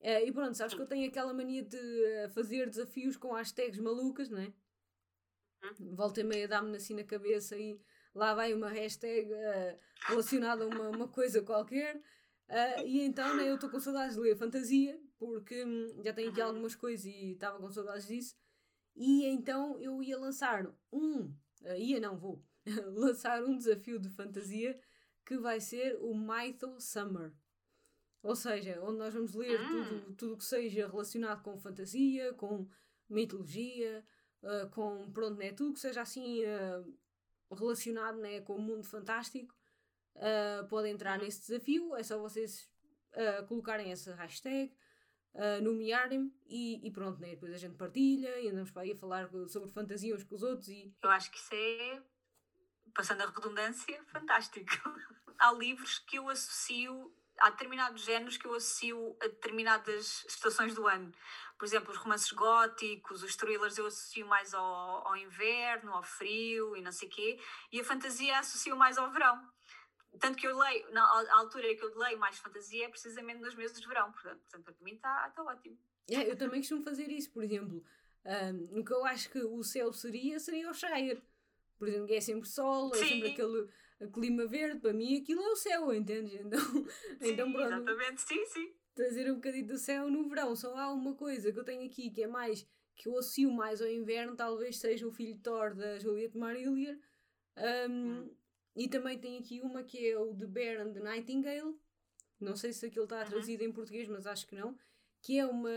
Uh, 0.00 0.26
e 0.26 0.32
pronto, 0.32 0.54
sabes 0.54 0.74
que 0.74 0.80
eu 0.80 0.86
tenho 0.86 1.08
aquela 1.08 1.32
mania 1.32 1.62
de 1.62 2.04
eh, 2.04 2.28
fazer 2.28 2.68
desafios 2.68 3.16
com 3.16 3.32
hashtags 3.32 3.78
malucas, 3.78 4.28
não 4.28 4.38
é? 4.38 4.52
Uhum. 5.80 5.94
Volta 5.94 6.20
e 6.20 6.24
meia 6.24 6.46
dá-me 6.46 6.76
assim 6.76 6.94
na 6.94 7.04
cabeça 7.04 7.56
e 7.56 7.80
lá 8.14 8.34
vai 8.34 8.52
uma 8.52 8.68
hashtag 8.68 9.32
uh, 9.32 9.78
relacionada 10.08 10.64
a 10.64 10.66
uma, 10.66 10.90
uma 10.90 11.08
coisa 11.08 11.40
qualquer. 11.40 12.00
Uh, 12.48 12.86
e 12.86 13.00
então 13.00 13.36
né, 13.36 13.48
eu 13.48 13.54
estou 13.54 13.70
com 13.70 13.80
saudades 13.80 14.16
de 14.16 14.20
ler 14.20 14.36
fantasia, 14.36 15.00
porque 15.18 15.64
hum, 15.64 16.02
já 16.04 16.12
tenho 16.12 16.30
aqui 16.30 16.40
algumas 16.40 16.74
coisas 16.74 17.06
e 17.06 17.32
estava 17.32 17.58
com 17.58 17.70
saudades 17.70 18.06
disso. 18.06 18.36
E 18.94 19.24
então 19.26 19.78
eu 19.80 20.02
ia 20.02 20.18
lançar 20.18 20.66
um, 20.92 21.22
uh, 21.62 21.76
ia 21.78 21.98
não, 22.00 22.18
vou 22.18 22.44
lançar 22.92 23.42
um 23.42 23.56
desafio 23.56 23.98
de 23.98 24.10
fantasia 24.10 24.78
que 25.24 25.38
vai 25.38 25.60
ser 25.60 25.96
o 26.00 26.14
Mytho 26.14 26.78
Summer. 26.80 27.32
Ou 28.22 28.36
seja, 28.36 28.80
onde 28.82 28.98
nós 28.98 29.12
vamos 29.12 29.34
ler 29.34 29.58
ah. 29.58 29.68
tudo, 29.68 30.16
tudo 30.16 30.36
que 30.36 30.44
seja 30.44 30.86
relacionado 30.86 31.42
com 31.42 31.58
fantasia, 31.58 32.32
com 32.34 32.68
mitologia, 33.08 34.04
uh, 34.42 34.68
com 34.70 35.10
pronto, 35.12 35.38
né, 35.38 35.52
tudo 35.52 35.74
que 35.74 35.80
seja 35.80 36.02
assim 36.02 36.42
relacionado 37.50 38.18
né, 38.18 38.40
com 38.40 38.56
o 38.56 38.60
mundo 38.60 38.84
fantástico, 38.84 39.54
uh, 40.16 40.66
pode 40.68 40.88
entrar 40.88 41.18
nesse 41.18 41.40
desafio. 41.40 41.94
É 41.96 42.02
só 42.02 42.18
vocês 42.18 42.72
colocarem 43.46 43.92
essa 43.92 44.12
hashtag, 44.16 44.74
nomearem-me 45.62 46.34
e, 46.48 46.84
e, 46.84 46.90
pronto, 46.90 47.20
né, 47.20 47.28
depois 47.30 47.54
a 47.54 47.58
gente 47.58 47.76
partilha 47.76 48.40
e 48.40 48.48
andamos 48.48 48.72
para 48.72 48.82
aí 48.82 48.90
a 48.90 48.96
falar 48.96 49.30
sobre 49.46 49.70
fantasia 49.70 50.16
uns 50.16 50.24
com 50.24 50.34
os 50.34 50.42
outros. 50.42 50.66
E... 50.68 50.92
Eu 51.00 51.10
acho 51.10 51.30
que 51.30 51.38
isso 51.38 51.54
é, 51.54 52.02
passando 52.92 53.20
a 53.20 53.26
redundância, 53.26 54.02
fantástico. 54.06 54.66
Há 55.38 55.52
livros 55.52 56.00
que 56.00 56.18
eu 56.18 56.28
associo 56.28 57.14
há 57.40 57.50
determinados 57.50 58.02
géneros 58.02 58.36
que 58.36 58.46
eu 58.46 58.54
associo 58.54 59.16
a 59.20 59.26
determinadas 59.26 60.24
estações 60.28 60.74
do 60.74 60.86
ano. 60.86 61.12
Por 61.58 61.64
exemplo, 61.64 61.90
os 61.92 61.96
romances 61.96 62.32
góticos, 62.32 63.22
os 63.22 63.36
thrillers 63.36 63.78
eu 63.78 63.86
associo 63.86 64.26
mais 64.26 64.52
ao, 64.54 65.08
ao 65.08 65.16
inverno, 65.16 65.92
ao 65.92 66.02
frio 66.02 66.76
e 66.76 66.82
não 66.82 66.92
sei 66.92 67.08
quê, 67.08 67.40
e 67.72 67.80
a 67.80 67.84
fantasia 67.84 68.38
associo 68.38 68.76
mais 68.76 68.98
ao 68.98 69.10
verão. 69.10 69.40
Tanto 70.20 70.36
que 70.36 70.46
eu 70.46 70.56
leio, 70.56 70.90
na 70.92 71.02
altura 71.38 71.74
que 71.74 71.82
eu 71.82 71.96
leio 71.98 72.18
mais 72.18 72.36
fantasia 72.38 72.86
é 72.86 72.88
precisamente 72.88 73.40
nos 73.40 73.54
meses 73.54 73.80
de 73.80 73.86
verão, 73.86 74.12
portanto, 74.12 74.40
portanto 74.40 74.64
para 74.64 74.84
mim 74.84 74.94
está 74.94 75.30
tá 75.30 75.42
ótimo. 75.42 75.78
É, 76.10 76.30
eu 76.30 76.36
também 76.36 76.60
costumo 76.60 76.82
fazer 76.82 77.10
isso, 77.10 77.30
por 77.30 77.42
exemplo, 77.42 77.82
um, 78.24 78.80
o 78.80 78.84
que 78.84 78.92
eu 78.92 79.04
acho 79.04 79.30
que 79.30 79.38
o 79.38 79.62
céu 79.62 79.92
seria, 79.92 80.38
seria 80.38 80.70
o 80.70 80.74
Shire. 80.74 81.22
Por 81.78 81.88
exemplo, 81.88 82.14
é 82.14 82.20
sempre 82.20 82.48
sol, 82.48 82.94
é 82.94 82.98
sempre 82.98 83.32
aquele 83.32 83.68
clima 84.12 84.46
verde, 84.46 84.80
para 84.80 84.92
mim 84.92 85.20
aquilo 85.20 85.42
é 85.42 85.48
o 85.48 85.56
céu, 85.56 85.92
entende? 85.92 86.40
Então, 86.44 86.60
sim, 86.60 87.32
então 87.32 87.52
pronto. 87.52 87.66
Exatamente, 87.66 88.20
sim, 88.22 88.46
sim. 88.46 88.74
Trazer 88.94 89.30
um 89.30 89.36
bocadinho 89.36 89.66
do 89.66 89.78
céu 89.78 90.10
no 90.10 90.28
verão. 90.28 90.54
Só 90.54 90.76
há 90.76 90.92
uma 90.92 91.14
coisa 91.14 91.52
que 91.52 91.58
eu 91.58 91.64
tenho 91.64 91.84
aqui 91.84 92.10
que 92.10 92.22
é 92.22 92.26
mais 92.26 92.66
que 92.96 93.08
eu 93.08 93.18
associo 93.18 93.50
mais 93.50 93.82
ao 93.82 93.88
inverno, 93.88 94.36
talvez 94.36 94.78
seja 94.78 95.06
o 95.06 95.10
filho 95.10 95.38
Thor 95.42 95.74
da 95.74 95.98
Juliette 95.98 96.38
Marillier. 96.38 96.98
Um, 97.56 97.90
hum. 97.90 98.30
E 98.74 98.88
também 98.88 99.18
tem 99.18 99.38
aqui 99.38 99.60
uma 99.60 99.82
que 99.82 100.08
é 100.10 100.18
o 100.18 100.34
The 100.34 100.46
Bear 100.46 100.86
and 100.86 100.92
the 100.92 101.00
Nightingale. 101.00 101.78
Não 102.40 102.56
sei 102.56 102.72
se 102.72 102.86
aquilo 102.86 103.04
está 103.04 103.20
uhum. 103.20 103.26
traduzido 103.26 103.62
em 103.62 103.72
português, 103.72 104.08
mas 104.08 104.26
acho 104.26 104.46
que 104.46 104.56
não. 104.56 104.76
Que 105.22 105.38
é 105.38 105.46
uma. 105.46 105.70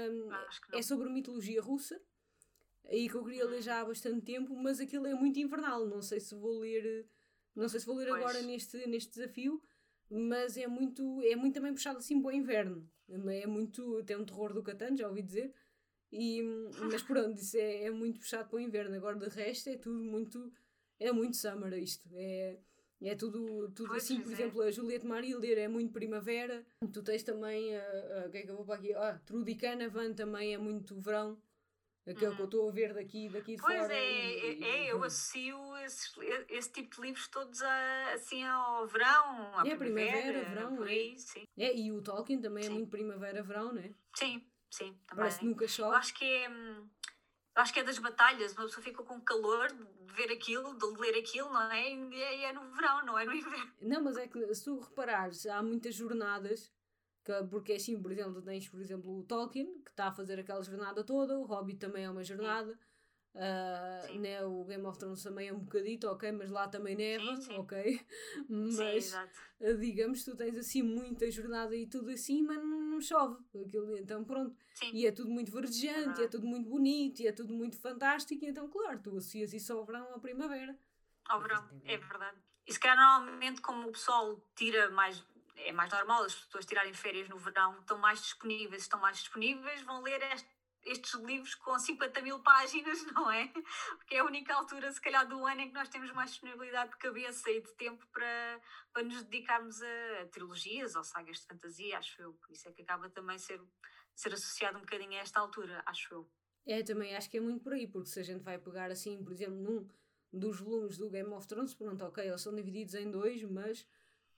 Que 0.72 0.78
é 0.78 0.82
sobre 0.82 1.10
mitologia 1.10 1.62
russa. 1.62 2.02
E 2.90 3.10
que 3.10 3.16
eu 3.16 3.24
queria 3.24 3.46
ler 3.46 3.58
uhum. 3.58 3.62
já 3.62 3.82
há 3.82 3.86
bastante 3.86 4.22
tempo, 4.22 4.56
mas 4.56 4.80
aquilo 4.80 5.06
é 5.06 5.14
muito 5.14 5.40
invernal. 5.40 5.86
Não 5.86 6.02
sei 6.02 6.20
se 6.20 6.34
vou 6.34 6.60
ler 6.60 7.08
não 7.58 7.68
sei 7.68 7.80
se 7.80 7.88
vou 7.88 7.96
ler 7.96 8.08
pois. 8.08 8.22
agora 8.22 8.42
neste, 8.44 8.86
neste 8.86 9.16
desafio, 9.16 9.60
mas 10.12 10.58
é 10.58 10.68
muito, 10.68 11.20
é 11.24 11.36
muito 11.36 11.56
também 11.56 11.74
puxado 11.74 11.98
assim 11.98 12.22
para 12.22 12.30
o 12.30 12.32
inverno. 12.32 12.88
É 13.10 13.48
muito. 13.48 14.04
Tem 14.04 14.16
um 14.16 14.24
terror 14.24 14.54
do 14.54 14.62
Catan, 14.62 14.96
já 14.96 15.08
ouvi 15.08 15.24
dizer. 15.24 15.52
E, 16.12 16.44
mas 16.92 17.02
pronto, 17.02 17.36
isso 17.36 17.58
é, 17.58 17.86
é 17.86 17.92
muito 17.92 18.20
puxado 18.20 18.48
para 18.48 18.58
o 18.58 18.60
inverno. 18.60 18.96
Agora 18.96 19.18
de 19.18 19.36
resto 19.36 19.70
é 19.70 19.76
tudo 19.76 20.04
muito. 20.04 20.54
É 21.00 21.12
muito 21.12 21.36
summer 21.36 21.74
isto. 21.74 22.08
É, 22.14 22.60
é 23.02 23.16
tudo, 23.16 23.70
tudo 23.70 23.90
pois 23.90 24.04
assim, 24.04 24.22
por 24.22 24.32
é. 24.32 24.34
exemplo, 24.34 24.62
a 24.62 24.72
Juliette 24.72 25.06
Marilder 25.06 25.58
é 25.58 25.68
muito 25.68 25.92
primavera. 25.92 26.66
Tu 26.92 27.04
tens 27.04 27.24
também, 27.24 27.72
o 28.26 28.30
que 28.32 28.38
é 28.38 28.42
que 28.44 28.50
eu 28.50 28.56
vou 28.56 28.66
para 28.66 28.76
aqui? 28.76 28.94
Ah, 28.94 29.20
Trudy 29.26 29.56
Canavan 29.56 30.14
também 30.14 30.54
é 30.54 30.58
muito 30.58 31.00
verão. 31.00 31.38
Aquele 32.10 32.36
que 32.36 32.42
eu 32.42 32.46
estou 32.46 32.70
a 32.70 32.72
ver 32.72 32.94
daqui, 32.94 33.28
daqui 33.28 33.58
de 33.58 33.62
pois 33.62 33.76
fora. 33.76 33.90
Pois 33.90 34.00
é, 34.00 34.54
e, 34.54 34.64
é, 34.64 34.92
eu 34.94 35.04
associo 35.04 35.58
esse, 35.80 36.10
esse 36.48 36.72
tipo 36.72 36.96
de 36.96 37.02
livros 37.02 37.28
todos 37.28 37.62
a, 37.62 38.14
assim 38.14 38.46
ao 38.46 38.88
verão, 38.88 39.58
à 39.58 39.68
é, 39.68 39.76
primavera, 39.76 40.40
primavera 40.40 40.50
verão, 40.50 40.86
é. 40.86 40.90
Aí, 40.90 41.20
sim. 41.20 41.44
é. 41.58 41.76
E 41.76 41.92
o 41.92 42.02
Tolkien 42.02 42.40
também 42.40 42.64
é 42.64 42.68
sim. 42.68 42.72
é 42.72 42.76
muito 42.76 42.90
primavera-verão, 42.90 43.74
não 43.74 43.82
é? 43.82 43.92
Sim, 44.16 44.42
sim, 44.72 44.94
também. 45.06 45.18
Parece 45.18 45.40
que 45.40 45.46
nunca 45.46 45.68
chove. 45.68 45.90
Eu 45.92 45.96
acho 45.98 46.14
que 46.14 46.24
é. 46.24 46.50
Acho 47.58 47.74
que 47.74 47.80
é 47.80 47.84
das 47.84 48.00
batalhas, 48.00 48.54
uma 48.54 48.65
pessoa 48.65 48.84
fica 48.84 49.04
com 49.04 49.20
calor 49.22 49.67
de 49.67 50.13
ver 50.13 50.32
aquilo, 50.32 50.78
de 50.78 51.00
ler 51.00 51.17
aquilo, 51.20 51.52
não 51.52 51.72
é? 51.72 51.91
E 51.91 52.22
é, 52.22 52.43
é 52.46 52.54
no 52.54 52.72
verão, 52.72 53.06
não 53.06 53.20
é 53.20 53.26
no 53.26 53.34
inverno. 53.34 53.74
Não, 53.82 54.04
mas 54.04 54.17
é 54.17 54.28
que 54.28 54.54
se 54.54 54.63
tu 54.63 54.80
reparares, 54.80 55.46
há 55.46 55.62
muitas 55.62 55.96
jornadas 55.96 56.72
porque 57.50 57.74
assim, 57.74 58.02
por 58.02 58.12
exemplo, 58.12 58.41
tens, 58.41 58.67
por 58.70 58.80
exemplo, 58.80 59.20
o 59.20 59.24
Tolkien, 59.24 59.82
que 59.84 59.91
está 59.91 60.08
a 60.08 60.12
fazer 60.12 60.39
aquela 60.39 60.62
jornada 60.62 61.04
toda, 61.04 61.38
o 61.38 61.43
Hobbit 61.43 61.80
também 61.80 62.06
é 62.06 62.10
uma 62.10 62.24
jornada, 62.24 62.78
uh, 63.36 64.20
né, 64.20 64.43
o 64.46 64.63
Game 64.63 64.86
of 64.86 64.98
Thrones 64.98 65.24
também 65.24 65.50
é 65.50 65.54
um 65.54 65.60
bocadito, 65.60 66.08
ok, 66.08 66.32
mas 66.32 66.50
lá 66.50 66.67
também 66.67 66.96
neva, 66.96 67.36
sim, 67.36 67.41
sim. 67.43 67.54
ok, 67.54 68.00
mas 68.50 69.06
sim, 69.06 69.17
uh, 69.62 69.78
digamos, 69.78 70.24
tu 70.24 70.36
tens 70.36 70.56
assim 70.58 70.82
muita 70.82 71.30
jornada 71.30 71.76
e 71.76 71.88
tudo 71.88 72.10
assim, 72.12 72.41
mas 72.43 72.63
chove, 73.02 73.38
aquilo, 73.66 73.98
então 73.98 74.24
pronto, 74.24 74.56
e 74.94 75.06
é 75.06 75.12
tudo 75.12 75.30
muito 75.30 75.52
verdejante, 75.52 76.22
é, 76.22 76.26
é, 76.26 76.28
tudo 76.28 76.46
muito 76.46 76.70
bonito, 76.70 77.22
e 77.22 77.28
é 77.28 77.32
tudo 77.32 77.54
muito 77.54 77.80
fantástico, 77.80 78.44
e 78.44 78.48
então 78.50 78.68
claro, 78.70 79.00
tu 79.02 79.12
associas 79.12 79.54
isso 79.54 79.74
ao 79.74 79.86
verão, 79.86 80.14
à 80.14 80.20
primavera. 80.20 80.78
Ao 81.26 81.42
verão, 81.42 81.68
é 81.84 81.98
verdade. 81.98 82.38
E 82.66 82.74
se 82.74 82.80
calhar 82.80 82.98
normalmente 82.98 83.62
como 83.62 83.88
o 83.88 83.92
pessoal 83.92 84.42
tira 84.56 84.90
mais 84.90 85.24
é 85.58 85.72
mais 85.72 85.92
normal 85.92 86.24
as 86.24 86.36
pessoas 86.36 86.66
tirarem 86.66 86.94
férias 86.94 87.28
no 87.30 87.38
verão, 87.38 87.80
estão 87.80 87.98
mais 87.98 88.22
disponíveis, 88.22 88.84
estão 88.84 89.00
mais 89.00 89.18
disponíveis, 89.18 89.82
vão 89.82 90.02
ler 90.02 90.22
este, 90.34 90.48
estes 90.91 91.13
livros 91.21 91.56
com 91.56 91.78
50 91.78 92.21
mil 92.21 92.39
páginas, 92.39 93.04
não 93.13 93.32
é? 93.32 93.47
Porque 93.97 94.15
é 94.15 94.19
a 94.19 94.26
única 94.26 94.54
altura, 94.54 94.91
se 94.91 95.02
calhar, 95.02 95.28
do 95.28 95.45
ano 95.45 95.62
em 95.62 95.69
que 95.69 95.73
nós 95.73 95.89
temos 95.89 96.12
mais 96.13 96.32
disponibilidade 96.32 96.91
de 96.91 96.97
cabeça 96.97 97.50
e 97.52 97.62
de 97.62 97.71
tempo 97.76 98.06
para, 98.12 98.62
para 98.93 99.04
nos 99.04 99.23
dedicarmos 99.23 99.82
a, 99.82 100.21
a 100.21 100.26
trilogias 100.28 100.95
ou 100.95 101.04
sagas 101.04 101.39
de 101.39 101.47
fantasia, 101.47 101.97
acho 101.97 102.21
eu. 102.21 102.34
Por 102.34 102.52
isso 102.52 102.67
é 102.67 102.71
que 102.71 102.82
acaba 102.82 103.10
também 103.10 103.38
ser, 103.38 103.62
ser 104.15 104.34
associado 104.34 104.78
um 104.78 104.82
bocadinho 104.82 105.13
a 105.13 105.21
esta 105.21 105.39
altura, 105.39 105.84
acho 105.86 106.13
eu. 106.13 106.30
É, 106.65 106.84
também 106.84 107.15
acho 107.15 107.30
que 107.30 107.38
é 107.38 107.41
muito 107.41 107.63
por 107.63 107.73
aí, 107.73 107.88
porque 107.88 108.10
se 108.10 108.19
a 108.19 108.23
gente 108.23 108.43
vai 108.43 108.58
pegar 108.58 108.91
assim, 108.91 109.23
por 109.23 109.32
exemplo, 109.32 109.56
num 109.56 109.88
dos 110.32 110.60
volumes 110.60 110.98
do 110.98 111.10
Game 111.10 111.31
of 111.33 111.48
Thrones, 111.48 111.73
pronto, 111.73 112.04
ok, 112.04 112.27
eles 112.27 112.42
são 112.42 112.54
divididos 112.54 112.94
em 112.96 113.10
dois, 113.10 113.42
mas 113.44 113.88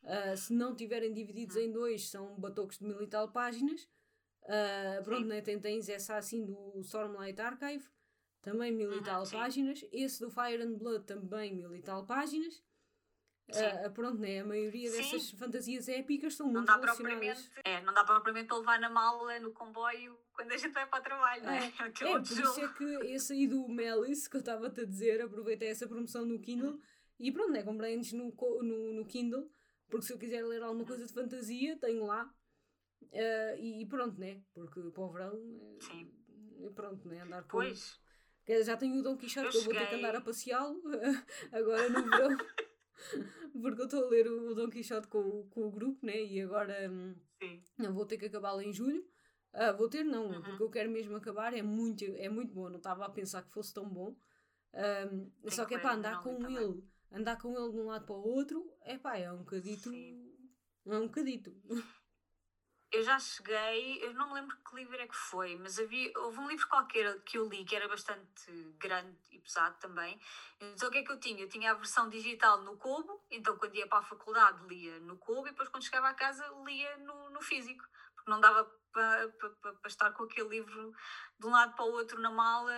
Uh, 0.04 0.36
se 0.38 0.54
não 0.54 0.76
tiverem 0.76 1.14
divididos 1.14 1.56
em 1.56 1.72
dois, 1.72 2.10
são 2.10 2.40
batocos 2.40 2.78
de 2.78 2.86
mil 2.86 3.02
e 3.02 3.08
tal 3.08 3.32
páginas. 3.32 3.88
Uh, 4.44 5.04
pronto, 5.04 5.28
né, 5.28 5.42
tem, 5.42 5.60
tens 5.60 5.88
essa 5.90 6.18
assim 6.18 6.44
do 6.44 6.80
Stormlight 6.80 7.40
Archive, 7.40 7.88
também 8.42 8.72
mil 8.72 8.94
e 8.94 9.04
tal 9.04 9.24
páginas. 9.30 9.86
Esse 9.92 10.20
do 10.20 10.32
Fire 10.32 10.62
and 10.62 10.74
Blood, 10.74 11.06
também 11.06 11.56
mil 11.56 11.76
e 11.76 11.82
tal 11.82 12.06
páginas. 12.06 12.64
Uh, 13.50 13.92
pronto, 13.92 14.20
né? 14.20 14.42
A 14.42 14.46
maioria 14.46 14.92
dessas 14.92 15.24
Sim. 15.24 15.38
fantasias 15.38 15.90
épicas 15.90 16.36
são 16.36 16.46
não 16.48 16.62
muito 16.62 16.68
dá. 16.68 16.78
É, 17.64 17.82
não 17.82 17.94
dá 17.94 18.04
propriamente 18.04 18.48
para 18.48 18.58
levar 18.58 18.80
na 18.80 18.90
mala, 18.90 19.40
no 19.40 19.52
comboio, 19.52 20.20
quando 20.34 20.52
a 20.52 20.58
gente 20.58 20.72
vai 20.72 20.86
para 20.88 21.00
o 21.00 21.04
trabalho, 21.04 21.44
não 21.44 21.52
é? 21.52 21.58
É, 21.58 21.64
é 21.90 22.20
por 22.20 22.22
isso 22.22 22.62
é 22.62 22.68
que 22.74 23.08
esse 23.08 23.34
aí 23.34 23.48
do 23.48 23.68
Malice, 23.68 24.30
que 24.30 24.36
eu 24.36 24.40
estava-te 24.40 24.82
a 24.82 24.86
dizer, 24.86 25.22
aproveitei 25.22 25.70
essa 25.70 25.88
promoção 25.88 26.26
no 26.26 26.40
Kindle 26.40 26.74
uhum. 26.74 26.82
e 27.20 27.32
pronto, 27.32 27.52
né? 27.52 27.64
Comprei-nos 27.64 28.14
no, 28.14 28.32
no, 28.62 28.94
no 28.94 29.06
Kindle 29.06 29.50
porque 29.90 30.06
se 30.06 30.14
eu 30.14 30.18
quiser 30.20 30.46
ler 30.46 30.62
alguma 30.62 30.86
coisa 30.86 31.06
de 31.06 31.14
fantasia, 31.14 31.78
tenho 31.78 32.06
lá. 32.06 32.32
Uh, 33.04 33.58
e, 33.58 33.86
pronto, 33.88 34.20
né? 34.20 34.42
Porque 34.54 34.82
para 34.92 35.04
o 35.04 35.12
verão. 35.12 35.34
Eh, 35.34 35.78
Sim. 35.82 36.12
E 36.60 36.70
pronto, 36.70 37.08
né? 37.08 37.22
Andar 37.22 37.44
com. 37.44 37.58
Pois. 37.58 38.00
Já 38.66 38.76
tenho 38.76 39.00
o 39.00 39.04
Dom 39.04 39.16
Quixote, 39.16 39.56
eu, 39.56 39.62
eu 39.62 39.66
vou 39.66 39.74
ter 39.74 39.88
que 39.88 39.96
andar 39.96 40.16
a 40.16 40.22
passeá-lo 40.22 40.82
agora 41.52 41.88
no 41.90 42.04
verão. 42.04 42.38
porque 43.62 43.82
eu 43.82 43.86
estou 43.86 44.06
a 44.06 44.10
ler 44.10 44.28
o 44.28 44.56
Don 44.56 44.70
Quixote 44.70 45.08
com, 45.08 45.48
com 45.50 45.68
o 45.68 45.72
grupo, 45.72 46.06
né? 46.06 46.24
E 46.24 46.42
agora 46.42 46.90
hum, 46.90 47.16
Sim. 47.42 47.62
eu 47.78 47.94
vou 47.94 48.06
ter 48.06 48.18
que 48.18 48.26
acabá-lo 48.26 48.62
em 48.62 48.74
julho. 48.74 49.06
Uh, 49.54 49.76
vou 49.78 49.90
ter, 49.90 50.04
não, 50.04 50.28
uhum. 50.28 50.42
porque 50.42 50.64
eu 50.64 50.70
quero 50.70 50.90
mesmo 50.90 51.16
acabar. 51.16 51.54
É 51.54 51.62
muito, 51.62 52.04
é 52.04 52.30
muito 52.30 52.54
bom. 52.54 52.70
Não 52.70 52.78
estava 52.78 53.06
a 53.06 53.10
pensar 53.10 53.44
que 53.44 53.52
fosse 53.52 53.74
tão 53.74 53.88
bom. 53.88 54.16
Um, 54.74 55.32
só 55.50 55.66
que 55.66 55.76
é 55.76 55.80
para 55.80 55.96
andar 55.96 56.22
com 56.22 56.36
ele, 56.36 56.44
também. 56.44 56.84
andar 57.12 57.38
com 57.38 57.58
ele 57.58 57.72
de 57.72 57.78
um 57.78 57.86
lado 57.86 58.06
para 58.06 58.16
o 58.16 58.22
outro, 58.22 58.72
é 58.82 58.98
pá, 58.98 59.18
é 59.18 59.32
um 59.32 59.40
bocadito. 59.40 59.90
Sim. 59.90 60.30
É 60.86 60.98
um 60.98 61.08
bocadito. 61.08 61.56
Eu 62.92 63.04
já 63.04 63.20
cheguei, 63.20 64.04
eu 64.04 64.14
não 64.16 64.30
me 64.30 64.34
lembro 64.34 64.58
que 64.58 64.76
livro 64.76 64.96
é 64.96 65.08
que 65.08 65.16
foi, 65.16 65.56
mas 65.58 65.78
havia, 65.78 66.12
houve 66.18 66.40
um 66.40 66.48
livro 66.48 66.68
qualquer 66.68 67.22
que 67.22 67.38
eu 67.38 67.48
li 67.48 67.64
que 67.64 67.76
era 67.76 67.88
bastante 67.88 68.52
grande 68.80 69.16
e 69.30 69.40
pesado 69.40 69.78
também. 69.80 70.20
Então 70.60 70.90
o 70.90 70.92
que 70.92 70.98
é 70.98 71.04
que 71.04 71.12
eu 71.12 71.20
tinha? 71.20 71.44
Eu 71.44 71.48
tinha 71.48 71.70
a 71.70 71.76
versão 71.76 72.10
digital 72.10 72.62
no 72.64 72.78
Kobo, 72.78 73.24
então 73.30 73.56
quando 73.58 73.76
ia 73.76 73.88
para 73.88 74.00
a 74.00 74.04
faculdade 74.04 74.66
lia 74.68 75.00
no 75.02 75.18
Kobo 75.18 75.48
e 75.48 75.52
depois 75.52 75.70
quando 75.70 75.84
chegava 75.84 76.10
a 76.10 76.16
casa 76.16 76.44
lia 76.66 76.98
no, 76.98 77.30
no 77.30 77.42
físico, 77.42 77.86
porque 78.16 78.32
não 78.32 78.42
dava 78.42 78.64
para, 78.92 79.30
para, 79.30 79.50
para 79.74 79.88
estar 79.88 80.12
com 80.14 80.24
aquele 80.24 80.50
livro 80.50 80.92
de 81.38 81.46
um 81.46 81.52
lado 81.52 81.76
para 81.76 81.86
o 81.86 81.92
outro 81.92 82.20
na 82.20 82.32
mala, 82.32 82.74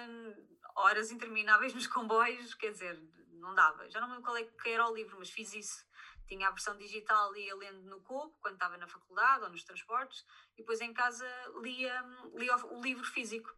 horas 0.75 1.09
intermináveis 1.09 1.73
nos 1.73 1.87
comboios, 1.87 2.53
quer 2.55 2.71
dizer, 2.71 3.01
não 3.29 3.55
dava. 3.55 3.89
Já 3.89 4.01
não 4.01 4.07
me 4.07 4.15
lembro 4.15 4.25
qual 4.25 4.37
é 4.37 4.43
que 4.43 4.69
era 4.69 4.89
o 4.89 4.93
livro, 4.93 5.17
mas 5.17 5.29
fiz 5.29 5.53
isso 5.53 5.85
tinha 6.31 6.47
a 6.47 6.51
versão 6.51 6.77
digital, 6.77 7.35
ia 7.35 7.53
lendo 7.55 7.81
no 7.89 7.99
Copo, 7.99 8.33
quando 8.39 8.53
estava 8.53 8.77
na 8.77 8.87
faculdade 8.87 9.43
ou 9.43 9.49
nos 9.49 9.65
transportes, 9.65 10.25
e 10.53 10.61
depois 10.61 10.79
em 10.79 10.93
casa 10.93 11.27
lia, 11.61 11.93
lia 12.33 12.55
o 12.67 12.81
livro 12.81 13.03
físico. 13.03 13.53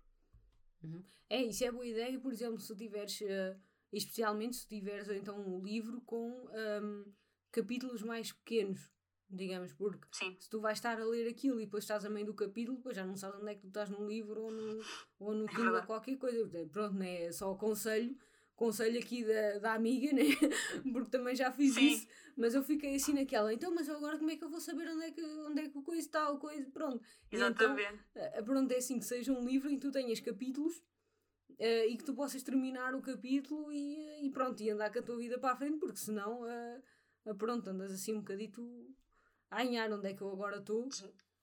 Uhum. 0.81 1.03
É, 1.29 1.43
isso 1.43 1.63
é 1.63 1.71
boa 1.71 1.85
ideia, 1.85 2.19
por 2.19 2.31
exemplo, 2.31 2.59
se 2.59 2.75
tiveres, 2.75 3.21
uh, 3.21 3.59
especialmente 3.91 4.55
se 4.55 4.67
tiveres 4.67 5.07
então 5.09 5.39
um 5.39 5.63
livro 5.63 6.01
com 6.01 6.49
um, 6.51 7.13
capítulos 7.51 8.01
mais 8.01 8.31
pequenos, 8.31 8.91
digamos, 9.29 9.71
porque 9.73 10.07
Sim. 10.11 10.35
se 10.39 10.49
tu 10.49 10.59
vais 10.59 10.79
estar 10.79 10.99
a 10.99 11.05
ler 11.05 11.29
aquilo 11.29 11.61
e 11.61 11.65
depois 11.65 11.83
estás 11.83 12.03
a 12.03 12.09
meio 12.09 12.25
do 12.25 12.33
capítulo, 12.33 12.77
depois 12.77 12.95
já 12.95 13.05
não 13.05 13.15
sabes 13.15 13.39
onde 13.39 13.51
é 13.51 13.55
que 13.55 13.61
tu 13.61 13.67
estás 13.67 13.89
no 13.91 14.07
livro 14.07 14.41
ou 14.41 14.51
no, 14.51 14.83
ou 15.19 15.33
no 15.35 15.45
Kindle 15.45 15.75
ou 15.75 15.83
qualquer 15.83 16.17
coisa. 16.17 16.49
Pronto, 16.71 16.95
né? 16.95 17.25
é 17.25 17.31
só 17.31 17.51
aconselho 17.51 18.17
conselho 18.55 18.99
aqui 18.99 19.23
da, 19.23 19.59
da 19.59 19.73
amiga, 19.73 20.13
né? 20.13 20.23
Porque 20.93 21.09
também 21.09 21.35
já 21.35 21.51
fiz 21.51 21.73
Sim. 21.73 21.87
isso, 21.87 22.07
mas 22.37 22.53
eu 22.53 22.63
fiquei 22.63 22.95
assim 22.95 23.13
naquela, 23.13 23.53
então, 23.53 23.73
mas 23.73 23.89
agora 23.89 24.17
como 24.17 24.31
é 24.31 24.35
que 24.35 24.43
eu 24.43 24.49
vou 24.49 24.61
saber 24.61 24.87
onde 24.89 25.05
é 25.05 25.11
que, 25.11 25.23
onde 25.23 25.61
é 25.61 25.69
que 25.69 25.77
o 25.77 25.81
coisa 25.81 26.01
está, 26.01 26.29
o 26.29 26.37
coisa, 26.37 26.69
pronto. 26.71 27.03
Exatamente. 27.31 27.99
Então, 28.15 28.43
pronto, 28.43 28.71
é 28.71 28.77
assim, 28.77 28.99
que 28.99 29.05
seja 29.05 29.31
um 29.31 29.45
livro 29.45 29.69
em 29.69 29.75
que 29.75 29.81
tu 29.81 29.91
tenhas 29.91 30.19
capítulos 30.19 30.77
uh, 31.51 31.87
e 31.89 31.97
que 31.97 32.03
tu 32.03 32.13
possas 32.13 32.43
terminar 32.43 32.95
o 32.95 33.01
capítulo 33.01 33.71
e, 33.71 34.25
e 34.25 34.29
pronto, 34.31 34.61
e 34.61 34.69
andar 34.69 34.91
com 34.91 34.99
a 34.99 35.03
tua 35.03 35.17
vida 35.17 35.39
para 35.39 35.53
a 35.53 35.57
frente, 35.57 35.79
porque 35.79 35.97
senão, 35.97 36.41
uh, 36.43 37.35
pronto, 37.35 37.69
andas 37.69 37.91
assim 37.91 38.13
um 38.13 38.19
bocadito 38.19 38.61
a 39.49 39.61
anhar 39.61 39.91
onde 39.91 40.07
é 40.09 40.13
que 40.13 40.21
eu 40.21 40.31
agora 40.31 40.57
estou. 40.57 40.87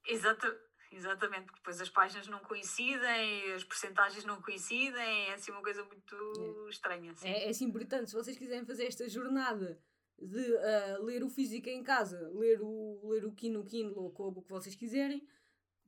Exato. 0.06 0.69
Exatamente, 0.92 1.44
porque 1.44 1.60
depois 1.60 1.80
as 1.80 1.88
páginas 1.88 2.26
não 2.26 2.40
coincidem, 2.40 3.52
as 3.52 3.62
percentagens 3.62 4.24
não 4.24 4.42
coincidem, 4.42 5.28
é 5.28 5.34
assim 5.34 5.52
uma 5.52 5.62
coisa 5.62 5.84
muito 5.84 6.66
é. 6.66 6.70
estranha. 6.70 7.12
Assim. 7.12 7.28
É, 7.28 7.46
é 7.46 7.48
assim, 7.48 7.70
portanto, 7.70 8.08
se 8.08 8.14
vocês 8.14 8.36
quiserem 8.36 8.66
fazer 8.66 8.86
esta 8.86 9.08
jornada 9.08 9.80
de 10.18 10.52
uh, 10.52 11.02
ler 11.04 11.22
o 11.22 11.30
físico 11.30 11.68
em 11.68 11.82
casa, 11.82 12.28
ler 12.34 12.60
o, 12.60 13.08
ler 13.08 13.24
o 13.24 13.32
Kindle, 13.32 13.64
Kindle 13.64 14.12
ou 14.16 14.38
o 14.38 14.42
que 14.42 14.50
vocês 14.50 14.74
quiserem, 14.74 15.26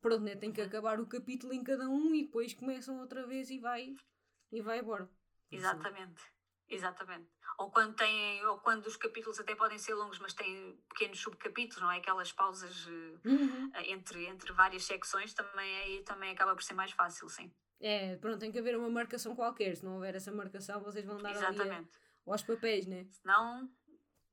pronto, 0.01 0.23
né, 0.23 0.37
tem 0.37 0.53
que 0.53 0.61
uhum. 0.61 0.67
acabar 0.69 1.01
o 1.01 1.07
capítulo 1.07 1.53
em 1.53 1.65
cada 1.65 1.89
um 1.89 2.15
e 2.15 2.23
depois 2.23 2.55
começam 2.55 3.01
outra 3.01 3.27
vez 3.27 3.51
e 3.51 3.59
vai, 3.59 3.95
e 4.53 4.61
vai 4.61 4.79
embora. 4.79 5.11
Exatamente, 5.51 6.23
exatamente 6.75 7.29
ou 7.59 7.71
quando 7.71 7.95
têm, 7.95 8.45
ou 8.47 8.59
quando 8.59 8.87
os 8.87 8.97
capítulos 8.97 9.39
até 9.39 9.55
podem 9.55 9.79
ser 9.79 9.95
longos, 9.95 10.19
mas 10.19 10.35
têm 10.35 10.77
pequenos 10.89 11.21
subcapítulos, 11.21 11.83
não 11.83 11.91
é? 11.91 11.99
Aquelas 11.99 12.33
pausas 12.33 12.87
eh, 12.89 13.29
uhum. 13.29 13.71
Eh, 13.75 13.93
entre, 13.93 14.27
entre 14.27 14.53
várias 14.53 14.85
secções, 14.85 15.33
também 15.33 15.77
aí 15.83 16.03
também 16.03 16.33
acaba 16.33 16.55
por 16.55 16.63
ser 16.63 16.75
mais 16.75 16.93
fácil, 16.93 17.29
sim. 17.29 17.53
É, 17.81 18.17
pronto, 18.17 18.39
tem 18.39 18.53
que 18.53 18.59
haver 18.59 18.77
uma 18.77 18.91
marcação 18.91 19.35
qualquer, 19.35 19.77
se 19.77 19.85
não 19.85 19.95
houver 19.95 20.15
essa 20.15 20.33
marcação, 20.33 20.81
vocês 20.81 21.05
vão 21.05 21.19
dar 21.19 21.31
Exatamente. 21.31 21.99
a, 22.27 22.31
aos 22.31 22.43
papéis, 22.43 22.87
né? 22.87 23.07
Senão, 23.11 23.69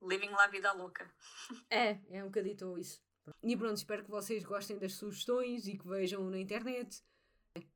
living 0.02 0.30
lá 0.30 0.44
a 0.44 0.48
vida 0.48 0.72
louca. 0.72 1.08
É, 1.70 1.98
é 2.10 2.22
um 2.22 2.26
bocadito 2.26 2.78
isso. 2.78 3.00
E 3.42 3.56
pronto, 3.56 3.76
espero 3.76 4.04
que 4.04 4.10
vocês 4.10 4.44
gostem 4.44 4.78
das 4.78 4.94
sugestões 4.94 5.66
e 5.68 5.76
que 5.76 5.86
vejam 5.86 6.28
na 6.30 6.38
internet. 6.38 7.02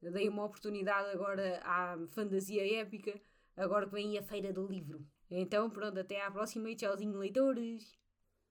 Dei 0.00 0.28
uma 0.28 0.44
oportunidade 0.44 1.10
agora 1.10 1.60
à 1.64 1.96
fantasia 2.08 2.80
épica, 2.80 3.20
agora 3.56 3.86
que 3.86 3.92
vem 3.92 4.18
a 4.18 4.22
Feira 4.22 4.52
do 4.52 4.66
Livro. 4.66 5.06
Então, 5.30 5.70
pronto, 5.70 5.98
até 5.98 6.24
à 6.24 6.30
próxima 6.30 6.70
e 6.70 6.76
tchauzinho, 6.76 7.18
leitores. 7.18 7.98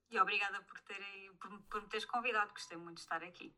E 0.10 0.20
obrigada 0.20 0.62
por, 0.64 0.80
terem, 0.82 1.34
por, 1.36 1.62
por 1.64 1.82
me 1.82 1.90
teres 1.90 2.06
convidado, 2.06 2.52
gostei 2.52 2.78
muito 2.78 2.98
de 2.98 3.02
estar 3.02 3.24
aqui. 3.24 3.56